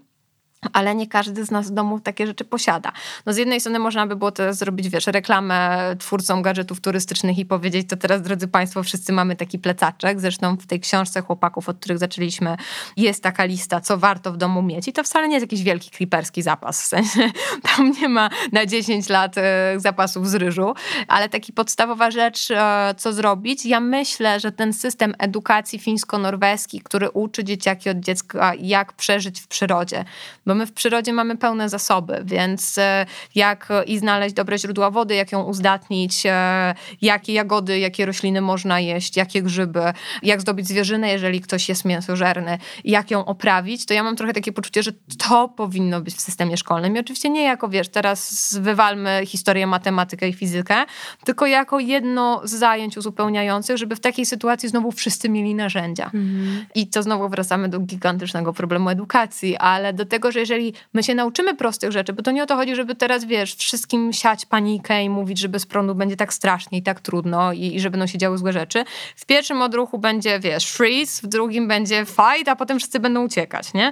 ale 0.74 0.96
nie 0.96 1.08
każdy 1.08 1.46
z 1.46 1.52
nas 1.52 1.68
w 1.68 1.74
domu 1.74 2.00
takie 2.00 2.28
rzeczy 2.28 2.46
posiada. 2.46 2.92
No 3.26 3.34
z 3.34 3.38
jednej 3.38 3.60
strony 3.60 3.80
można 3.80 4.08
by 4.08 4.16
było 4.16 4.32
teraz 4.32 4.58
zrobić, 4.58 4.90
wiesz, 4.90 5.08
reklamę 5.08 5.80
twórcom 6.00 6.42
gadżetów 6.42 6.82
turystycznych 6.82 7.38
i 7.38 7.46
powiedzieć, 7.46 7.90
to 7.90 7.98
teraz, 7.98 8.22
drodzy 8.22 8.48
Państwo, 8.48 8.84
wszyscy 8.84 9.14
mamy 9.14 9.36
taki 9.36 9.60
plecaczek. 9.60 10.20
Zresztą 10.20 10.58
w 10.58 10.68
tej 10.68 10.80
książce 10.80 11.22
chłopaków, 11.22 11.70
od 11.70 11.78
których 11.80 11.98
zaczęliśmy, 11.98 12.58
jest 12.98 13.24
taka 13.24 13.46
lista, 13.46 13.82
co 13.82 13.98
warto 13.98 14.32
w 14.32 14.38
domu 14.38 14.62
mieć. 14.62 14.88
I 14.88 14.94
to 14.94 15.04
wcale 15.04 15.28
nie 15.28 15.34
jest 15.34 15.44
jakiś 15.44 15.64
wielki 15.64 15.90
kliperski 15.90 16.42
zapas. 16.42 16.82
W 16.82 16.86
sensie 16.86 17.32
tam 17.76 17.92
nie 18.02 18.10
ma 18.10 18.30
na 18.52 18.66
10 18.66 19.10
lat 19.10 19.38
e, 19.38 19.76
zapasów 19.78 20.30
z 20.30 20.36
ryżu, 20.36 20.74
ale 21.08 21.30
taki 21.30 21.54
podstawowa 21.54 22.12
rzecz, 22.12 22.52
e, 22.52 22.96
co 22.98 23.14
zrobić. 23.14 23.66
Ja 23.66 23.80
myślę, 23.80 24.40
że 24.40 24.52
ten 24.52 24.74
system 24.74 25.14
edukacji 25.20 25.80
fińsko-norweski, 25.80 26.82
który 26.82 27.10
uczy 27.10 27.44
dzieciaki 27.44 27.90
od 27.90 28.00
dziecka, 28.00 28.54
jak 28.60 28.94
przeżyć 28.94 29.42
w 29.42 29.48
przyrodzie, 29.48 30.06
bo 30.46 30.55
my 30.56 30.66
w 30.66 30.74
przyrodzie 30.74 31.14
mamy 31.14 31.38
pełne 31.38 31.70
zasoby, 31.70 32.22
więc 32.26 32.78
e, 32.78 33.06
jak 33.36 33.70
i 33.86 34.00
znaleźć 34.00 34.36
dobre 34.36 34.58
źródła 34.58 34.92
wody, 34.92 35.16
jak 35.16 35.32
ją 35.32 35.44
uzdatnić, 35.44 36.26
e, 36.26 36.76
jakie 37.02 37.34
jagody, 37.34 37.80
jakie 37.80 38.06
rośliny 38.06 38.42
można 38.42 38.80
jeść, 38.80 39.18
jakie 39.18 39.42
grzyby, 39.42 39.94
jak 40.24 40.42
zdobyć 40.42 40.68
zwierzynę, 40.68 41.10
jeżeli 41.10 41.42
ktoś 41.42 41.70
jest 41.70 41.86
mięsożerny, 41.86 42.58
jak 42.84 43.12
ją 43.12 43.26
oprawić, 43.26 43.86
to 43.86 43.94
ja 43.94 44.04
mam 44.04 44.16
trochę 44.16 44.34
takie 44.34 44.52
poczucie, 44.52 44.84
że 44.84 44.92
to 45.28 45.48
powinno 45.48 46.02
być 46.02 46.16
w 46.16 46.22
systemie 46.22 46.58
szkolnym. 46.58 46.96
I 46.96 47.00
oczywiście 47.00 47.30
nie 47.30 47.44
jako, 47.44 47.70
wiesz, 47.70 47.90
teraz 47.90 48.58
wywalmy 48.62 49.22
historię, 49.26 49.68
matematykę 49.68 50.30
i 50.30 50.34
fizykę, 50.34 50.76
tylko 51.24 51.46
jako 51.46 51.80
jedno 51.80 52.42
z 52.44 52.52
zajęć 52.52 52.98
uzupełniających, 52.98 53.78
żeby 53.78 53.96
w 53.96 54.00
takiej 54.00 54.26
sytuacji 54.26 54.70
znowu 54.70 54.92
wszyscy 54.92 55.30
mieli 55.30 55.56
narzędzia. 55.56 56.06
Mhm. 56.06 56.66
I 56.76 56.88
to 56.88 57.04
znowu 57.04 57.30
wracamy 57.30 57.70
do 57.70 57.80
gigantycznego 57.80 58.54
problemu 58.54 58.90
edukacji, 58.90 59.58
ale 59.58 59.94
do 59.94 60.06
tego, 60.06 60.32
że 60.36 60.40
jeżeli 60.40 60.74
my 60.94 61.04
się 61.04 61.16
nauczymy 61.16 61.56
prostych 61.56 61.92
rzeczy, 61.92 62.14
bo 62.14 62.24
to 62.24 62.32
nie 62.32 62.44
o 62.44 62.46
to 62.46 62.56
chodzi, 62.56 62.76
żeby 62.76 62.96
teraz, 62.96 63.26
wiesz, 63.26 63.56
wszystkim 63.56 64.14
siać 64.14 64.46
panikę 64.46 65.04
i 65.04 65.10
mówić, 65.10 65.40
że 65.40 65.50
bez 65.50 65.66
prądu 65.66 65.96
będzie 65.96 66.16
tak 66.16 66.34
strasznie 66.34 66.78
i 66.78 66.84
tak 66.84 67.02
trudno 67.02 67.54
i, 67.54 67.76
i 67.76 67.80
że 67.80 67.90
będą 67.90 68.08
się 68.08 68.18
działy 68.18 68.38
złe 68.38 68.54
rzeczy. 68.54 68.84
W 69.16 69.26
pierwszym 69.26 69.62
odruchu 69.62 70.00
będzie, 70.00 70.40
wiesz, 70.40 70.72
freeze, 70.72 71.28
w 71.28 71.28
drugim 71.28 71.68
będzie 71.68 72.06
fight, 72.06 72.48
a 72.48 72.56
potem 72.56 72.80
wszyscy 72.80 73.00
będą 73.00 73.26
uciekać, 73.26 73.74
nie? 73.74 73.92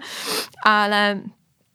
Ale 0.63 1.21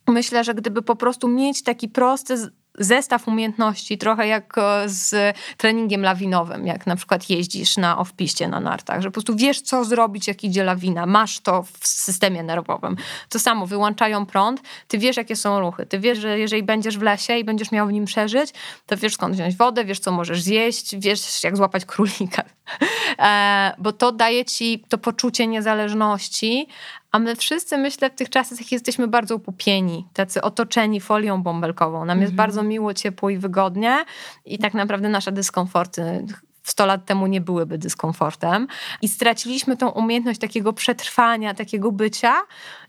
myślę, 0.07 0.45
że 0.45 0.55
gdyby 0.55 0.83
po 0.83 0.97
prostu 0.97 1.29
mieć 1.29 1.63
taki 1.63 1.89
prosty 1.89 2.37
zestaw 2.79 3.29
umiejętności, 3.29 3.99
trochę 3.99 4.27
jak 4.27 4.59
e, 4.59 4.83
z 4.87 5.37
treningiem 5.57 6.03
lawinowym, 6.03 6.67
jak 6.67 6.87
na 6.87 6.97
przykład 6.97 7.31
jeździsz 7.31 7.77
na 7.77 7.99
off-piście 7.99 8.49
na 8.49 8.61
nartach, 8.61 9.01
że 9.01 9.09
po 9.09 9.13
prostu 9.13 9.37
wiesz, 9.37 9.61
co 9.61 9.85
zrobić, 9.85 10.29
jak 10.29 10.45
idzie 10.45 10.65
lawina, 10.65 11.07
masz 11.07 11.41
to 11.41 11.63
w 11.63 11.89
systemie 11.89 12.43
nerwowym. 12.43 12.97
To 13.29 13.39
samo, 13.39 13.67
wyłączają 13.67 14.27
prąd, 14.27 14.63
ty 14.89 14.99
wiesz, 14.99 15.17
jakie 15.17 15.37
są 15.37 15.61
ruchy, 15.61 15.87
ty 15.87 15.99
wiesz, 15.99 16.19
że 16.19 16.39
jeżeli 16.39 16.63
będziesz 16.63 16.99
w 16.99 17.03
lesie 17.03 17.39
i 17.39 17.45
będziesz 17.45 17.73
miał 17.73 17.87
w 17.87 17.93
nim 17.93 18.05
przeżyć, 18.05 18.51
to 18.87 18.97
wiesz, 18.97 19.15
skąd 19.15 19.35
wziąć 19.35 19.57
wodę, 19.57 19.85
wiesz, 19.85 19.99
co 19.99 20.13
możesz 20.13 20.43
zjeść, 20.43 20.97
wiesz, 20.97 21.45
jak 21.45 21.57
złapać 21.57 21.85
królika. 21.85 22.43
e, 23.19 23.73
bo 23.79 23.93
to 23.93 24.13
daje 24.13 24.45
ci 24.45 24.85
to 24.89 24.99
poczucie 24.99 25.47
niezależności, 25.47 26.69
a 27.13 27.19
my 27.19 27.37
wszyscy, 27.37 27.79
myślę, 27.79 28.11
w 28.11 28.15
tych 28.15 28.31
czasach 28.31 28.73
jesteśmy 28.73 29.09
bardzo 29.09 29.37
upupieni, 29.37 30.07
tacy 30.13 30.43
otoczeni 30.43 31.01
folią 31.01 31.43
bąbelkową. 31.43 32.05
Nam 32.05 32.21
jest 32.21 32.33
mhm. 32.33 32.37
bardzo 32.37 32.63
miło, 32.63 32.95
ciepło 32.95 33.31
i 33.31 33.39
wygodnie 33.39 34.05
i 34.45 34.59
tak 34.59 34.75
naprawdę 34.75 35.09
nasze 35.09 35.33
dyskomforty 35.33 36.27
100 36.69 36.87
lat 36.87 37.05
temu 37.05 37.27
nie 37.27 37.41
byłyby 37.41 37.79
dyskomfortem. 37.79 38.67
I 39.03 39.09
straciliśmy 39.09 39.77
tą 39.77 39.89
umiejętność 39.89 40.41
takiego 40.41 40.73
przetrwania, 40.73 41.55
takiego 41.55 41.93
bycia. 41.93 42.35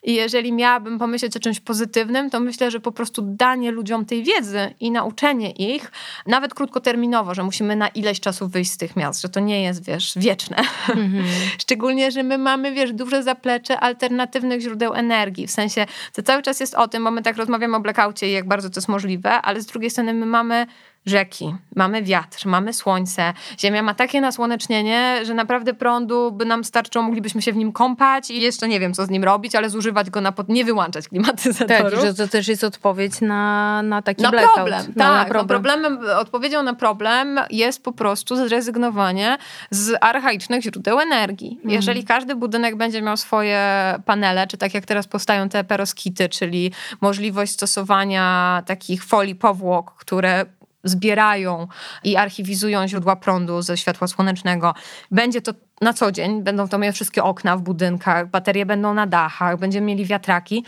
I 0.03 0.13
jeżeli 0.13 0.53
miałabym 0.53 0.99
pomyśleć 0.99 1.37
o 1.37 1.39
czymś 1.39 1.59
pozytywnym, 1.59 2.29
to 2.29 2.39
myślę, 2.39 2.71
że 2.71 2.79
po 2.79 2.91
prostu 2.91 3.21
danie 3.21 3.71
ludziom 3.71 4.05
tej 4.05 4.23
wiedzy 4.23 4.73
i 4.79 4.91
nauczenie 4.91 5.51
ich, 5.51 5.91
nawet 6.27 6.53
krótkoterminowo, 6.53 7.33
że 7.33 7.43
musimy 7.43 7.75
na 7.75 7.87
ileś 7.87 8.19
czasu 8.19 8.47
wyjść 8.47 8.71
z 8.71 8.77
tych 8.77 8.95
miast, 8.95 9.21
że 9.21 9.29
to 9.29 9.39
nie 9.39 9.63
jest, 9.63 9.85
wiesz, 9.85 10.13
wieczne. 10.15 10.57
Mm-hmm. 10.87 11.23
Szczególnie, 11.61 12.11
że 12.11 12.23
my 12.23 12.37
mamy, 12.37 12.71
wiesz, 12.71 12.93
duże 12.93 13.23
zaplecze 13.23 13.79
alternatywnych 13.79 14.61
źródeł 14.61 14.93
energii. 14.93 15.47
W 15.47 15.51
sensie, 15.51 15.85
to 16.13 16.23
cały 16.23 16.41
czas 16.41 16.59
jest 16.59 16.75
o 16.75 16.87
tym, 16.87 17.03
bo 17.03 17.11
my 17.11 17.21
tak 17.21 17.37
rozmawiamy 17.37 17.77
o 17.77 17.79
blackoutie 17.79 18.29
i 18.29 18.31
jak 18.31 18.47
bardzo 18.47 18.69
to 18.69 18.77
jest 18.77 18.89
możliwe, 18.89 19.31
ale 19.31 19.61
z 19.61 19.65
drugiej 19.65 19.89
strony 19.89 20.13
my 20.13 20.25
mamy 20.25 20.67
rzeki, 21.05 21.55
mamy 21.75 22.03
wiatr, 22.03 22.47
mamy 22.47 22.73
słońce. 22.73 23.33
Ziemia 23.59 23.83
ma 23.83 23.93
takie 23.93 24.21
nasłonecznienie, 24.21 25.19
że 25.23 25.33
naprawdę 25.33 25.73
prądu 25.73 26.31
by 26.31 26.45
nam 26.45 26.63
starczyło, 26.63 27.05
moglibyśmy 27.05 27.41
się 27.41 27.53
w 27.53 27.55
nim 27.55 27.71
kąpać 27.71 28.31
i 28.31 28.41
jeszcze 28.41 28.67
nie 28.67 28.79
wiem, 28.79 28.93
co 28.93 29.05
z 29.05 29.09
nim 29.09 29.23
robić, 29.23 29.55
ale 29.55 29.69
zużywać 29.89 30.09
go 30.09 30.21
na 30.21 30.31
pod... 30.31 30.49
nie 30.49 30.65
wyłączać 30.65 31.07
klimatyzatorów. 31.07 31.91
Tak, 31.91 32.01
że 32.01 32.13
to 32.13 32.27
też 32.27 32.47
jest 32.47 32.63
odpowiedź 32.63 33.21
na, 33.21 33.81
na 33.81 34.01
taki 34.01 34.23
na 34.23 34.31
blackout. 34.31 34.55
problem. 34.55 34.85
No, 34.87 35.03
tak, 35.03 35.13
na 35.13 35.25
problem. 35.25 35.47
problemem, 35.47 35.99
odpowiedzią 36.17 36.63
na 36.63 36.73
problem 36.73 37.39
jest 37.49 37.83
po 37.83 37.91
prostu 37.91 38.35
zrezygnowanie 38.35 39.37
z 39.71 39.97
archaicznych 40.01 40.63
źródeł 40.63 40.99
energii. 40.99 41.51
Mhm. 41.55 41.73
Jeżeli 41.73 42.03
każdy 42.03 42.35
budynek 42.35 42.75
będzie 42.75 43.01
miał 43.01 43.17
swoje 43.17 43.59
panele, 44.05 44.47
czy 44.47 44.57
tak 44.57 44.73
jak 44.73 44.85
teraz 44.85 45.07
powstają 45.07 45.49
te 45.49 45.63
peroskity, 45.63 46.29
czyli 46.29 46.71
możliwość 47.01 47.51
stosowania 47.51 48.63
takich 48.65 49.03
folii 49.03 49.35
powłok, 49.35 49.95
które 49.95 50.45
zbierają 50.83 51.67
i 52.03 52.15
archiwizują 52.15 52.87
źródła 52.87 53.15
prądu 53.15 53.61
ze 53.61 53.77
światła 53.77 54.07
słonecznego. 54.07 54.73
Będzie 55.11 55.41
to 55.41 55.53
na 55.81 55.93
co 55.93 56.11
dzień, 56.11 56.43
będą 56.43 56.67
to 56.67 56.77
miały 56.77 56.93
wszystkie 56.93 57.23
okna 57.23 57.57
w 57.57 57.61
budynkach, 57.61 58.29
baterie 58.29 58.65
będą 58.65 58.93
na 58.93 59.07
dachach, 59.07 59.59
będziemy 59.59 59.87
mieli 59.87 60.05
wiatraki 60.05 60.65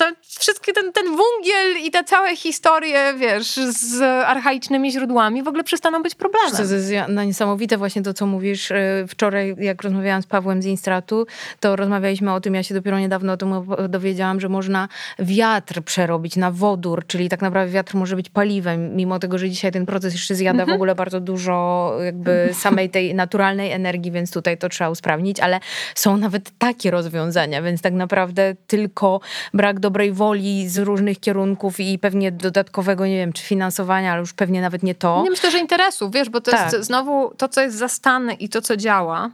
to 0.00 0.12
wszystkie 0.38 0.72
ten, 0.72 0.92
ten 0.92 1.04
wungiel 1.06 1.86
i 1.86 1.90
te 1.90 2.04
całe 2.04 2.36
historie, 2.36 3.14
wiesz, 3.18 3.54
z 3.54 4.02
archaicznymi 4.02 4.92
źródłami 4.92 5.42
w 5.42 5.48
ogóle 5.48 5.64
przestaną 5.64 6.02
być 6.02 6.14
problemem. 6.14 6.50
To 6.56 6.62
jest 6.62 6.92
no, 7.08 7.24
niesamowite 7.24 7.76
właśnie 7.76 8.02
to, 8.02 8.14
co 8.14 8.26
mówisz. 8.26 8.70
E, 8.70 9.04
wczoraj, 9.08 9.56
jak 9.58 9.82
rozmawiałam 9.82 10.22
z 10.22 10.26
Pawłem 10.26 10.62
z 10.62 10.66
Instratu, 10.66 11.26
to 11.60 11.76
rozmawialiśmy 11.76 12.32
o 12.32 12.40
tym, 12.40 12.54
ja 12.54 12.62
się 12.62 12.74
dopiero 12.74 12.98
niedawno 12.98 13.32
o 13.32 13.36
tym 13.36 13.52
dowiedziałam, 13.88 14.40
że 14.40 14.48
można 14.48 14.88
wiatr 15.18 15.82
przerobić 15.82 16.36
na 16.36 16.50
wodór, 16.50 17.06
czyli 17.06 17.28
tak 17.28 17.42
naprawdę 17.42 17.72
wiatr 17.72 17.94
może 17.94 18.16
być 18.16 18.28
paliwem, 18.28 18.96
mimo 18.96 19.18
tego, 19.18 19.38
że 19.38 19.50
dzisiaj 19.50 19.72
ten 19.72 19.86
proces 19.86 20.12
jeszcze 20.12 20.34
zjada 20.34 20.58
w 20.58 20.60
mhm. 20.60 20.76
ogóle 20.76 20.94
bardzo 20.94 21.20
dużo 21.20 21.96
jakby 22.04 22.48
samej 22.52 22.90
tej 22.90 23.14
naturalnej 23.14 23.72
energii, 23.72 24.12
więc 24.12 24.32
tutaj 24.32 24.58
to 24.58 24.68
trzeba 24.68 24.90
usprawnić, 24.90 25.40
ale 25.40 25.60
są 25.94 26.16
nawet 26.16 26.50
takie 26.58 26.90
rozwiązania, 26.90 27.62
więc 27.62 27.82
tak 27.82 27.92
naprawdę 27.92 28.54
tylko 28.66 29.20
brak 29.54 29.80
do 29.80 29.89
dobrej 29.90 30.12
woli 30.12 30.68
z 30.68 30.78
różnych 30.78 31.20
kierunków 31.20 31.80
i 31.80 31.98
pewnie 31.98 32.32
dodatkowego, 32.32 33.06
nie 33.06 33.16
wiem, 33.16 33.32
czy 33.32 33.42
finansowania, 33.42 34.12
ale 34.12 34.20
już 34.20 34.32
pewnie 34.32 34.60
nawet 34.60 34.82
nie 34.82 34.94
to. 34.94 35.22
Nie 35.24 35.30
myślę, 35.30 35.50
że 35.50 35.58
interesu, 35.58 36.10
wiesz, 36.10 36.30
bo 36.30 36.40
to 36.40 36.50
tak. 36.50 36.72
jest 36.72 36.86
znowu 36.86 37.34
to, 37.36 37.48
co 37.48 37.60
jest 37.60 37.76
zastane 37.76 38.34
i 38.34 38.48
to, 38.48 38.62
co 38.62 38.76
działa, 38.76 39.30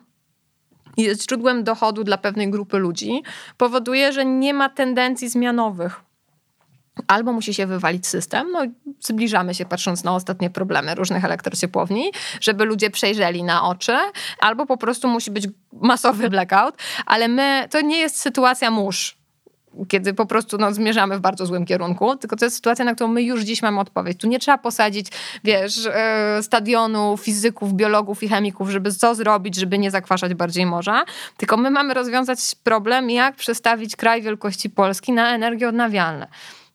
jest 0.96 1.28
źródłem 1.28 1.64
dochodu 1.64 2.04
dla 2.04 2.18
pewnej 2.18 2.50
grupy 2.50 2.78
ludzi, 2.78 3.22
powoduje, 3.56 4.12
że 4.12 4.24
nie 4.24 4.54
ma 4.54 4.68
tendencji 4.68 5.28
zmianowych. 5.28 6.00
Albo 7.06 7.32
musi 7.32 7.54
się 7.54 7.66
wywalić 7.66 8.06
system, 8.06 8.46
no 8.52 8.62
zbliżamy 9.00 9.54
się 9.54 9.64
patrząc 9.64 10.04
na 10.04 10.14
ostatnie 10.14 10.50
problemy 10.50 10.94
różnych 10.94 11.24
elektrociepłowni, 11.24 12.12
żeby 12.40 12.64
ludzie 12.64 12.90
przejrzeli 12.90 13.42
na 13.42 13.68
oczy, 13.68 13.96
albo 14.40 14.66
po 14.66 14.76
prostu 14.76 15.08
musi 15.08 15.30
być 15.30 15.48
masowy 15.72 16.30
blackout, 16.30 16.74
ale 17.06 17.28
my, 17.28 17.68
to 17.70 17.80
nie 17.80 17.98
jest 17.98 18.20
sytuacja 18.20 18.70
mórz 18.70 19.25
kiedy 19.88 20.14
po 20.14 20.26
prostu 20.26 20.58
no, 20.58 20.72
zmierzamy 20.72 21.18
w 21.18 21.20
bardzo 21.20 21.46
złym 21.46 21.64
kierunku, 21.64 22.16
tylko 22.16 22.36
to 22.36 22.44
jest 22.44 22.56
sytuacja, 22.56 22.84
na 22.84 22.94
którą 22.94 23.08
my 23.08 23.22
już 23.22 23.42
dziś 23.42 23.62
mamy 23.62 23.80
odpowiedź. 23.80 24.18
Tu 24.18 24.28
nie 24.28 24.38
trzeba 24.38 24.58
posadzić, 24.58 25.06
wiesz, 25.44 25.88
e, 25.92 26.42
stadionu 26.42 27.16
fizyków, 27.16 27.74
biologów 27.74 28.22
i 28.22 28.28
chemików, 28.28 28.70
żeby 28.70 28.92
co 28.92 29.14
zrobić, 29.14 29.56
żeby 29.56 29.78
nie 29.78 29.90
zakwaszać 29.90 30.34
bardziej 30.34 30.66
morza, 30.66 31.04
tylko 31.36 31.56
my 31.56 31.70
mamy 31.70 31.94
rozwiązać 31.94 32.38
problem, 32.62 33.10
jak 33.10 33.36
przestawić 33.36 33.96
kraj 33.96 34.22
wielkości 34.22 34.70
Polski 34.70 35.12
na 35.12 35.34
energię 35.34 35.68
odnawialne 35.68 36.26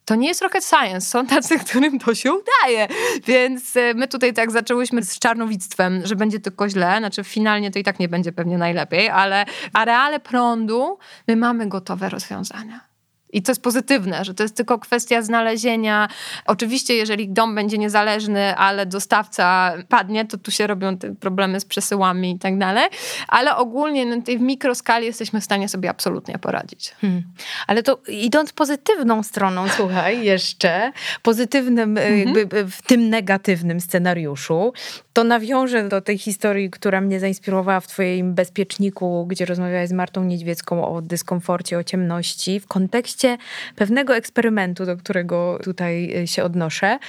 to 0.06 0.16
nie 0.16 0.28
jest 0.28 0.42
rocket 0.42 0.66
science. 0.66 1.02
Są 1.02 1.28
tacy, 1.28 1.60
którym 1.66 2.00
to 2.00 2.16
się 2.16 2.30
udaje. 2.34 2.88
Więc 3.28 3.76
e, 3.76 3.94
my 3.94 4.08
tutaj 4.08 4.34
tak 4.34 4.52
zaczęłyśmy 4.52 5.04
z 5.04 5.20
czarnowictwem, 5.20 6.02
że 6.06 6.16
będzie 6.16 6.40
tylko 6.40 6.70
źle. 6.70 6.96
Znaczy 6.98 7.24
finalnie 7.24 7.72
to 7.72 7.80
i 7.80 7.84
tak 7.84 8.00
nie 8.00 8.10
będzie 8.10 8.32
pewnie 8.32 8.58
najlepiej, 8.58 9.10
ale 9.10 9.46
areale 9.74 10.20
prądu 10.20 10.98
my 11.28 11.36
mamy 11.36 11.68
gotowe 11.68 12.10
rozwiązania. 12.10 12.91
I 13.34 13.42
to 13.42 13.52
jest 13.52 13.62
pozytywne, 13.62 14.26
że 14.26 14.34
to 14.34 14.44
jest 14.44 14.56
tylko 14.56 14.80
kwestia 14.80 15.22
znalezienia. 15.22 16.08
Oczywiście, 16.46 16.94
jeżeli 16.94 17.30
dom 17.30 17.56
będzie 17.56 17.78
niezależny, 17.78 18.56
ale 18.56 18.86
dostawca 18.86 19.74
padnie, 19.90 20.26
to 20.26 20.38
tu 20.38 20.52
się 20.52 20.68
robią 20.68 20.98
te 20.98 21.16
problemy 21.16 21.60
z 21.60 21.66
przesyłami 21.66 22.32
i 22.32 22.40
tak 22.40 22.58
dalej. 22.58 22.90
Ale 23.28 23.56
ogólnie 23.56 24.06
na 24.06 24.22
tej 24.22 24.38
w 24.38 24.42
mikroskali 24.42 25.06
jesteśmy 25.06 25.42
w 25.42 25.44
stanie 25.44 25.70
sobie 25.70 25.90
absolutnie 25.90 26.38
poradzić. 26.38 26.96
Hmm. 27.02 27.24
Ale 27.68 27.84
to 27.84 28.00
idąc 28.08 28.54
pozytywną 28.54 29.24
stroną, 29.24 29.68
słuchaj, 29.70 30.24
jeszcze 30.34 30.92
pozytywnym, 31.22 31.98
mhm. 31.98 32.20
jakby 32.20 32.66
w 32.66 32.82
tym 32.82 33.10
negatywnym 33.10 33.82
scenariuszu, 33.82 34.74
to 35.14 35.24
nawiążę 35.24 35.90
do 35.90 36.02
tej 36.02 36.18
historii, 36.18 36.70
która 36.70 37.02
mnie 37.02 37.20
zainspirowała 37.20 37.80
w 37.80 37.88
Twoim 37.88 38.34
bezpieczniku, 38.34 39.26
gdzie 39.30 39.46
rozmawiałeś 39.46 39.90
z 39.90 39.94
Martą 39.94 40.24
Niedźwiecką 40.24 40.96
o 40.96 41.02
dyskomforcie, 41.02 41.78
o 41.78 41.84
ciemności, 41.84 42.60
w 42.60 42.68
kontekście 42.68 43.21
pewnego 43.76 44.16
eksperymentu, 44.16 44.86
do 44.86 44.98
którego 44.98 45.60
tutaj 45.64 46.14
e, 46.18 46.28
się 46.28 46.44
odnoszę 46.44 47.00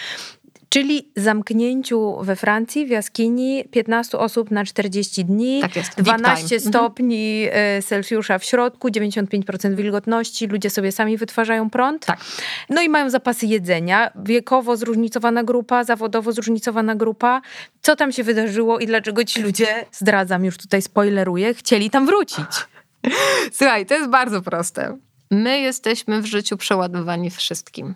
czyli 0.73 1.09
zamknięciu 1.17 2.17
we 2.23 2.37
Francji 2.37 2.87
w 2.87 2.89
jaskini 2.89 3.65
15 3.71 4.19
osób 4.19 4.51
na 4.51 4.65
40 4.65 5.25
dni, 5.25 5.61
tak 5.61 5.77
jest, 5.77 6.03
12 6.03 6.43
mhm. 6.43 6.61
stopni 6.61 7.45
mhm. 7.45 7.83
Celsjusza 7.83 8.39
w 8.39 8.45
środku, 8.45 8.89
95% 8.89 9.75
wilgotności, 9.75 10.47
ludzie 10.47 10.71
sobie 10.71 10.93
sami 10.93 11.17
wytwarzają 11.17 11.71
prąd. 11.71 12.07
Tak. 12.07 12.21
No 12.69 12.83
i 12.83 12.89
mają 12.89 13.11
zapasy 13.11 13.47
jedzenia, 13.47 14.11
wiekowo 14.25 14.77
zróżnicowana 14.77 15.45
grupa, 15.45 15.85
zawodowo 15.85 16.33
zróżnicowana 16.33 16.95
grupa. 16.95 17.41
Co 17.83 17.97
tam 17.97 18.13
się 18.13 18.23
wydarzyło 18.23 18.79
i 18.79 18.87
dlaczego 18.87 19.25
ci 19.25 19.43
ludzie, 19.43 19.67
zdradzam 19.93 20.45
już 20.45 20.59
tutaj 20.59 20.83
spoileruję, 20.83 21.55
chcieli 21.55 21.91
tam 21.91 22.07
wrócić? 22.07 22.47
Słuchaj, 23.59 23.87
to 23.87 23.95
jest 23.95 24.11
bardzo 24.11 24.43
proste. 24.43 24.99
My 25.33 25.61
jesteśmy 25.61 26.23
w 26.23 26.27
życiu 26.27 26.57
przeładowani 26.57 27.31
wszystkim. 27.31 27.95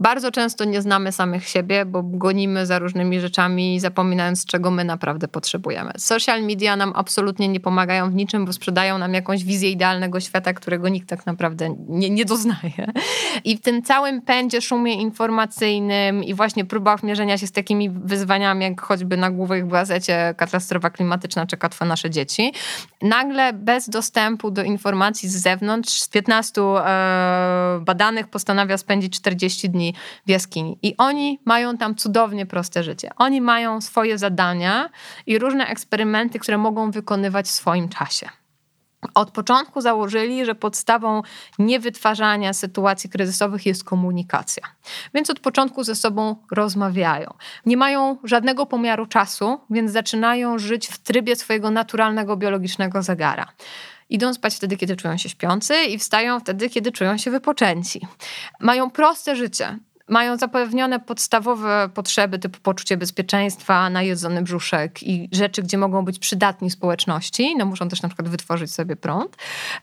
Bardzo 0.00 0.30
często 0.30 0.64
nie 0.64 0.82
znamy 0.82 1.12
samych 1.12 1.48
siebie, 1.48 1.84
bo 1.84 2.02
gonimy 2.02 2.66
za 2.66 2.78
różnymi 2.78 3.20
rzeczami, 3.20 3.80
zapominając, 3.80 4.46
czego 4.46 4.70
my 4.70 4.84
naprawdę 4.84 5.28
potrzebujemy. 5.28 5.92
Social 5.96 6.42
media 6.42 6.76
nam 6.76 6.92
absolutnie 6.96 7.48
nie 7.48 7.60
pomagają 7.60 8.10
w 8.10 8.14
niczym, 8.14 8.46
bo 8.46 8.52
sprzedają 8.52 8.98
nam 8.98 9.14
jakąś 9.14 9.44
wizję 9.44 9.70
idealnego 9.70 10.20
świata, 10.20 10.52
którego 10.52 10.88
nikt 10.88 11.08
tak 11.08 11.26
naprawdę 11.26 11.74
nie, 11.88 12.10
nie 12.10 12.24
doznaje. 12.24 12.92
I 13.44 13.56
w 13.56 13.60
tym 13.60 13.82
całym 13.82 14.22
pędzie, 14.22 14.60
szumie 14.60 14.94
informacyjnym 14.94 16.24
i 16.24 16.34
właśnie 16.34 16.64
próbach 16.64 17.02
mierzenia 17.02 17.38
się 17.38 17.46
z 17.46 17.52
takimi 17.52 17.90
wyzwaniami, 17.90 18.64
jak 18.64 18.80
choćby 18.80 19.16
na 19.16 19.30
główek 19.30 19.66
w 19.66 19.70
gazecie 19.70 20.34
katastrofa 20.36 20.90
klimatyczna 20.90 21.46
czeka 21.46 21.68
twoje 21.68 21.88
nasze 21.88 22.10
dzieci, 22.10 22.52
nagle 23.02 23.52
bez 23.52 23.88
dostępu 23.88 24.50
do 24.50 24.62
informacji 24.62 25.28
z 25.28 25.36
zewnątrz, 25.36 26.00
z 26.00 26.08
15 26.08 26.62
e, 26.62 27.80
badanych 27.80 28.28
postanawia 28.28 28.78
spędzić 28.78 29.16
40 29.16 29.70
dni 29.70 29.89
w 30.26 30.30
jaskini. 30.30 30.78
I 30.82 30.96
oni 30.96 31.40
mają 31.44 31.76
tam 31.76 31.94
cudownie 31.94 32.46
proste 32.46 32.82
życie. 32.82 33.10
Oni 33.16 33.40
mają 33.40 33.80
swoje 33.80 34.18
zadania 34.18 34.90
i 35.26 35.38
różne 35.38 35.66
eksperymenty, 35.66 36.38
które 36.38 36.58
mogą 36.58 36.90
wykonywać 36.90 37.46
w 37.46 37.50
swoim 37.50 37.88
czasie. 37.88 38.28
Od 39.14 39.30
początku 39.30 39.80
założyli, 39.80 40.44
że 40.44 40.54
podstawą 40.54 41.22
niewytwarzania 41.58 42.52
sytuacji 42.52 43.10
kryzysowych 43.10 43.66
jest 43.66 43.84
komunikacja. 43.84 44.62
Więc 45.14 45.30
od 45.30 45.40
początku 45.40 45.84
ze 45.84 45.94
sobą 45.94 46.36
rozmawiają. 46.50 47.34
Nie 47.66 47.76
mają 47.76 48.16
żadnego 48.24 48.66
pomiaru 48.66 49.06
czasu, 49.06 49.60
więc 49.70 49.92
zaczynają 49.92 50.58
żyć 50.58 50.88
w 50.88 50.98
trybie 50.98 51.36
swojego 51.36 51.70
naturalnego 51.70 52.36
biologicznego 52.36 53.02
zegara. 53.02 53.46
Idą 54.10 54.34
spać 54.34 54.54
wtedy, 54.54 54.76
kiedy 54.76 54.96
czują 54.96 55.16
się 55.16 55.28
śpiący 55.28 55.74
i 55.74 55.98
wstają 55.98 56.40
wtedy, 56.40 56.70
kiedy 56.70 56.92
czują 56.92 57.18
się 57.18 57.30
wypoczęci. 57.30 58.00
Mają 58.60 58.90
proste 58.90 59.36
życie 59.36 59.78
mają 60.10 60.36
zapewnione 60.36 61.00
podstawowe 61.00 61.90
potrzeby 61.94 62.38
typu 62.38 62.60
poczucie 62.60 62.96
bezpieczeństwa, 62.96 63.90
najedzony 63.90 64.42
brzuszek 64.42 65.02
i 65.02 65.28
rzeczy, 65.32 65.62
gdzie 65.62 65.78
mogą 65.78 66.04
być 66.04 66.18
przydatni 66.18 66.70
społeczności, 66.70 67.56
no 67.56 67.66
muszą 67.66 67.88
też 67.88 68.02
na 68.02 68.08
przykład 68.08 68.28
wytworzyć 68.28 68.74
sobie 68.74 68.96
prąd. 68.96 69.36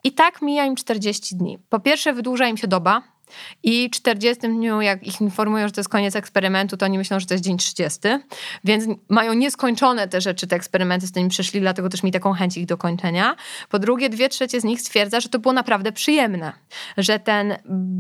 I 0.03 0.11
tak 0.11 0.41
mija 0.41 0.65
im 0.65 0.75
40 0.75 1.35
dni. 1.35 1.59
Po 1.69 1.79
pierwsze 1.79 2.13
wydłuża 2.13 2.47
im 2.47 2.57
się 2.57 2.67
doba, 2.67 3.01
i 3.63 3.89
40 3.89 4.47
dniu, 4.47 4.81
jak 4.81 5.07
ich 5.07 5.21
informują, 5.21 5.67
że 5.67 5.73
to 5.73 5.79
jest 5.79 5.89
koniec 5.89 6.15
eksperymentu, 6.15 6.77
to 6.77 6.85
oni 6.85 6.97
myślą, 6.97 7.19
że 7.19 7.25
to 7.25 7.33
jest 7.33 7.43
dzień 7.43 7.57
30. 7.57 7.99
Więc 8.63 8.85
mają 9.09 9.33
nieskończone 9.33 10.07
te 10.07 10.21
rzeczy, 10.21 10.47
te 10.47 10.55
eksperymenty, 10.55 11.07
z 11.07 11.11
którymi 11.11 11.29
przeszli, 11.29 11.61
dlatego 11.61 11.89
też 11.89 12.03
mi 12.03 12.11
taką 12.11 12.33
chęć 12.33 12.57
ich 12.57 12.65
dokończenia. 12.65 13.35
Po 13.69 13.79
drugie, 13.79 14.09
dwie 14.09 14.29
trzecie 14.29 14.61
z 14.61 14.63
nich 14.63 14.81
stwierdza, 14.81 15.19
że 15.19 15.29
to 15.29 15.39
było 15.39 15.53
naprawdę 15.53 15.91
przyjemne. 15.91 16.53
Że 16.97 17.19
ten 17.19 17.57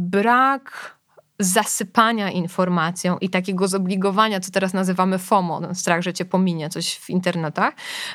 brak 0.09 0.96
zasypania 1.39 2.31
informacją 2.31 3.17
i 3.17 3.29
takiego 3.29 3.67
zobligowania, 3.67 4.39
co 4.39 4.51
teraz 4.51 4.73
nazywamy 4.73 5.17
FOMO, 5.17 5.59
no, 5.59 5.75
strach, 5.75 6.01
że 6.01 6.13
cię 6.13 6.25
pominie 6.25 6.69
coś 6.69 6.95
w 6.95 7.09
internetach, 7.09 7.73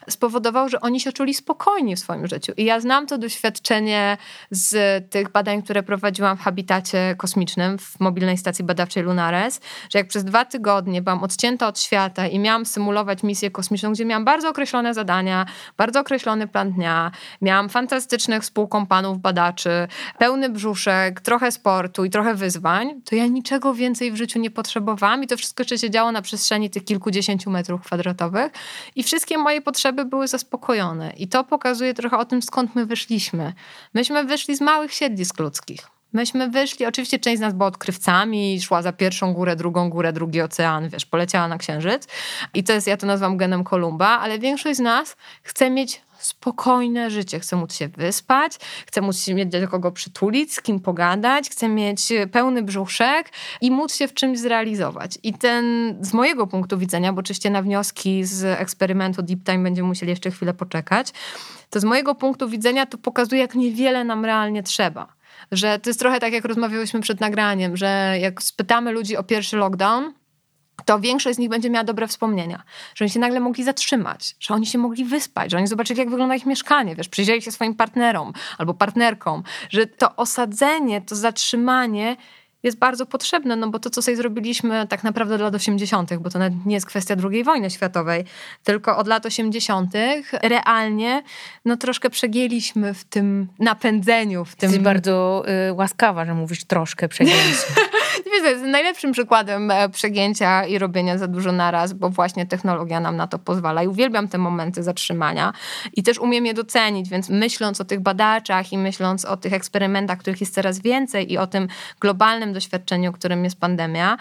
spowodował, 0.09 0.68
że 0.68 0.81
oni 0.81 1.01
się 1.01 1.12
czuli 1.12 1.35
spokojni 1.35 1.97
w 1.97 1.99
swoim 1.99 2.27
życiu. 2.27 2.53
I 2.57 2.64
ja 2.64 2.81
znam 2.81 3.07
to 3.07 3.18
doświadczenie 3.18 4.16
z 4.51 5.11
tych 5.11 5.33
badań, 5.33 5.62
które 5.62 5.83
prowadziłam 5.83 6.37
w 6.37 6.41
habitacie 6.41 7.14
kosmicznym, 7.18 7.79
w 7.79 8.01
mobilnej 8.01 8.39
stacji 8.39 8.64
badawczej 8.64 9.03
Lunares, 9.03 9.61
że 9.91 9.99
jak 9.99 10.09
przez 10.09 10.25
dwa 10.25 10.45
tygodnie 10.45 11.03
byłam 11.03 11.23
odcięta 11.23 11.68
od 11.68 11.81
świata 11.81 12.27
i 12.27 12.39
miałam 12.39 12.66
symulować 12.66 13.23
misję 13.23 13.51
kosmiczną, 13.51 13.93
gdzie 13.93 14.05
miałam 14.05 14.25
bardzo 14.25 14.49
określone 14.49 14.95
zadania, 14.95 15.47
bardzo 15.77 16.01
określony 16.01 16.49
plan 16.49 16.73
dnia, 16.73 17.11
miałam 17.43 17.68
fantastycznych 17.68 18.43
współkompanów 18.43 19.18
badaczy, 19.18 19.89
pełny 20.18 20.49
brzuszek, 20.49 21.20
trochę 21.20 21.53
sportu 21.53 22.05
i 22.05 22.11
trochę 22.11 22.35
wyzwań, 22.35 23.03
to 23.13 23.17
ja 23.17 23.27
niczego 23.27 23.75
więcej 23.75 24.13
w 24.13 24.17
życiu 24.17 24.39
nie 24.39 24.51
potrzebowałam 24.51 25.25
i 25.25 25.27
to 25.27 25.37
wszystko 25.37 25.63
jeszcze 25.63 25.79
się 25.79 25.91
działo 25.91 26.13
na 26.13 26.23
przestrzeni 26.23 26.71
tych 26.71 26.85
kilkudziesięciu 26.85 27.51
metrów 27.51 27.83
kwadratowych 27.83 28.53
i 28.97 29.03
wszystkie 29.03 29.39
moje 29.39 29.61
potrzeby 29.61 30.05
były 30.05 30.29
zaspokojone. 30.29 31.13
I 31.17 31.29
to 31.29 31.45
pokazuje 31.45 31.95
trochę 31.95 32.19
o 32.19 32.25
tym, 32.25 32.43
skąd 32.43 32.75
my 32.75 32.87
wyszliśmy. 32.87 33.53
Myśmy 33.95 34.25
wyszli 34.25 34.57
z 34.57 34.61
małych 34.61 34.93
siedlisk 34.93 35.41
ludzkich. 35.41 35.91
Myśmy 36.13 36.49
wyszli, 36.49 36.87
oczywiście 36.87 37.19
część 37.19 37.39
z 37.39 37.41
nas 37.41 37.55
była 37.55 37.67
odkrywcami, 37.67 38.61
szła 38.61 38.83
za 38.83 38.93
pierwszą 38.93 39.35
górę, 39.35 39.57
drugą 39.57 39.91
górę, 39.91 40.13
drugi 40.13 40.41
ocean, 40.41 40.89
wiesz, 40.89 41.07
poleciała 41.07 41.49
na 41.49 41.59
księżyc. 41.59 42.09
I 42.55 42.65
to 42.65 42.73
jest, 42.73 42.87
ja 42.87 42.97
to 42.97 43.07
nazywam 43.07 43.37
genem 43.37 43.65
Kolumba, 43.65 44.07
ale 44.07 44.39
większość 44.39 44.77
z 44.77 44.81
nas 44.81 45.17
chce 45.43 45.71
mieć 45.71 46.03
spokojne 46.19 47.11
życie. 47.11 47.41
Chcę 47.41 47.57
móc 47.57 47.75
się 47.75 47.89
wyspać, 47.89 48.53
chcę 48.87 49.01
móc 49.01 49.19
się 49.19 49.35
mieć 49.35 49.49
do 49.49 49.69
kogo 49.69 49.93
przytulić, 49.93 50.55
z 50.55 50.63
kim 50.63 50.81
pogadać, 50.81 51.51
chcę 51.51 51.69
mieć 51.69 52.13
pełny 52.33 52.63
brzuszek 52.63 53.31
i 53.61 53.71
móc 53.71 53.95
się 53.95 54.09
w 54.09 54.15
czymś 54.15 54.39
zrealizować. 54.39 55.19
I 55.23 55.35
ten 55.35 55.97
z 56.01 56.15
mojego 56.15 56.47
punktu 56.47 56.79
widzenia, 56.79 57.13
bo 57.13 57.21
oczywiście 57.21 57.51
na 57.51 57.63
wnioski 57.63 58.25
z 58.25 58.45
eksperymentu 58.61 59.23
Deep 59.23 59.45
Time 59.45 59.59
będziemy 59.59 59.89
musieli 59.89 60.11
jeszcze 60.11 60.31
chwilę 60.31 60.55
poczekać, 60.55 61.13
to 61.71 61.81
z 61.81 61.85
mojego 61.85 62.15
punktu 62.15 62.49
widzenia 62.49 62.87
to 62.87 62.99
pokazuje, 62.99 63.41
jak 63.41 63.55
niewiele 63.55 64.05
nam 64.05 64.25
realnie 64.25 64.63
trzeba. 64.63 65.22
Że 65.53 65.78
to 65.78 65.90
jest 65.90 66.00
trochę 66.00 66.20
tak, 66.20 66.32
jak 66.32 66.44
rozmawiałyśmy 66.44 67.00
przed 67.00 67.20
nagraniem, 67.20 67.76
że 67.76 68.16
jak 68.20 68.42
spytamy 68.42 68.92
ludzi 68.92 69.16
o 69.16 69.22
pierwszy 69.22 69.57
lockdown, 69.57 70.12
to 70.84 71.00
większość 71.00 71.36
z 71.36 71.38
nich 71.38 71.48
będzie 71.48 71.70
miała 71.70 71.84
dobre 71.84 72.09
wspomnienia, 72.09 72.62
że 72.94 73.05
oni 73.05 73.11
się 73.11 73.20
nagle 73.20 73.40
mogli 73.40 73.64
zatrzymać, 73.64 74.36
że 74.40 74.55
oni 74.55 74.66
się 74.66 74.78
mogli 74.78 75.05
wyspać, 75.05 75.50
że 75.50 75.57
oni 75.57 75.66
zobaczyli, 75.66 76.00
jak 76.00 76.11
wygląda 76.11 76.34
ich 76.34 76.46
mieszkanie, 76.46 76.96
wiesz, 76.96 77.09
przyjrzeli 77.09 77.42
się 77.42 77.53
swoim 77.53 77.74
partnerom 77.74 78.32
albo 78.59 78.74
partnerkom, 78.74 79.42
że 79.70 79.86
to 79.86 80.16
osadzenie, 80.16 81.00
to 81.00 81.16
zatrzymanie 81.16 82.16
jest 82.63 82.79
bardzo 82.79 83.07
potrzebne, 83.07 83.57
no 83.57 83.69
bo 83.69 83.79
to, 83.79 83.91
co 83.91 84.03
sobie 84.03 84.17
zrobiliśmy 84.17 84.87
tak 84.87 85.05
naprawdę 85.05 85.35
od 85.35 85.41
lat 85.41 85.55
80., 85.55 86.15
bo 86.15 86.31
to 86.31 86.39
nie 86.67 86.75
jest 86.75 86.87
kwestia 86.87 87.15
II 87.31 87.45
wojny 87.45 87.71
światowej, 87.71 88.25
tylko 88.65 88.97
od 88.97 89.07
lat 89.07 89.27
80., 89.27 89.93
realnie 90.43 91.23
no 91.65 91.77
troszkę 91.77 92.11
przegięliśmy 92.11 92.95
w 92.95 93.05
tym 93.05 93.49
napędzeniu, 93.59 94.45
w 94.45 94.57
tym... 94.57 94.71
Jesteś 94.71 94.85
bardzo 94.85 95.45
y, 95.69 95.73
łaskawa, 95.73 96.25
że 96.27 96.35
mówisz 96.35 96.65
troszkę 96.65 97.09
przegięliśmy. 97.09 97.75
Wiesz, 98.33 98.43
jest 98.43 98.65
najlepszym 98.65 99.13
przykładem 99.13 99.71
e, 99.71 99.89
przegięcia 99.89 100.65
i 100.65 100.79
robienia 100.79 101.19
za 101.19 101.29
dużo 101.29 101.53
naraz, 101.53 101.93
bo 101.93 102.11
właśnie 102.11 102.47
technologia 102.47 103.01
nam 103.01 103.17
na 103.17 103.27
to 103.27 103.39
pozwala 103.39 103.83
i 103.83 103.89
uwielbiam 103.89 104.29
te 104.29 104.39
momenty 104.39 104.83
zatrzymania 104.83 105.53
i 105.97 106.03
też 106.03 106.19
umiem 106.19 106.47
je 106.47 106.55
docenić, 106.55 107.09
więc 107.09 107.29
myśląc 107.29 107.81
o 107.81 107.85
tych 107.85 108.01
badaczach 108.01 108.73
i 108.73 108.79
myśląc 108.79 109.25
o 109.25 109.37
tych 109.37 109.53
eksperymentach, 109.53 110.19
których 110.19 110.41
jest 110.41 110.55
coraz 110.55 110.79
więcej 110.79 111.33
i 111.33 111.39
o 111.39 111.47
tym 111.47 111.69
globalnym 112.01 112.51
doświadczeniu, 112.53 113.12
którym 113.12 113.44
jest 113.44 113.61
pandemia, 113.61 114.16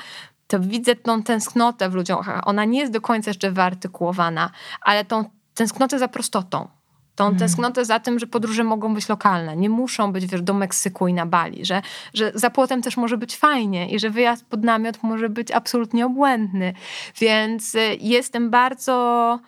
to 0.48 0.60
widzę 0.60 0.96
tą 0.96 1.24
tęsknotę 1.24 1.90
w 1.90 1.94
ludziach. 1.94 2.42
Ona 2.48 2.66
nie 2.66 2.80
jest 2.80 2.92
do 2.92 3.02
końca 3.02 3.30
jeszcze 3.30 3.52
wyartykułowana, 3.52 4.52
ale 4.82 5.06
tą 5.06 5.26
tęsknotę 5.54 6.00
za 6.00 6.08
prostotą 6.08 6.68
tą 7.16 7.26
mhm. 7.26 7.40
tęsknotę 7.40 7.86
za 7.86 8.00
tym, 8.00 8.20
że 8.20 8.28
podróże 8.28 8.64
mogą 8.64 8.94
być 8.94 9.10
lokalne, 9.10 9.58
nie 9.58 9.70
muszą 9.70 10.12
być 10.12 10.26
wiesz, 10.26 10.42
do 10.42 10.54
Meksyku 10.54 11.08
i 11.08 11.14
na 11.14 11.26
Bali, 11.26 11.66
że, 11.66 11.82
że 12.14 12.32
za 12.36 12.50
płotem 12.50 12.82
też 12.82 12.98
może 12.98 13.18
być 13.18 13.38
fajnie 13.38 13.90
i 13.90 14.00
że 14.00 14.10
wyjazd 14.10 14.46
pod 14.46 14.64
namiot 14.64 15.04
może 15.04 15.30
być 15.30 15.52
absolutnie 15.52 16.06
obłędny. 16.06 16.74
Więc 17.20 17.76
y, 17.76 17.98
jestem 18.00 18.50
bardzo 18.50 19.40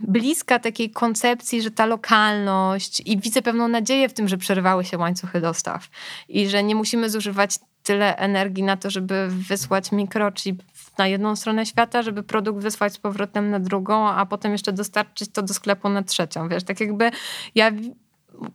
bliska 0.00 0.58
takiej 0.58 0.90
koncepcji, 0.90 1.62
że 1.62 1.70
ta 1.70 1.86
lokalność 1.86 3.02
i 3.06 3.18
widzę 3.18 3.42
pewną 3.42 3.68
nadzieję 3.68 4.08
w 4.08 4.12
tym, 4.12 4.28
że 4.28 4.38
przerwały 4.38 4.84
się 4.84 4.98
łańcuchy 4.98 5.40
dostaw 5.40 5.88
i 6.28 6.48
że 6.48 6.62
nie 6.62 6.74
musimy 6.74 7.10
zużywać 7.10 7.58
tyle 7.90 8.16
energii 8.16 8.62
na 8.62 8.76
to, 8.76 8.90
żeby 8.90 9.28
wysłać 9.28 9.92
mikrochip 9.92 10.62
na 10.98 11.06
jedną 11.06 11.36
stronę 11.36 11.66
świata, 11.66 12.02
żeby 12.02 12.22
produkt 12.22 12.62
wysłać 12.62 12.92
z 12.92 12.98
powrotem 12.98 13.50
na 13.50 13.60
drugą, 13.60 14.08
a 14.08 14.26
potem 14.26 14.52
jeszcze 14.52 14.72
dostarczyć 14.72 15.32
to 15.32 15.42
do 15.42 15.54
sklepu 15.54 15.88
na 15.88 16.02
trzecią. 16.02 16.48
Wiesz, 16.48 16.64
tak 16.64 16.80
jakby 16.80 17.10
ja 17.54 17.70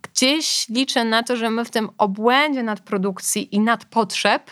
gdzieś 0.02 0.68
liczę 0.68 1.04
na 1.04 1.22
to, 1.22 1.36
że 1.36 1.50
my 1.50 1.64
w 1.64 1.70
tym 1.70 1.88
obłędzie 1.98 2.62
nadprodukcji 2.62 3.54
i 3.54 3.60
nadpotrzeb 3.60 4.50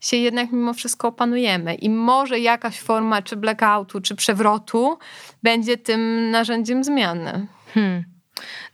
się 0.00 0.16
jednak 0.16 0.52
mimo 0.52 0.74
wszystko 0.74 1.08
opanujemy. 1.08 1.74
I 1.74 1.90
może 1.90 2.38
jakaś 2.40 2.80
forma 2.80 3.22
czy 3.22 3.36
blackoutu, 3.36 4.00
czy 4.00 4.14
przewrotu 4.14 4.98
będzie 5.42 5.76
tym 5.76 6.30
narzędziem 6.30 6.84
zmiany. 6.84 7.46
Hmm. 7.74 8.17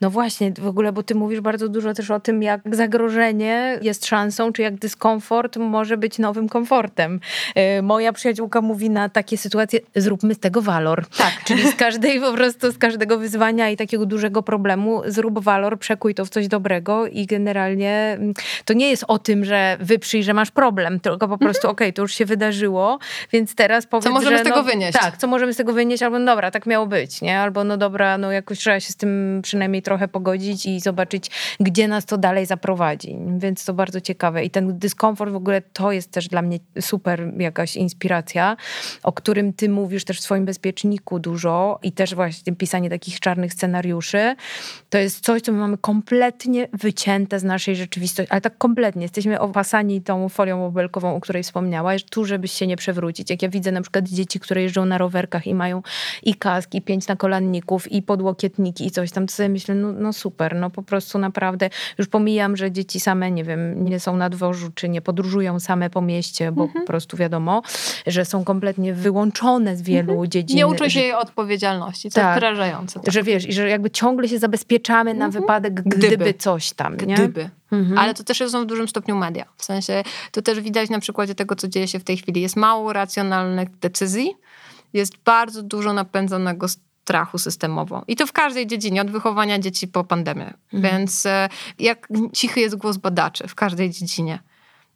No 0.00 0.10
właśnie, 0.10 0.52
w 0.58 0.66
ogóle, 0.66 0.92
bo 0.92 1.02
ty 1.02 1.14
mówisz 1.14 1.40
bardzo 1.40 1.68
dużo 1.68 1.94
też 1.94 2.10
o 2.10 2.20
tym, 2.20 2.42
jak 2.42 2.60
zagrożenie 2.72 3.78
jest 3.82 4.06
szansą, 4.06 4.52
czy 4.52 4.62
jak 4.62 4.74
dyskomfort 4.74 5.56
może 5.56 5.96
być 5.96 6.18
nowym 6.18 6.48
komfortem. 6.48 7.20
E, 7.54 7.82
moja 7.82 8.12
przyjaciółka 8.12 8.60
mówi 8.60 8.90
na 8.90 9.08
takie 9.08 9.38
sytuacje, 9.38 9.80
zróbmy 9.96 10.34
z 10.34 10.38
tego 10.38 10.62
walor. 10.62 11.06
Tak. 11.16 11.44
Czyli 11.44 11.70
z 11.70 11.74
każdej 11.74 12.20
po 12.20 12.32
prostu, 12.32 12.72
z 12.72 12.78
każdego 12.78 13.18
wyzwania 13.18 13.70
i 13.70 13.76
takiego 13.76 14.06
dużego 14.06 14.42
problemu 14.42 15.02
zrób 15.06 15.38
walor, 15.38 15.78
przekuj 15.78 16.14
to 16.14 16.24
w 16.24 16.30
coś 16.30 16.48
dobrego 16.48 17.06
i 17.06 17.26
generalnie 17.26 18.16
mm, 18.18 18.34
to 18.64 18.74
nie 18.74 18.90
jest 18.90 19.04
o 19.08 19.18
tym, 19.18 19.44
że 19.44 19.76
wyprzyj, 19.80 20.22
że 20.22 20.34
masz 20.34 20.50
problem, 20.50 21.00
tylko 21.00 21.28
po 21.28 21.38
prostu 21.38 21.66
mhm. 21.66 21.72
okej, 21.72 21.88
okay, 21.88 21.92
to 21.92 22.02
już 22.02 22.14
się 22.14 22.24
wydarzyło, 22.24 22.98
więc 23.32 23.54
teraz 23.54 23.86
powiedz, 23.86 24.04
Co 24.04 24.10
możemy 24.10 24.36
że, 24.36 24.42
z 24.42 24.46
tego 24.46 24.56
no, 24.56 24.62
wynieść. 24.62 24.98
Tak, 24.98 25.16
co 25.16 25.26
możemy 25.26 25.54
z 25.54 25.56
tego 25.56 25.72
wynieść, 25.72 26.02
albo 26.02 26.18
no 26.18 26.26
dobra, 26.26 26.50
tak 26.50 26.66
miało 26.66 26.86
być, 26.86 27.22
nie? 27.22 27.40
Albo 27.40 27.64
no 27.64 27.76
dobra, 27.76 28.18
no 28.18 28.32
jakoś 28.32 28.58
trzeba 28.58 28.80
się 28.80 28.92
z 28.92 28.96
tym 28.96 29.40
przynajmniej 29.54 29.82
trochę 29.82 30.08
pogodzić 30.08 30.66
i 30.66 30.80
zobaczyć, 30.80 31.30
gdzie 31.60 31.88
nas 31.88 32.04
to 32.04 32.18
dalej 32.18 32.46
zaprowadzi. 32.46 33.16
Więc 33.38 33.64
to 33.64 33.74
bardzo 33.74 34.00
ciekawe. 34.00 34.44
I 34.44 34.50
ten 34.50 34.78
dyskomfort 34.78 35.32
w 35.32 35.36
ogóle 35.36 35.62
to 35.62 35.92
jest 35.92 36.10
też 36.10 36.28
dla 36.28 36.42
mnie 36.42 36.58
super 36.80 37.32
jakaś 37.38 37.76
inspiracja, 37.76 38.56
o 39.02 39.12
którym 39.12 39.52
ty 39.52 39.68
mówisz 39.68 40.04
też 40.04 40.18
w 40.18 40.22
swoim 40.22 40.44
bezpieczniku 40.44 41.18
dużo 41.18 41.78
i 41.82 41.92
też 41.92 42.14
właśnie 42.14 42.56
pisanie 42.56 42.90
takich 42.90 43.20
czarnych 43.20 43.52
scenariuszy. 43.52 44.36
To 44.90 44.98
jest 44.98 45.24
coś, 45.24 45.42
co 45.42 45.52
my 45.52 45.58
mamy 45.58 45.78
kompletnie 45.78 46.68
wycięte 46.72 47.38
z 47.40 47.44
naszej 47.44 47.76
rzeczywistości, 47.76 48.30
ale 48.30 48.40
tak 48.40 48.58
kompletnie. 48.58 49.02
Jesteśmy 49.02 49.40
opasani 49.40 50.02
tą 50.02 50.28
folią 50.28 50.66
obelkową, 50.66 51.16
o 51.16 51.20
której 51.20 51.42
wspomniałaś, 51.42 52.04
tu, 52.04 52.24
żebyś 52.24 52.52
się 52.52 52.66
nie 52.66 52.76
przewrócić. 52.76 53.30
Jak 53.30 53.42
ja 53.42 53.48
widzę 53.48 53.72
na 53.72 53.82
przykład 53.82 54.08
dzieci, 54.08 54.40
które 54.40 54.62
jeżdżą 54.62 54.84
na 54.84 54.98
rowerkach 54.98 55.46
i 55.46 55.54
mają 55.54 55.82
i 56.22 56.34
kaski, 56.34 56.82
pięć 56.82 57.08
nakolanników, 57.08 57.92
i 57.92 58.02
podłokietniki, 58.02 58.86
i 58.86 58.90
coś 58.90 59.10
tam, 59.10 59.26
to 59.26 59.34
sobie 59.44 59.52
myślę, 59.52 59.74
no, 59.74 59.92
no 59.92 60.12
super, 60.12 60.56
no 60.56 60.70
po 60.70 60.82
prostu 60.82 61.18
naprawdę, 61.18 61.70
już 61.98 62.08
pomijam, 62.08 62.56
że 62.56 62.72
dzieci 62.72 63.00
same, 63.00 63.30
nie 63.30 63.44
wiem, 63.44 63.84
nie 63.84 64.00
są 64.00 64.16
na 64.16 64.30
dworzu, 64.30 64.70
czy 64.74 64.88
nie 64.88 65.02
podróżują 65.02 65.60
same 65.60 65.90
po 65.90 66.02
mieście, 66.02 66.52
bo 66.52 66.62
mhm. 66.62 66.84
po 66.84 66.86
prostu 66.86 67.16
wiadomo, 67.16 67.62
że 68.06 68.24
są 68.24 68.44
kompletnie 68.44 68.94
wyłączone 68.94 69.76
z 69.76 69.82
wielu 69.82 70.12
mhm. 70.12 70.30
dziedzin. 70.30 70.56
Nie 70.56 70.66
uczą 70.66 70.88
się 70.88 71.00
jej 71.00 71.12
odpowiedzialności, 71.12 72.10
co 72.10 72.20
tak, 72.20 72.38
wrażające. 72.38 73.00
Tak. 73.00 73.12
Że 73.12 73.22
wiesz, 73.22 73.48
i 73.48 73.52
że 73.52 73.68
jakby 73.68 73.90
ciągle 73.90 74.28
się 74.28 74.38
zabezpieczamy 74.38 75.10
mhm. 75.10 75.18
na 75.32 75.40
wypadek, 75.40 75.74
gdyby, 75.74 76.06
gdyby 76.06 76.34
coś 76.34 76.72
tam, 76.72 76.96
nie? 76.96 77.14
Gdyby. 77.14 77.50
Mhm. 77.72 77.98
Ale 77.98 78.14
to 78.14 78.24
też 78.24 78.42
są 78.48 78.62
w 78.62 78.66
dużym 78.66 78.88
stopniu 78.88 79.16
media. 79.16 79.44
W 79.56 79.64
sensie, 79.64 80.02
to 80.30 80.42
też 80.42 80.60
widać 80.60 80.90
na 80.90 81.00
przykładzie 81.00 81.34
tego, 81.34 81.56
co 81.56 81.68
dzieje 81.68 81.88
się 81.88 81.98
w 81.98 82.04
tej 82.04 82.16
chwili. 82.16 82.40
Jest 82.40 82.56
mało 82.56 82.92
racjonalnych 82.92 83.78
decyzji, 83.78 84.34
jest 84.92 85.16
bardzo 85.24 85.62
dużo 85.62 85.92
napędzonego 85.92 86.66
strachu 87.04 87.38
systemowo. 87.38 88.04
I 88.08 88.16
to 88.16 88.26
w 88.26 88.32
każdej 88.32 88.66
dziedzinie, 88.66 89.00
od 89.00 89.10
wychowania 89.10 89.58
dzieci 89.58 89.88
po 89.88 90.04
pandemię. 90.04 90.54
Mhm. 90.72 90.82
Więc 90.82 91.26
e, 91.26 91.48
jak 91.78 92.08
cichy 92.32 92.60
jest 92.60 92.76
głos 92.76 92.96
badaczy 92.96 93.48
w 93.48 93.54
każdej 93.54 93.90
dziedzinie. 93.90 94.38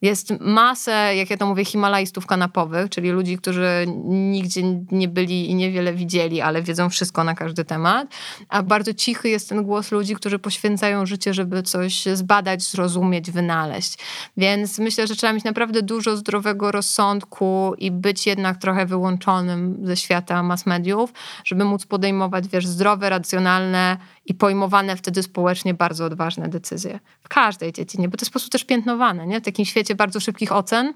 Jest 0.02 0.32
masę, 0.40 1.16
jak 1.16 1.30
ja 1.30 1.36
to 1.36 1.46
mówię, 1.46 1.64
himalajstów 1.64 2.26
kanapowych, 2.26 2.90
czyli 2.90 3.10
ludzi, 3.10 3.38
którzy 3.38 3.86
nigdzie 4.04 4.62
nie 4.90 5.08
byli 5.08 5.50
i 5.50 5.54
niewiele 5.54 5.92
widzieli, 5.92 6.40
ale 6.40 6.62
wiedzą 6.62 6.90
wszystko 6.90 7.24
na 7.24 7.34
każdy 7.34 7.64
temat. 7.64 8.08
A 8.48 8.62
bardzo 8.62 8.94
cichy 8.94 9.28
jest 9.28 9.48
ten 9.48 9.64
głos 9.64 9.92
ludzi, 9.92 10.14
którzy 10.14 10.38
poświęcają 10.38 11.06
życie, 11.06 11.34
żeby 11.34 11.62
coś 11.62 12.04
zbadać, 12.14 12.62
zrozumieć, 12.62 13.30
wynaleźć. 13.30 13.98
Więc 14.36 14.78
myślę, 14.78 15.06
że 15.06 15.16
trzeba 15.16 15.32
mieć 15.32 15.44
naprawdę 15.44 15.82
dużo 15.82 16.16
zdrowego 16.16 16.72
rozsądku 16.72 17.74
i 17.78 17.90
być 17.90 18.26
jednak 18.26 18.58
trochę 18.58 18.86
wyłączonym 18.86 19.78
ze 19.82 19.96
świata 19.96 20.42
mass 20.42 20.66
mediów, 20.66 21.12
żeby 21.44 21.64
móc 21.64 21.86
podejmować, 21.86 22.48
wiesz, 22.48 22.66
zdrowe, 22.66 23.10
racjonalne 23.10 23.96
i 24.28 24.34
pojmowane 24.34 24.96
wtedy 24.96 25.22
społecznie 25.22 25.74
bardzo 25.74 26.04
odważne 26.04 26.48
decyzje. 26.48 27.00
W 27.20 27.28
każdej 27.28 27.72
dziedzinie, 27.72 28.08
bo 28.08 28.16
to 28.16 28.22
jest 28.22 28.30
po 28.30 28.32
prostu 28.32 28.50
też 28.50 28.64
piętnowane, 28.64 29.26
nie? 29.26 29.40
W 29.40 29.44
takim 29.44 29.64
świecie 29.64 29.94
bardzo 29.94 30.20
szybkich 30.20 30.52
ocen 30.52 30.94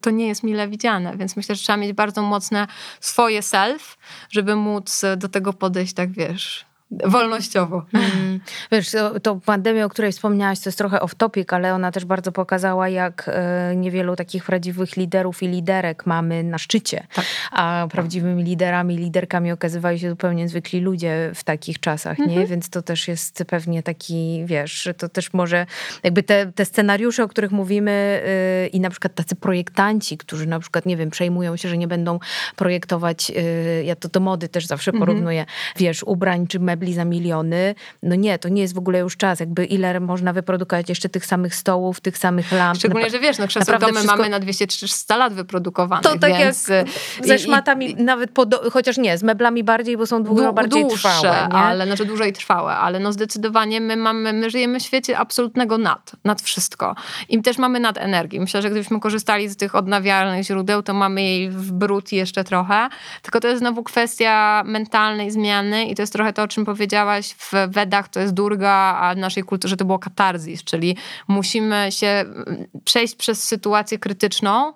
to 0.00 0.10
nie 0.10 0.26
jest 0.26 0.42
mile 0.42 0.68
widziane, 0.68 1.16
więc 1.16 1.36
myślę, 1.36 1.54
że 1.54 1.62
trzeba 1.62 1.76
mieć 1.76 1.92
bardzo 1.92 2.22
mocne 2.22 2.66
swoje 3.00 3.42
self, 3.42 3.98
żeby 4.30 4.56
móc 4.56 5.02
do 5.16 5.28
tego 5.28 5.52
podejść 5.52 5.94
tak, 5.94 6.12
wiesz, 6.12 6.66
wolnościowo. 6.90 7.86
Mm. 7.92 8.40
Wiesz, 8.72 8.90
to, 8.90 9.20
to 9.20 9.36
pandemia, 9.36 9.84
o 9.84 9.88
której 9.88 10.12
wspomniałaś, 10.12 10.60
to 10.60 10.68
jest 10.68 10.78
trochę 10.78 10.98
off-topic, 10.98 11.54
ale 11.54 11.74
ona 11.74 11.92
też 11.92 12.04
bardzo 12.04 12.32
pokazała, 12.32 12.88
jak 12.88 13.24
e, 13.28 13.76
niewielu 13.76 14.16
takich 14.16 14.44
prawdziwych 14.44 14.96
liderów 14.96 15.42
i 15.42 15.48
liderek 15.48 16.06
mamy 16.06 16.42
na 16.42 16.58
szczycie. 16.58 17.06
Tak. 17.14 17.24
A 17.52 17.86
prawdziwymi 17.90 18.44
liderami, 18.44 18.96
liderkami 18.96 19.52
okazywali 19.52 19.98
się 19.98 20.10
zupełnie 20.10 20.48
zwykli 20.48 20.80
ludzie 20.80 21.30
w 21.34 21.44
takich 21.44 21.80
czasach, 21.80 22.18
nie? 22.18 22.24
Mhm. 22.24 22.46
Więc 22.46 22.70
to 22.70 22.82
też 22.82 23.08
jest 23.08 23.44
pewnie 23.46 23.82
taki, 23.82 24.42
wiesz, 24.46 24.88
to 24.98 25.08
też 25.08 25.32
może 25.32 25.66
jakby 26.02 26.22
te, 26.22 26.52
te 26.52 26.64
scenariusze, 26.64 27.24
o 27.24 27.28
których 27.28 27.52
mówimy 27.52 28.22
yy, 28.62 28.68
i 28.68 28.80
na 28.80 28.90
przykład 28.90 29.14
tacy 29.14 29.36
projektanci, 29.36 30.18
którzy 30.18 30.46
na 30.46 30.60
przykład, 30.60 30.86
nie 30.86 30.96
wiem, 30.96 31.10
przejmują 31.10 31.56
się, 31.56 31.68
że 31.68 31.78
nie 31.78 31.88
będą 31.88 32.18
projektować, 32.56 33.30
yy, 33.30 33.84
ja 33.84 33.96
to 33.96 34.08
do 34.08 34.20
mody 34.20 34.48
też 34.48 34.66
zawsze 34.66 34.90
mhm. 34.90 35.06
porównuję, 35.06 35.46
wiesz, 35.76 36.02
ubrań 36.02 36.46
czy 36.46 36.60
mebli 36.60 36.73
mebli 36.74 36.94
za 36.94 37.04
miliony. 37.04 37.74
No 38.02 38.14
nie, 38.14 38.38
to 38.38 38.48
nie 38.48 38.62
jest 38.62 38.74
w 38.74 38.78
ogóle 38.78 38.98
już 38.98 39.16
czas. 39.16 39.40
Jakby 39.40 39.64
ile 39.64 40.00
można 40.00 40.32
wyprodukować 40.32 40.88
jeszcze 40.88 41.08
tych 41.08 41.26
samych 41.26 41.54
stołów, 41.54 42.00
tych 42.00 42.18
samych 42.18 42.52
lamp. 42.52 42.78
Szczególnie, 42.78 43.10
że 43.10 43.20
wiesz, 43.20 43.38
no 43.38 43.46
krzesła 43.46 43.78
domy 43.78 43.92
wszystko... 43.92 44.16
mamy 44.16 44.28
na 44.28 44.40
200-300 44.40 45.18
lat 45.18 45.32
wyprodukowanych. 45.32 46.04
To 46.04 46.18
tak 46.18 46.32
więc... 46.38 46.68
jak 46.68 46.86
ze 47.26 47.38
szmatami, 47.38 47.90
I, 47.90 47.96
nawet 47.96 48.30
pod, 48.30 48.54
chociaż 48.72 48.98
nie, 48.98 49.18
z 49.18 49.22
meblami 49.22 49.64
bardziej, 49.64 49.96
bo 49.96 50.06
są 50.06 50.22
dużo 50.22 50.52
bardziej 50.52 50.82
dłuższe, 50.82 51.08
trwałe. 51.08 51.48
Nie? 51.48 51.54
ale 51.54 51.86
znaczy 51.86 52.04
dłużej 52.04 52.32
trwałe, 52.32 52.76
ale 52.76 53.00
no 53.00 53.12
zdecydowanie 53.12 53.80
my 53.80 53.96
mamy, 53.96 54.32
my 54.32 54.50
żyjemy 54.50 54.80
w 54.80 54.82
świecie 54.82 55.18
absolutnego 55.18 55.78
nad, 55.78 56.12
nad 56.24 56.42
wszystko. 56.42 56.94
I 57.28 57.42
też 57.42 57.58
mamy 57.58 57.80
nad 57.80 57.98
energii. 57.98 58.40
Myślę, 58.40 58.62
że 58.62 58.70
gdybyśmy 58.70 59.00
korzystali 59.00 59.48
z 59.48 59.56
tych 59.56 59.74
odnawialnych 59.74 60.44
źródeł, 60.44 60.82
to 60.82 60.94
mamy 60.94 61.22
jej 61.22 61.50
w 61.50 61.72
brud 61.72 62.12
jeszcze 62.12 62.44
trochę. 62.44 62.88
Tylko 63.22 63.40
to 63.40 63.48
jest 63.48 63.58
znowu 63.58 63.82
kwestia 63.82 64.62
mentalnej 64.66 65.30
zmiany 65.30 65.84
i 65.84 65.94
to 65.94 66.02
jest 66.02 66.12
trochę 66.12 66.32
to, 66.32 66.42
o 66.42 66.48
czym 66.48 66.63
powiedziałaś, 66.64 67.34
w 67.38 67.52
Wedach 67.68 68.08
to 68.08 68.20
jest 68.20 68.34
durga, 68.34 68.70
a 69.00 69.14
w 69.14 69.18
naszej 69.18 69.42
kulturze 69.42 69.76
to 69.76 69.84
było 69.84 69.98
katarzis, 69.98 70.64
czyli 70.64 70.96
musimy 71.28 71.86
się 71.90 72.06
mm, 72.06 72.66
przejść 72.84 73.14
przez 73.14 73.42
sytuację 73.42 73.98
krytyczną, 73.98 74.72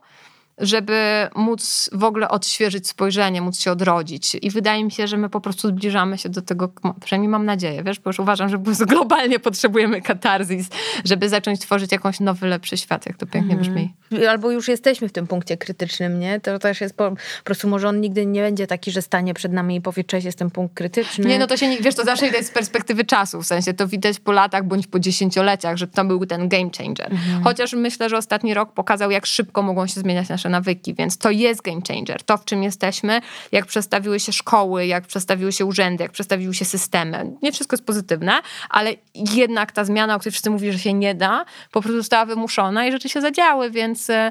żeby 0.60 1.28
móc 1.34 1.90
w 1.92 2.04
ogóle 2.04 2.28
odświeżyć 2.28 2.88
spojrzenie, 2.88 3.42
móc 3.42 3.60
się 3.60 3.72
odrodzić. 3.72 4.34
I 4.42 4.50
wydaje 4.50 4.84
mi 4.84 4.90
się, 4.90 5.06
że 5.06 5.16
my 5.16 5.28
po 5.28 5.40
prostu 5.40 5.68
zbliżamy 5.68 6.18
się 6.18 6.28
do 6.28 6.42
tego, 6.42 6.72
przynajmniej 7.04 7.28
mam 7.28 7.44
nadzieję, 7.44 7.82
wiesz, 7.82 8.00
bo 8.00 8.10
już 8.10 8.18
uważam, 8.18 8.48
że 8.48 8.58
globalnie 8.86 9.38
potrzebujemy 9.38 10.02
katarzis, 10.02 10.68
żeby 11.04 11.28
zacząć 11.28 11.60
tworzyć 11.60 11.92
jakąś 11.92 12.20
nowy, 12.20 12.46
lepszy 12.46 12.76
świat, 12.76 13.06
jak 13.06 13.16
to 13.16 13.26
pięknie 13.26 13.54
mm. 13.54 13.64
brzmi. 13.64 13.94
Albo 14.30 14.50
już 14.50 14.68
jesteśmy 14.68 15.08
w 15.08 15.12
tym 15.12 15.26
punkcie 15.26 15.56
krytycznym, 15.56 16.20
nie? 16.20 16.40
To 16.40 16.58
też 16.58 16.80
jest 16.80 16.96
po, 16.96 17.10
po, 17.10 17.16
prostu 17.44 17.68
może 17.68 17.88
on 17.88 18.00
nigdy 18.00 18.26
nie 18.26 18.40
będzie 18.40 18.66
taki, 18.66 18.90
że 18.90 19.02
stanie 19.02 19.34
przed 19.34 19.52
nami 19.52 19.76
i 19.76 19.80
powie, 19.80 20.04
cześć, 20.04 20.26
jestem 20.26 20.50
punkt 20.50 20.74
krytyczny. 20.74 21.24
Nie, 21.24 21.38
no 21.38 21.46
to 21.46 21.56
się, 21.56 21.68
nie, 21.68 21.78
wiesz, 21.78 21.94
to 21.94 22.04
zawsze 22.04 22.26
widać 22.26 22.46
z 22.46 22.50
perspektywy 22.50 23.04
czasu, 23.04 23.42
w 23.42 23.46
sensie 23.46 23.74
to 23.74 23.88
widać 23.88 24.20
po 24.20 24.32
latach 24.32 24.64
bądź 24.64 24.86
po 24.86 25.00
dziesięcioleciach, 25.00 25.76
że 25.76 25.86
to 25.86 26.04
był 26.04 26.26
ten 26.26 26.48
game 26.48 26.70
changer. 26.78 27.06
Mm. 27.06 27.44
Chociaż 27.44 27.72
myślę, 27.72 28.08
że 28.08 28.16
ostatni 28.16 28.54
rok 28.54 28.72
pokazał, 28.72 29.10
jak 29.10 29.26
szybko 29.26 29.62
mogą 29.62 29.86
się 29.86 30.00
zmieniać 30.00 30.28
nasze 30.28 30.47
nasze 30.48 30.58
nawyki, 30.58 30.94
więc 30.94 31.18
to 31.18 31.30
jest 31.30 31.62
game 31.62 31.80
changer. 31.88 32.22
To, 32.22 32.36
w 32.36 32.44
czym 32.44 32.62
jesteśmy, 32.62 33.20
jak 33.52 33.66
przestawiły 33.66 34.20
się 34.20 34.32
szkoły, 34.32 34.86
jak 34.86 35.06
przestawiły 35.06 35.52
się 35.52 35.64
urzędy, 35.64 36.02
jak 36.02 36.12
przestawiły 36.12 36.54
się 36.54 36.64
systemy. 36.64 37.36
Nie 37.42 37.52
wszystko 37.52 37.74
jest 37.74 37.86
pozytywne, 37.86 38.32
ale 38.70 38.94
jednak 39.14 39.72
ta 39.72 39.84
zmiana, 39.84 40.14
o 40.14 40.18
której 40.18 40.32
wszyscy 40.32 40.50
mówili, 40.50 40.72
że 40.72 40.78
się 40.78 40.92
nie 40.92 41.14
da, 41.14 41.44
po 41.72 41.80
prostu 41.80 41.98
została 41.98 42.26
wymuszona 42.26 42.86
i 42.86 42.92
rzeczy 42.92 43.08
się 43.08 43.20
zadziały, 43.20 43.70
więc 43.70 44.10
e, 44.10 44.30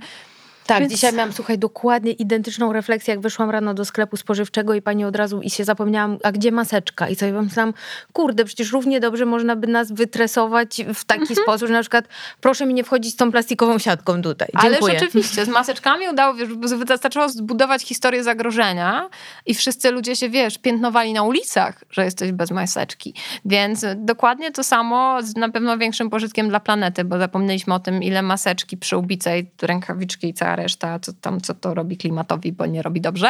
tak, 0.68 0.80
Więc... 0.80 0.92
dzisiaj 0.92 1.14
miałam, 1.14 1.34
słuchaj, 1.34 1.58
dokładnie 1.58 2.12
identyczną 2.12 2.74
refleksję, 2.74 3.12
jak 3.12 3.22
wyszłam 3.22 3.50
rano 3.50 3.74
do 3.74 3.86
sklepu 3.86 4.18
spożywczego 4.18 4.74
i 4.74 4.82
pani 4.82 5.06
od 5.06 5.16
razu 5.16 5.42
i 5.42 5.50
się 5.50 5.64
zapomniałam, 5.64 6.18
a 6.24 6.32
gdzie 6.32 6.52
maseczka? 6.52 7.10
I 7.10 7.16
sobie 7.16 7.34
pomyślałam, 7.34 7.74
kurde, 8.14 8.46
przecież 8.46 8.72
równie 8.72 9.00
dobrze 9.00 9.26
można 9.26 9.56
by 9.56 9.68
nas 9.68 9.92
wytresować 9.92 10.82
w 10.94 11.06
taki 11.06 11.22
mhm. 11.22 11.40
sposób, 11.44 11.68
że 11.68 11.74
na 11.74 11.82
przykład 11.82 12.06
proszę 12.42 12.66
mi 12.66 12.74
nie 12.74 12.84
wchodzić 12.84 13.14
z 13.14 13.16
tą 13.16 13.32
plastikową 13.32 13.80
siatką 13.80 14.22
tutaj. 14.22 14.48
Dziękuję. 14.62 14.80
Ale 14.82 15.00
rzeczywiście, 15.00 15.46
z 15.46 15.48
maseczkami 15.48 16.10
udało, 16.10 16.34
wiesz, 16.34 16.50
wystarczyło 16.88 17.30
zbudować 17.30 17.82
historię 17.84 18.24
zagrożenia 18.24 19.10
i 19.46 19.54
wszyscy 19.54 19.92
ludzie 19.92 20.16
się, 20.16 20.30
wiesz, 20.30 20.58
piętnowali 20.58 21.14
na 21.14 21.24
ulicach, 21.24 21.84
że 21.90 22.06
jesteś 22.06 22.32
bez 22.32 22.52
maseczki. 22.52 23.14
Więc 23.46 23.86
dokładnie 23.96 24.52
to 24.52 24.64
samo 24.64 25.20
z 25.24 25.36
na 25.36 25.50
pewno 25.50 25.78
większym 25.78 26.10
pożytkiem 26.10 26.50
dla 26.50 26.60
planety, 26.60 27.04
bo 27.04 27.18
zapomnieliśmy 27.18 27.74
o 27.74 27.80
tym, 27.80 28.04
ile 28.04 28.22
maseczki, 28.22 28.78
przyłbice 28.78 29.40
i 29.40 29.46
rękawiczki 29.62 30.28
i 30.30 30.34
cała 30.34 30.57
reszta, 30.58 31.00
co 31.00 31.12
tam, 31.22 31.42
co 31.42 31.54
to 31.54 31.74
robi 31.74 31.98
klimatowi, 31.98 32.52
bo 32.52 32.66
nie 32.66 32.82
robi 32.82 33.02
dobrze 33.02 33.30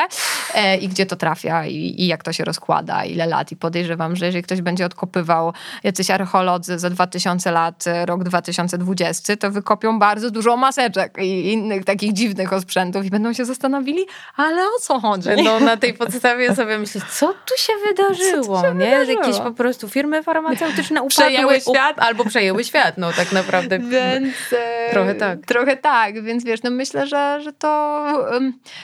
e, 0.55 0.78
i 0.78 0.88
gdzie 0.88 1.05
to 1.05 1.15
trafia 1.15 1.65
i, 1.65 1.75
i, 1.75 2.07
jak 2.07 2.23
to 2.23 2.34
się 2.34 2.45
rozkłada, 2.45 3.05
ile 3.05 3.25
lat. 3.25 3.51
I 3.51 3.55
podejrzewam, 3.55 4.15
że 4.15 4.25
jeżeli 4.25 4.43
ktoś 4.43 4.61
będzie 4.61 4.86
odkopywał 4.86 5.53
jacyś 5.84 6.11
archeolodzy 6.11 6.80
za 6.80 6.89
2000 6.89 7.51
lat, 7.51 7.86
rok 8.05 8.23
2020, 8.23 9.38
to 9.38 9.51
wykopią 9.51 9.99
bardzo 9.99 10.32
dużo 10.32 10.57
maseczek 10.57 11.17
i 11.21 11.51
innych 11.51 11.86
takich 11.86 12.13
dziwnych 12.13 12.53
osprzętów 12.53 13.05
i 13.05 13.09
będą 13.09 13.34
się 13.34 13.45
zastanowili, 13.45 14.05
ale 14.36 14.61
o 14.61 14.80
co 14.82 14.99
chodzi? 14.99 15.30
No 15.43 15.59
na 15.59 15.78
tej 15.78 15.93
podstawie 16.03 16.55
sobie 16.55 16.78
myśleć, 16.78 17.03
co 17.03 17.28
tu 17.28 17.57
się 17.57 17.73
wydarzyło, 17.88 18.61
tu 18.61 18.67
się 18.67 18.75
nie? 18.75 18.86
Wydarzyło? 18.86 19.21
Jakieś 19.21 19.39
po 19.39 19.51
prostu 19.51 19.89
firmy 19.89 20.23
farmaceutyczne 20.23 21.01
upadły. 21.01 21.09
Przejęły 21.09 21.61
świat. 21.61 21.99
albo 21.99 22.25
przejęły 22.25 22.63
świat, 22.63 22.97
no 22.97 23.11
tak 23.13 23.32
naprawdę. 23.32 23.80
Więc, 23.97 24.36
e, 24.51 24.91
trochę 24.91 25.15
tak. 25.15 25.39
Trochę 25.45 25.78
tak, 25.78 26.23
więc 26.23 26.43
wiesz, 26.43 26.63
no 26.63 26.71
myślę, 26.71 27.07
że 27.07 27.16
że, 27.18 27.43
że, 27.43 27.53
to, 27.53 28.07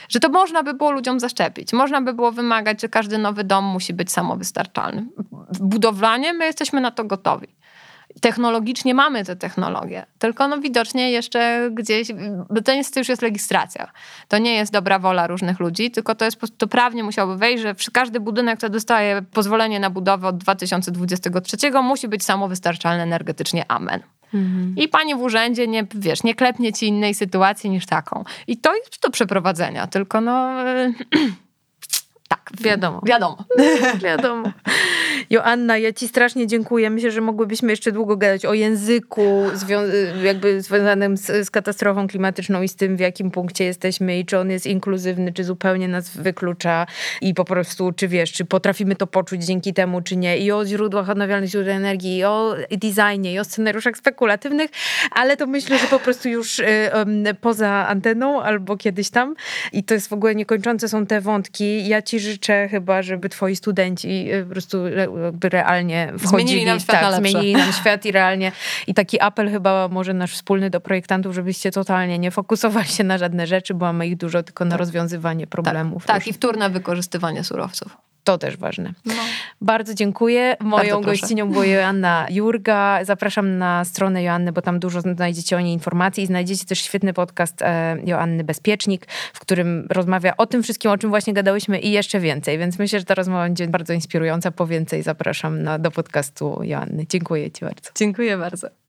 że 0.09 0.19
to 0.19 0.29
można 0.29 0.63
by 0.63 0.73
było 0.73 0.91
ludziom 0.91 1.19
zaszczepić. 1.19 1.73
Można 1.73 2.01
by 2.01 2.13
było 2.13 2.31
wymagać, 2.31 2.81
że 2.81 2.89
każdy 2.89 3.17
nowy 3.17 3.43
dom 3.43 3.65
musi 3.65 3.93
być 3.93 4.11
samowystarczalny. 4.11 5.05
Budowlanie 5.59 6.33
my 6.33 6.45
jesteśmy 6.45 6.81
na 6.81 6.91
to 6.91 7.03
gotowi 7.03 7.47
technologicznie 8.21 8.93
mamy 8.93 9.25
te 9.25 9.35
technologie, 9.35 10.05
tylko 10.19 10.47
no 10.47 10.57
widocznie 10.57 11.11
jeszcze 11.11 11.69
gdzieś, 11.73 12.07
bo 12.49 12.61
to, 12.61 12.71
jest, 12.71 12.93
to 12.93 12.99
już 12.99 13.09
jest 13.09 13.21
legislacja. 13.21 13.91
To 14.27 14.37
nie 14.37 14.55
jest 14.55 14.71
dobra 14.71 14.99
wola 14.99 15.27
różnych 15.27 15.59
ludzi, 15.59 15.91
tylko 15.91 16.15
to 16.15 16.25
jest 16.25 16.37
to 16.57 16.67
prawnie 16.67 17.03
musiałoby 17.03 17.37
wejść, 17.37 17.63
że 17.63 17.75
każdy 17.93 18.19
budynek, 18.19 18.57
który 18.57 18.69
dostaje 18.69 19.21
pozwolenie 19.21 19.79
na 19.79 19.89
budowę 19.89 20.27
od 20.27 20.37
2023 20.37 21.57
musi 21.83 22.07
być 22.07 22.23
samowystarczalny 22.23 23.03
energetycznie. 23.03 23.65
Amen. 23.67 23.99
Mhm. 24.33 24.75
I 24.77 24.87
pani 24.87 25.15
w 25.15 25.21
urzędzie 25.21 25.67
nie, 25.67 25.87
wiesz, 25.95 26.23
nie 26.23 26.35
klepnie 26.35 26.73
ci 26.73 26.87
innej 26.87 27.13
sytuacji 27.13 27.69
niż 27.69 27.85
taką. 27.85 28.23
I 28.47 28.57
to 28.57 28.75
jest 28.75 29.01
do 29.01 29.09
przeprowadzenia, 29.09 29.87
tylko 29.87 30.21
no... 30.21 30.49
tak, 32.27 32.42
wiadomo. 32.61 33.01
Wiadomo. 33.05 33.45
wiadomo. 34.03 34.51
Joanna, 35.29 35.77
ja 35.77 35.93
ci 35.93 36.07
strasznie 36.07 36.47
dziękuję. 36.47 36.89
Myślę, 36.89 37.11
że 37.11 37.21
mogłybyśmy 37.21 37.71
jeszcze 37.71 37.91
długo 37.91 38.17
gadać 38.17 38.45
o 38.45 38.53
języku 38.53 39.43
jakby 40.23 40.61
związanym 40.61 41.17
z, 41.17 41.47
z, 41.47 41.51
katastrofą 41.51 42.07
klimatyczną 42.07 42.61
i 42.61 42.67
z 42.67 42.75
tym, 42.75 42.97
w 42.97 42.99
jakim 42.99 43.31
punkcie 43.31 43.65
jesteśmy 43.65 44.19
i 44.19 44.25
czy 44.25 44.39
on 44.39 44.51
jest 44.51 44.65
inkluzywny, 44.65 45.33
czy 45.33 45.43
zupełnie 45.43 45.87
nas 45.87 46.17
wyklucza 46.17 46.85
i 47.21 47.33
po 47.33 47.45
prostu, 47.45 47.91
czy 47.91 48.07
wiesz, 48.07 48.31
czy 48.31 48.45
potrafimy 48.45 48.95
to 48.95 49.07
poczuć 49.07 49.43
dzięki 49.43 49.73
temu, 49.73 50.01
czy 50.01 50.15
nie. 50.15 50.37
I 50.37 50.51
o 50.51 50.65
źródłach 50.65 51.09
odnawialnych 51.09 51.49
źródeł 51.49 51.73
energii, 51.73 52.17
i 52.17 52.23
o 52.23 52.55
designie, 52.71 53.33
i 53.33 53.39
o 53.39 53.43
scenariuszach 53.43 53.97
spekulatywnych, 53.97 54.71
ale 55.11 55.37
to 55.37 55.47
myślę, 55.47 55.77
że 55.77 55.87
po 55.87 55.99
prostu 55.99 56.29
już 56.29 56.59
y, 56.59 56.65
poza 57.41 57.87
anteną 57.87 58.41
albo 58.41 58.77
kiedyś 58.77 59.09
tam. 59.09 59.35
I 59.73 59.83
to 59.83 59.93
jest 59.93 60.09
w 60.09 60.13
ogóle 60.13 60.35
niekończące 60.35 60.89
są 60.89 61.05
te 61.05 61.21
wątki. 61.21 61.87
Ja 61.87 62.01
ci 62.01 62.19
życzę 62.19 62.42
chyba, 62.71 63.01
żeby 63.01 63.29
twoi 63.29 63.55
studenci 63.55 64.33
y, 64.33 64.43
po 64.43 64.51
prostu 64.51 64.87
jakby 64.87 65.49
realnie 65.49 66.13
wchodzili. 66.17 66.27
Zmienili 66.29 66.65
nam 66.65 66.79
świat 66.79 67.01
tak, 67.01 67.15
zmienili 67.15 67.53
nam 67.53 67.73
świat 67.73 68.05
i 68.05 68.11
realnie. 68.11 68.51
I 68.87 68.93
taki 68.93 69.21
apel 69.21 69.51
chyba 69.51 69.87
może 69.87 70.13
nasz 70.13 70.33
wspólny 70.33 70.69
do 70.69 70.81
projektantów, 70.81 71.35
żebyście 71.35 71.71
totalnie 71.71 72.19
nie 72.19 72.31
fokusowali 72.31 72.87
się 72.87 73.03
na 73.03 73.17
żadne 73.17 73.47
rzeczy, 73.47 73.73
bo 73.73 73.85
mamy 73.85 74.07
ich 74.07 74.17
dużo 74.17 74.43
tylko 74.43 74.65
na 74.65 74.71
tak. 74.71 74.79
rozwiązywanie 74.79 75.47
problemów. 75.47 76.05
Tak, 76.05 76.15
tak 76.15 76.27
i 76.27 76.33
wtórne 76.33 76.69
wykorzystywanie 76.69 77.43
surowców. 77.43 77.97
To 78.23 78.37
też 78.37 78.57
ważne. 78.57 78.93
No. 79.05 79.13
Bardzo 79.61 79.93
dziękuję. 79.93 80.57
Moją 80.59 81.01
gościnią 81.01 81.51
była 81.51 81.65
Joanna 81.65 82.27
Jurga. 82.29 82.99
Zapraszam 83.05 83.57
na 83.57 83.85
stronę 83.85 84.23
Joanny, 84.23 84.51
bo 84.51 84.61
tam 84.61 84.79
dużo 84.79 85.01
znajdziecie 85.01 85.57
o 85.57 85.59
niej 85.59 85.73
informacji 85.73 86.23
i 86.23 86.27
znajdziecie 86.27 86.65
też 86.65 86.79
świetny 86.79 87.13
podcast 87.13 87.61
e, 87.61 87.97
Joanny 88.05 88.43
Bezpiecznik, 88.43 89.05
w 89.33 89.39
którym 89.39 89.87
rozmawia 89.89 90.37
o 90.37 90.45
tym 90.45 90.63
wszystkim, 90.63 90.91
o 90.91 90.97
czym 90.97 91.09
właśnie 91.09 91.33
gadałyśmy 91.33 91.79
i 91.79 91.91
jeszcze 91.91 92.19
więcej. 92.19 92.57
Więc 92.57 92.79
myślę, 92.79 92.99
że 92.99 93.05
ta 93.05 93.15
rozmowa 93.15 93.43
będzie 93.43 93.67
bardzo 93.67 93.93
inspirująca. 93.93 94.51
Po 94.51 94.67
więcej 94.67 95.03
zapraszam 95.03 95.63
na, 95.63 95.79
do 95.79 95.91
podcastu 95.91 96.59
Joanny. 96.63 97.05
Dziękuję 97.09 97.51
Ci 97.51 97.65
bardzo. 97.65 97.89
Dziękuję 97.95 98.37
bardzo. 98.37 98.82